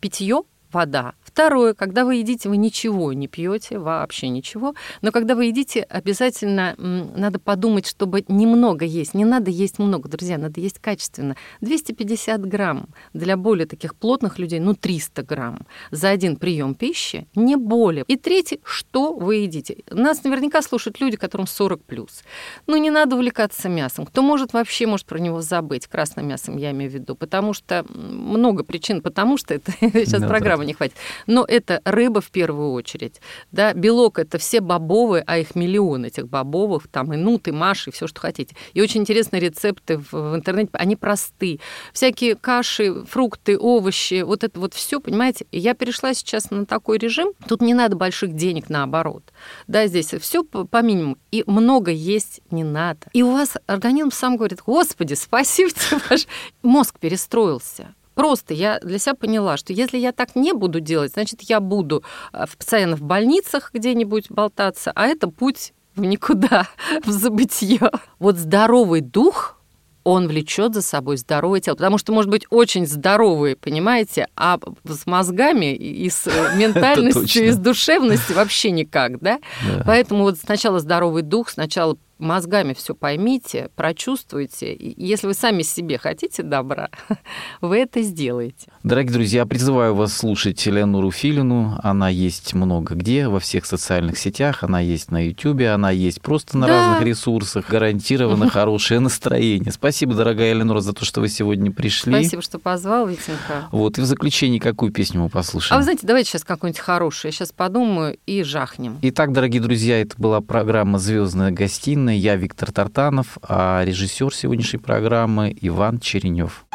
питье, 0.00 0.42
вода, 0.72 1.14
Второе, 1.34 1.74
когда 1.74 2.04
вы 2.04 2.14
едите, 2.14 2.48
вы 2.48 2.56
ничего 2.56 3.12
не 3.12 3.26
пьете, 3.26 3.80
вообще 3.80 4.28
ничего. 4.28 4.76
Но 5.02 5.10
когда 5.10 5.34
вы 5.34 5.46
едите, 5.46 5.80
обязательно 5.80 6.76
надо 6.78 7.40
подумать, 7.40 7.88
чтобы 7.88 8.24
немного 8.28 8.84
есть. 8.84 9.14
Не 9.14 9.24
надо 9.24 9.50
есть 9.50 9.80
много, 9.80 10.08
друзья, 10.08 10.38
надо 10.38 10.60
есть 10.60 10.78
качественно. 10.78 11.34
250 11.60 12.46
грамм 12.46 12.86
для 13.14 13.36
более 13.36 13.66
таких 13.66 13.96
плотных 13.96 14.38
людей, 14.38 14.60
ну 14.60 14.74
300 14.74 15.24
грамм 15.24 15.66
за 15.90 16.10
один 16.10 16.36
прием 16.36 16.76
пищи, 16.76 17.26
не 17.34 17.56
более. 17.56 18.04
И 18.06 18.14
третье, 18.14 18.58
что 18.62 19.12
вы 19.12 19.38
едите. 19.38 19.78
Нас 19.90 20.22
наверняка 20.22 20.62
слушают 20.62 21.00
люди, 21.00 21.16
которым 21.16 21.48
40 21.48 21.82
плюс. 21.82 22.22
Ну 22.68 22.76
не 22.76 22.90
надо 22.90 23.16
увлекаться 23.16 23.68
мясом. 23.68 24.06
Кто 24.06 24.22
может 24.22 24.52
вообще 24.52 24.86
может 24.86 25.06
про 25.06 25.18
него 25.18 25.40
забыть, 25.40 25.88
красным 25.88 26.28
мясом 26.28 26.58
я 26.58 26.70
имею 26.70 26.92
в 26.92 26.94
виду, 26.94 27.16
потому 27.16 27.54
что 27.54 27.84
много 27.92 28.62
причин, 28.62 29.02
потому 29.02 29.36
что 29.36 29.52
это 29.52 29.72
сейчас 29.80 30.20
да, 30.20 30.28
программы 30.28 30.64
не 30.64 30.74
хватит. 30.74 30.94
Но 31.26 31.44
это 31.46 31.80
рыба 31.84 32.20
в 32.20 32.30
первую 32.30 32.72
очередь. 32.72 33.20
Да? 33.52 33.72
Белок– 33.72 34.18
это 34.20 34.38
все 34.38 34.60
бобовые, 34.60 35.22
а 35.26 35.38
их 35.38 35.54
миллион 35.54 36.04
этих 36.04 36.28
бобовых, 36.28 36.88
там 36.88 37.12
и 37.12 37.16
нут, 37.16 37.48
и 37.48 37.52
маш, 37.52 37.88
и 37.88 37.90
все, 37.90 38.06
что 38.06 38.20
хотите. 38.20 38.54
И 38.72 38.82
очень 38.82 39.02
интересные 39.02 39.40
рецепты 39.40 39.98
в, 39.98 40.12
в 40.12 40.34
интернете, 40.34 40.70
они 40.72 40.96
просты. 40.96 41.60
Всякие 41.92 42.34
каши, 42.34 43.04
фрукты, 43.04 43.58
овощи, 43.58 44.22
вот 44.22 44.44
это 44.44 44.58
вот 44.60 44.74
все, 44.74 45.00
понимаете? 45.00 45.46
И 45.50 45.58
я 45.58 45.74
перешла 45.74 46.14
сейчас 46.14 46.50
на 46.50 46.66
такой 46.66 46.98
режим, 46.98 47.32
тут 47.48 47.60
не 47.60 47.74
надо 47.74 47.96
больших 47.96 48.34
денег 48.34 48.68
наоборот. 48.68 49.22
Да, 49.66 49.86
здесь 49.86 50.14
все 50.20 50.44
по, 50.44 50.64
по 50.64 50.82
минимуму. 50.82 51.16
И 51.30 51.44
много 51.46 51.90
есть 51.90 52.40
не 52.50 52.64
надо. 52.64 53.00
И 53.12 53.22
у 53.22 53.32
вас 53.32 53.56
организм 53.66 54.10
сам 54.10 54.36
говорит, 54.36 54.60
господи, 54.64 55.14
спасибо 55.14 55.70
тебе, 55.70 56.00
ваш 56.10 56.26
мозг 56.62 56.98
перестроился. 56.98 57.94
Просто 58.14 58.54
я 58.54 58.78
для 58.80 58.98
себя 58.98 59.14
поняла, 59.14 59.56
что 59.56 59.72
если 59.72 59.98
я 59.98 60.12
так 60.12 60.36
не 60.36 60.52
буду 60.52 60.80
делать, 60.80 61.12
значит, 61.12 61.42
я 61.42 61.60
буду 61.60 62.04
э, 62.32 62.44
постоянно 62.56 62.96
в 62.96 63.02
больницах 63.02 63.70
где-нибудь 63.72 64.30
болтаться, 64.30 64.92
а 64.94 65.06
это 65.06 65.28
путь 65.28 65.72
в 65.94 66.00
никуда, 66.04 66.68
в 67.04 67.10
забытье. 67.10 67.90
Вот 68.18 68.36
здоровый 68.36 69.00
дух 69.00 69.58
он 70.04 70.28
влечет 70.28 70.74
за 70.74 70.82
собой 70.82 71.16
здоровое 71.16 71.60
тело. 71.60 71.74
Потому 71.74 71.98
что, 71.98 72.12
может 72.12 72.30
быть, 72.30 72.46
очень 72.50 72.86
здоровый, 72.86 73.56
понимаете, 73.56 74.28
а 74.36 74.58
с 74.86 75.06
мозгами 75.06 75.74
и 75.74 76.08
с 76.10 76.26
э, 76.26 76.30
ментальностью, 76.56 77.46
и 77.46 77.50
с 77.50 77.56
душевностью 77.56 78.36
вообще 78.36 78.70
никак, 78.70 79.18
да? 79.20 79.38
да? 79.66 79.82
Поэтому 79.86 80.24
вот 80.24 80.38
сначала 80.38 80.78
здоровый 80.78 81.22
дух, 81.22 81.48
сначала 81.48 81.96
мозгами 82.18 82.74
все 82.74 82.94
поймите, 82.94 83.70
прочувствуйте. 83.76 84.72
И 84.72 84.94
если 85.04 85.26
вы 85.26 85.34
сами 85.34 85.62
себе 85.62 85.98
хотите 85.98 86.42
добра, 86.42 86.90
вы 87.60 87.78
это 87.78 88.02
сделаете. 88.02 88.68
Дорогие 88.82 89.12
друзья, 89.12 89.46
призываю 89.46 89.94
вас 89.94 90.16
слушать 90.16 90.66
Элеонору 90.66 91.10
Филину. 91.10 91.78
Она 91.82 92.08
есть 92.08 92.54
много 92.54 92.94
где, 92.94 93.28
во 93.28 93.40
всех 93.40 93.66
социальных 93.66 94.18
сетях. 94.18 94.62
Она 94.62 94.80
есть 94.80 95.10
на 95.10 95.26
Ютубе, 95.26 95.70
она 95.70 95.90
есть 95.90 96.20
просто 96.20 96.56
на 96.58 96.66
да. 96.66 96.72
разных 96.72 97.06
ресурсах. 97.06 97.68
Гарантированно 97.68 98.48
хорошее 98.50 99.00
настроение. 99.00 99.72
Спасибо, 99.72 100.14
дорогая 100.14 100.52
Элеонора, 100.52 100.80
за 100.80 100.92
то, 100.92 101.04
что 101.04 101.20
вы 101.20 101.28
сегодня 101.28 101.70
пришли. 101.72 102.12
Спасибо, 102.12 102.42
что 102.42 102.58
позвал, 102.58 103.06
Витенька. 103.08 103.68
Вот, 103.72 103.98
и 103.98 104.00
в 104.00 104.04
заключении 104.04 104.58
какую 104.58 104.92
песню 104.92 105.20
мы 105.20 105.28
послушаем? 105.28 105.74
А 105.74 105.78
вы 105.78 105.84
знаете, 105.84 106.06
давайте 106.06 106.30
сейчас 106.30 106.44
какую-нибудь 106.44 106.80
хорошую. 106.80 107.30
Я 107.30 107.32
сейчас 107.32 107.52
подумаю 107.52 108.16
и 108.26 108.42
жахнем. 108.42 108.98
Итак, 109.02 109.32
дорогие 109.32 109.60
друзья, 109.60 110.00
это 110.00 110.14
была 110.18 110.40
программа 110.40 110.98
«Звездная 110.98 111.50
гостиная». 111.50 112.03
Я 112.10 112.36
Виктор 112.36 112.72
Тартанов, 112.72 113.38
а 113.42 113.84
режиссер 113.84 114.34
сегодняшней 114.34 114.78
программы 114.78 115.54
Иван 115.60 116.00
Черенев. 116.00 116.66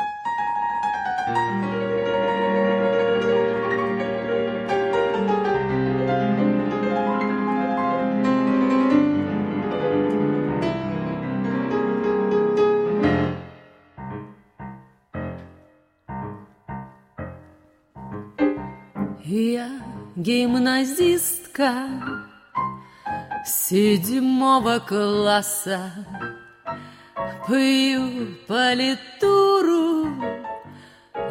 Я 19.23 19.69
гимназистка 20.15 22.18
седьмого 23.49 24.79
класса 24.79 25.91
Пью 27.47 28.37
политуру 28.47 30.07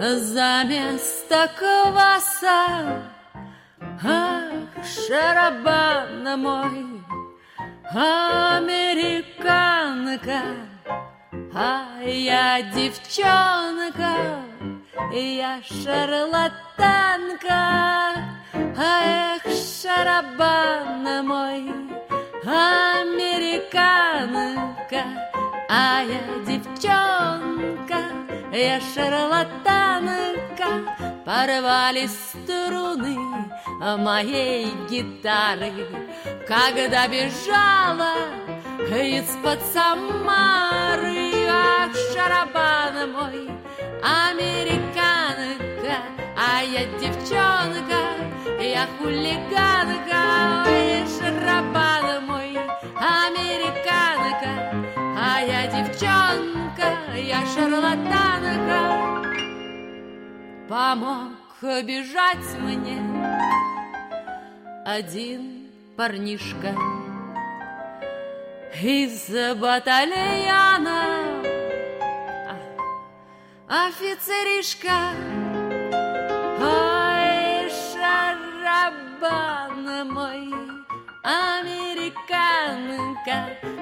за 0.01 0.65
место 0.65 1.49
кваса. 1.57 3.03
Ах, 4.05 4.69
шарабан 4.85 6.41
мой, 6.41 7.03
американка, 7.93 8.81
а 11.55 12.01
я 12.03 12.63
девчонка, 12.75 14.43
я 15.13 15.61
шарлатанка, 15.63 16.75
эх, 18.77 19.43
шарабан 19.83 21.27
мой, 21.27 21.88
американка, 22.49 23.83
а 25.69 26.03
я 26.03 26.21
девчонка, 26.47 27.99
я 28.53 28.81
шарлатанка, 28.95 30.69
порвали 31.25 32.07
струны 32.07 33.17
моей 33.99 34.73
гитары, 34.89 35.73
когда 36.47 37.07
бежала 37.09 38.15
из-под 38.91 39.61
Самары. 39.73 41.33
Ах, 41.51 41.93
шарабан 42.15 43.13
мой, 43.13 43.49
американка, 44.03 45.97
а 46.37 46.63
я 46.63 46.85
девчонка, 47.01 48.01
я 48.61 48.87
хулиганка, 48.99 50.21
ой, 50.67 51.07
шарабан 51.19 52.07
мой, 52.27 52.38
я 57.29 57.45
шарлатанка. 57.47 58.81
Помог 60.67 61.63
бежать 61.85 62.49
мне 62.59 62.99
один 64.87 65.69
парнишка 65.97 66.75
из 68.83 69.29
батальона. 69.57 71.03
Офицеришка, 73.69 74.99
ой, 76.59 77.69
шарабан 77.93 79.85
мой, 80.11 80.45
американка, 81.23 82.17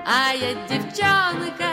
а 0.04 0.32
я 0.34 0.54
девчонка, 0.68 1.65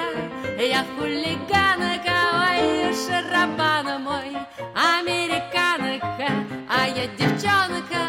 я 0.64 0.86
хулиганка, 0.96 2.18
ой, 2.48 2.94
шарабан 2.94 4.02
мой, 4.02 4.38
американка, 4.74 6.30
а 6.70 6.88
я 6.88 7.08
девчонка, 7.18 8.04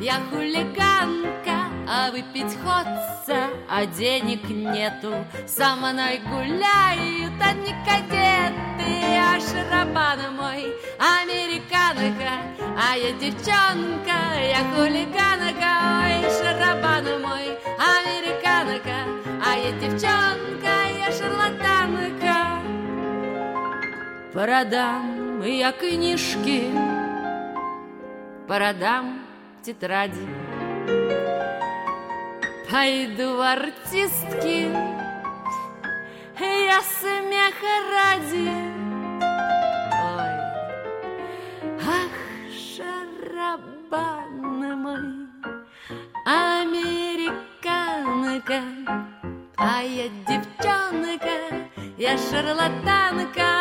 я 0.00 0.14
хулиганка, 0.30 1.70
а 1.88 2.10
выпить 2.10 2.56
хочется, 2.64 3.50
а 3.68 3.86
денег 3.86 4.48
нету. 4.48 5.24
Со 5.46 5.76
мной 5.76 6.18
гуляют 6.18 7.40
одни 7.40 7.74
кадеты, 7.84 8.90
а 9.16 9.38
шарабан 9.40 10.34
мой, 10.34 10.74
американка, 10.98 12.42
а 12.76 12.96
я 12.96 13.12
девчонка, 13.12 14.18
я 14.36 14.64
хулиганка, 14.74 15.70
ой, 16.02 16.22
шарабан 16.38 17.22
мой, 17.22 17.56
американка, 17.78 18.96
а 19.46 19.56
я 19.56 19.72
девчонка, 19.72 20.89
Продам 24.32 25.42
я 25.42 25.72
книжки, 25.72 26.70
продам 28.46 29.24
тетради. 29.60 30.24
Пойду 32.70 33.36
в 33.36 33.40
артистки, 33.40 34.70
я 36.38 36.80
смеха 36.80 37.74
ради. 37.90 38.50
Ой, 40.14 40.34
ах, 41.88 42.16
шарабан 42.54 44.34
мой, 44.80 45.26
американка, 46.24 47.40
а 49.56 49.82
я 49.82 50.08
девчонка, 50.28 51.36
я 52.00 52.16
шарлатанка, 52.16 53.52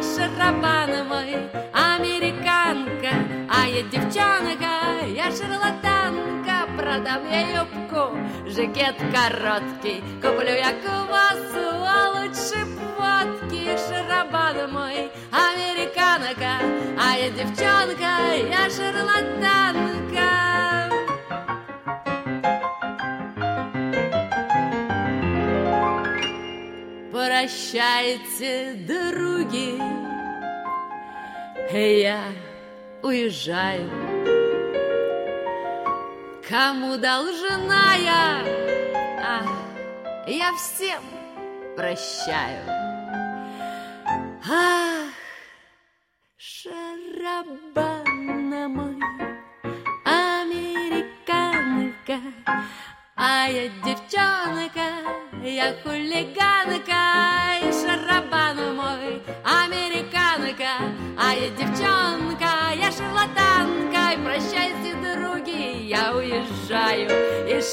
шарабан 0.00 1.06
мой, 1.06 1.36
американка, 1.74 3.12
а 3.50 3.68
я 3.68 3.82
девчонка, 3.82 5.04
я 5.06 5.26
шарлатанка, 5.30 6.66
продам 6.78 7.30
я 7.30 7.60
юбку, 7.60 8.16
жакет 8.46 8.96
короткий, 9.12 10.02
куплю 10.22 10.54
я 10.54 10.72
квасу, 10.82 11.66
а 11.86 12.14
лучше 12.14 12.64
водки, 12.96 13.76
шарабан 13.86 14.72
мой, 14.72 15.10
американка, 15.30 16.52
а 16.98 17.18
я 17.18 17.28
девчонка, 17.28 18.12
я 18.50 18.70
шарлатанка. 18.70 19.93
Прощайте, 27.24 28.74
други, 28.86 29.80
я 31.72 32.20
уезжаю. 33.02 33.88
Кому 36.46 36.98
должна 36.98 37.94
я, 37.94 38.44
а, 39.22 39.42
я 40.26 40.52
всем 40.52 41.02
прощаю. 41.74 42.62
Ах, 44.46 45.08
шарабан 46.36 47.93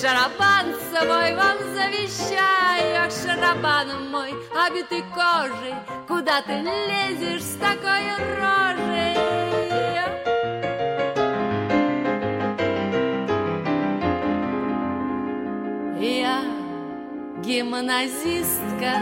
шарабан 0.02 0.66
с 0.74 1.06
вам 1.06 1.58
завещаю, 1.76 3.06
ах, 3.06 3.12
шарабан 3.12 4.10
мой, 4.10 4.32
обитый 4.66 5.04
кожей, 5.14 5.76
куда 6.08 6.42
ты 6.42 6.54
лезешь 6.54 7.44
с 7.44 7.56
такой 7.58 8.06
рожей? 8.40 9.16
Я 16.00 16.42
гимназистка 17.44 18.94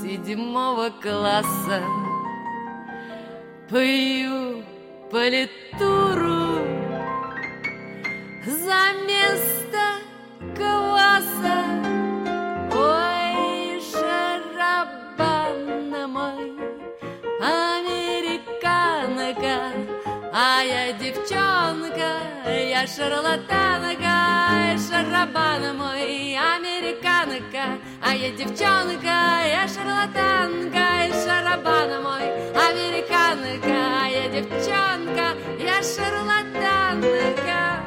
седьмого 0.00 0.88
класса 1.02 1.82
Пою 3.68 4.64
политуру 5.10 6.31
А 20.62 20.64
я 20.64 20.92
девчонка, 20.92 22.20
я 22.46 22.86
шарлатанка 22.86 24.78
Шарабан 24.78 25.76
мой, 25.76 26.36
американка. 26.36 27.80
А 28.00 28.14
я 28.14 28.30
девчонка, 28.30 29.42
я 29.44 29.66
шарлатанка 29.66 31.12
Шарабан 31.24 32.04
мой, 32.04 32.26
американка. 32.68 33.74
А 34.04 34.08
я 34.08 34.28
девчонка, 34.28 35.34
я 35.58 35.82
шарлатанка 35.82 37.81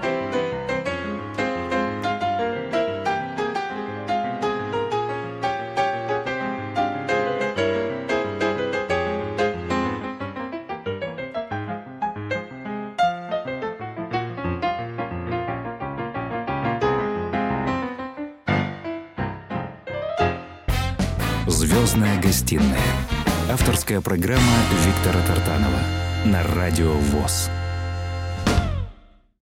Звездная 21.76 22.22
гостиная. 22.22 22.80
Авторская 23.52 24.00
программа 24.00 24.42
Виктора 24.86 25.22
Тартанова 25.28 25.82
на 26.24 26.42
радио 26.42 26.94
ВОЗ. 26.94 27.50